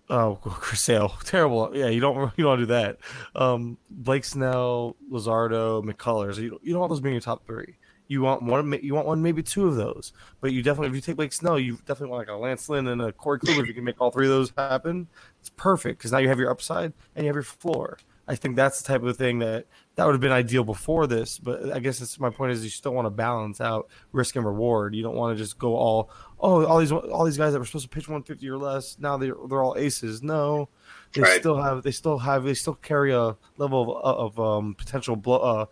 oh 0.09 0.35
Chris 0.43 0.81
Sale, 0.81 1.13
terrible. 1.25 1.71
Yeah, 1.73 1.87
you 1.87 1.99
don't 1.99 2.31
you 2.37 2.43
don't 2.43 2.49
want 2.49 2.59
to 2.59 2.65
do 2.65 2.73
that. 2.73 2.97
Um, 3.35 3.77
Blake 3.89 4.25
Snell, 4.25 4.95
Luzardo, 5.11 5.83
McCullers. 5.83 6.37
You, 6.37 6.59
you 6.63 6.73
don't 6.73 6.79
want 6.79 6.91
those 6.91 7.01
being 7.01 7.13
your 7.13 7.21
top 7.21 7.45
three. 7.45 7.75
You 8.07 8.21
want 8.21 8.43
one, 8.43 8.77
you 8.83 8.93
want 8.93 9.07
one, 9.07 9.21
maybe 9.21 9.41
two 9.41 9.65
of 9.65 9.75
those. 9.75 10.11
But 10.41 10.51
you 10.51 10.61
definitely, 10.61 10.89
if 10.89 10.95
you 10.95 11.01
take 11.01 11.15
Blake 11.15 11.33
Snell, 11.33 11.57
you 11.57 11.77
definitely 11.85 12.09
want 12.09 12.27
like 12.27 12.35
a 12.35 12.37
Lance 12.37 12.67
Lynn 12.67 12.87
and 12.87 13.01
a 13.01 13.11
Corey 13.13 13.39
Kluber. 13.39 13.61
if 13.61 13.67
you 13.67 13.73
can 13.73 13.85
make 13.85 13.99
all 14.01 14.11
three 14.11 14.25
of 14.25 14.31
those 14.31 14.51
happen, 14.57 15.07
it's 15.39 15.49
perfect 15.49 15.99
because 15.99 16.11
now 16.11 16.17
you 16.17 16.27
have 16.27 16.39
your 16.39 16.51
upside 16.51 16.93
and 17.15 17.23
you 17.23 17.27
have 17.27 17.35
your 17.35 17.43
floor. 17.43 17.97
I 18.27 18.35
think 18.35 18.55
that's 18.55 18.81
the 18.81 18.87
type 18.87 19.03
of 19.03 19.17
thing 19.17 19.39
that 19.39 19.65
that 19.95 20.05
would 20.05 20.13
have 20.13 20.21
been 20.21 20.31
ideal 20.31 20.63
before 20.63 21.05
this. 21.07 21.37
But 21.37 21.71
I 21.71 21.79
guess 21.79 21.99
that's 21.99 22.19
my 22.19 22.29
point 22.29 22.51
is 22.51 22.63
you 22.63 22.69
still 22.69 22.93
want 22.93 23.05
to 23.05 23.11
balance 23.11 23.61
out 23.61 23.89
risk 24.11 24.35
and 24.35 24.45
reward. 24.45 24.95
You 24.95 25.03
don't 25.03 25.15
want 25.15 25.37
to 25.37 25.43
just 25.43 25.57
go 25.59 25.75
all 25.75 26.09
oh 26.39 26.65
all 26.65 26.79
these 26.79 26.91
all 26.91 27.25
these 27.25 27.37
guys 27.37 27.53
that 27.53 27.59
were 27.59 27.65
supposed 27.65 27.85
to 27.85 27.89
pitch 27.89 28.07
150 28.07 28.47
or 28.49 28.57
less 28.57 28.97
now 28.99 29.17
they're 29.17 29.35
they're 29.47 29.63
all 29.63 29.75
aces. 29.77 30.23
No, 30.23 30.69
they 31.13 31.21
right. 31.21 31.39
still 31.39 31.61
have 31.61 31.83
they 31.83 31.91
still 31.91 32.17
have 32.17 32.43
they 32.43 32.53
still 32.53 32.75
carry 32.75 33.13
a 33.13 33.37
level 33.57 33.99
of, 33.99 34.37
of 34.37 34.39
um, 34.39 34.75
potential 34.75 35.15
blow 35.15 35.39
uh, 35.39 35.65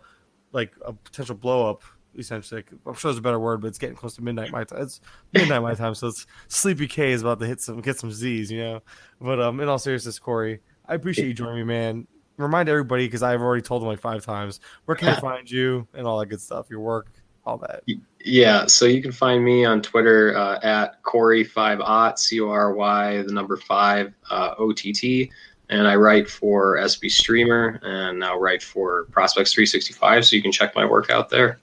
like 0.52 0.72
a 0.84 0.92
potential 0.92 1.34
blow 1.34 1.68
up 1.68 1.82
essentially. 2.16 2.62
I'm 2.86 2.94
sure 2.94 3.10
there's 3.10 3.18
a 3.18 3.22
better 3.22 3.40
word, 3.40 3.60
but 3.62 3.68
it's 3.68 3.78
getting 3.78 3.96
close 3.96 4.14
to 4.16 4.22
midnight 4.22 4.50
my 4.50 4.64
time. 4.64 4.82
It's 4.82 5.00
midnight 5.32 5.62
my 5.62 5.74
time, 5.74 5.94
so 5.94 6.08
it's 6.08 6.26
Sleepy 6.48 6.86
K 6.86 7.12
is 7.12 7.22
about 7.22 7.40
to 7.40 7.46
hit 7.46 7.60
some 7.60 7.80
get 7.80 7.98
some 7.98 8.12
Z's, 8.12 8.52
you 8.52 8.62
know. 8.62 8.82
But 9.20 9.40
um, 9.40 9.60
in 9.60 9.68
all 9.68 9.78
seriousness, 9.78 10.18
Corey, 10.18 10.60
I 10.86 10.94
appreciate 10.94 11.26
you 11.26 11.34
joining 11.34 11.56
me, 11.56 11.64
man. 11.64 12.06
Remind 12.42 12.68
everybody 12.68 13.06
because 13.06 13.22
I've 13.22 13.40
already 13.40 13.62
told 13.62 13.82
them 13.82 13.88
like 13.88 14.00
five 14.00 14.24
times 14.24 14.60
where 14.84 14.96
can 14.96 15.08
I 15.08 15.20
find 15.20 15.50
you 15.50 15.86
and 15.94 16.06
all 16.06 16.18
that 16.18 16.26
good 16.26 16.40
stuff, 16.40 16.66
your 16.70 16.80
work, 16.80 17.12
all 17.44 17.58
that. 17.58 17.82
Yeah, 18.24 18.66
so 18.66 18.84
you 18.84 19.02
can 19.02 19.12
find 19.12 19.44
me 19.44 19.64
on 19.64 19.82
Twitter 19.82 20.36
uh, 20.36 20.58
at 20.62 21.02
Cory 21.02 21.44
Five 21.44 21.80
Ott 21.80 22.18
C 22.18 22.40
O 22.40 22.50
R 22.50 22.74
Y 22.74 23.22
the 23.22 23.32
number 23.32 23.56
five 23.56 24.12
uh, 24.30 24.54
O 24.58 24.72
T 24.72 24.92
T 24.92 25.30
and 25.72 25.88
I 25.88 25.96
write 25.96 26.28
for 26.28 26.78
SP 26.84 27.08
Streamer 27.08 27.80
and 27.82 28.18
now 28.18 28.38
write 28.38 28.62
for 28.62 29.04
Prospects 29.04 29.54
365. 29.54 30.26
So 30.26 30.36
you 30.36 30.42
can 30.42 30.52
check 30.52 30.76
my 30.76 30.84
work 30.84 31.10
out 31.10 31.30
there. 31.30 31.58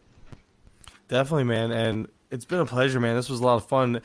Definitely, 1.07 1.43
man. 1.43 1.71
And 1.71 2.07
it's 2.31 2.45
been 2.45 2.59
a 2.59 2.65
pleasure, 2.65 2.99
man. 2.99 3.15
This 3.15 3.29
was 3.29 3.39
a 3.39 3.45
lot 3.45 3.55
of 3.55 3.67
fun. 3.67 4.01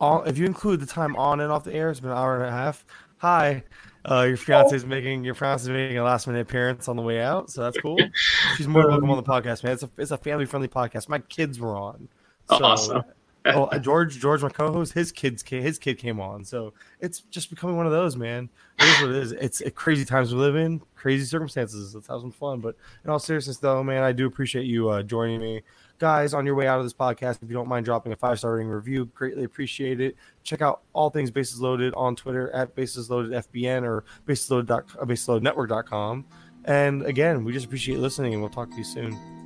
All, 0.00 0.24
if 0.24 0.38
you 0.38 0.44
include 0.44 0.80
the 0.80 0.86
time 0.86 1.14
on 1.14 1.40
and 1.40 1.52
off 1.52 1.62
the 1.62 1.72
air, 1.72 1.90
it's 1.90 2.00
been 2.00 2.10
an 2.10 2.16
hour 2.16 2.36
and 2.36 2.44
a 2.44 2.50
half. 2.50 2.84
Hi. 3.18 3.62
Uh, 4.08 4.22
your 4.22 4.36
fiance 4.36 4.76
is 4.76 4.84
making 4.84 5.24
your 5.24 5.34
fiance 5.34 5.62
is 5.62 5.68
making 5.70 5.96
a 5.96 6.04
last 6.04 6.26
minute 6.26 6.40
appearance 6.40 6.88
on 6.88 6.96
the 6.96 7.02
way 7.02 7.20
out, 7.22 7.50
so 7.50 7.62
that's 7.62 7.78
cool. 7.78 7.98
She's 8.56 8.68
more 8.68 8.86
welcome 8.86 9.10
on 9.10 9.16
the 9.16 9.22
podcast, 9.22 9.64
man. 9.64 9.72
It's 9.72 9.82
a 9.82 9.90
it's 9.96 10.10
a 10.10 10.18
family 10.18 10.44
friendly 10.44 10.68
podcast. 10.68 11.08
My 11.08 11.20
kids 11.20 11.58
were 11.58 11.76
on. 11.76 12.08
So, 12.50 12.64
awesome. 12.64 13.02
oh, 13.46 13.78
George, 13.78 14.18
George, 14.18 14.42
my 14.42 14.48
co-host, 14.48 14.92
his 14.92 15.12
kids, 15.12 15.42
came, 15.42 15.62
his 15.62 15.78
kid 15.78 15.98
came 15.98 16.20
on, 16.20 16.44
so 16.44 16.72
it's 17.00 17.20
just 17.20 17.50
becoming 17.50 17.76
one 17.76 17.86
of 17.86 17.92
those, 17.92 18.16
man. 18.16 18.48
It 18.78 18.84
is 18.84 19.00
what 19.00 19.10
it 19.10 19.16
is. 19.16 19.32
It's 19.32 19.60
a 19.62 19.70
crazy 19.70 20.04
times 20.04 20.34
we 20.34 20.40
live 20.40 20.56
in, 20.56 20.80
crazy 20.96 21.24
circumstances. 21.24 21.94
Let's 21.94 22.06
have 22.08 22.20
some 22.20 22.32
fun. 22.32 22.60
But 22.60 22.76
in 23.04 23.10
all 23.10 23.18
seriousness, 23.18 23.58
though, 23.58 23.82
man, 23.82 24.02
I 24.02 24.12
do 24.12 24.26
appreciate 24.26 24.64
you 24.66 24.88
uh, 24.88 25.02
joining 25.02 25.40
me 25.40 25.62
guys 25.98 26.34
on 26.34 26.44
your 26.44 26.54
way 26.54 26.66
out 26.66 26.78
of 26.78 26.84
this 26.84 26.92
podcast 26.92 27.42
if 27.42 27.48
you 27.48 27.54
don't 27.54 27.68
mind 27.68 27.84
dropping 27.84 28.12
a 28.12 28.16
five 28.16 28.38
star 28.38 28.54
rating 28.54 28.68
review 28.68 29.06
greatly 29.06 29.44
appreciate 29.44 30.00
it. 30.00 30.16
Check 30.42 30.62
out 30.62 30.82
all 30.92 31.10
things 31.10 31.30
bases 31.30 31.60
loaded 31.60 31.94
on 31.94 32.16
twitter 32.16 32.50
at 32.50 32.74
bases 32.74 33.10
loaded 33.10 33.32
fbn 33.32 33.82
or 33.82 34.04
basesloaded, 34.26 34.70
uh, 34.70 35.04
basesloadnetwork.com 35.04 36.24
and 36.64 37.02
again 37.02 37.44
we 37.44 37.52
just 37.52 37.66
appreciate 37.66 37.98
listening 37.98 38.32
and 38.32 38.42
we'll 38.42 38.50
talk 38.50 38.70
to 38.70 38.76
you 38.76 38.84
soon 38.84 39.43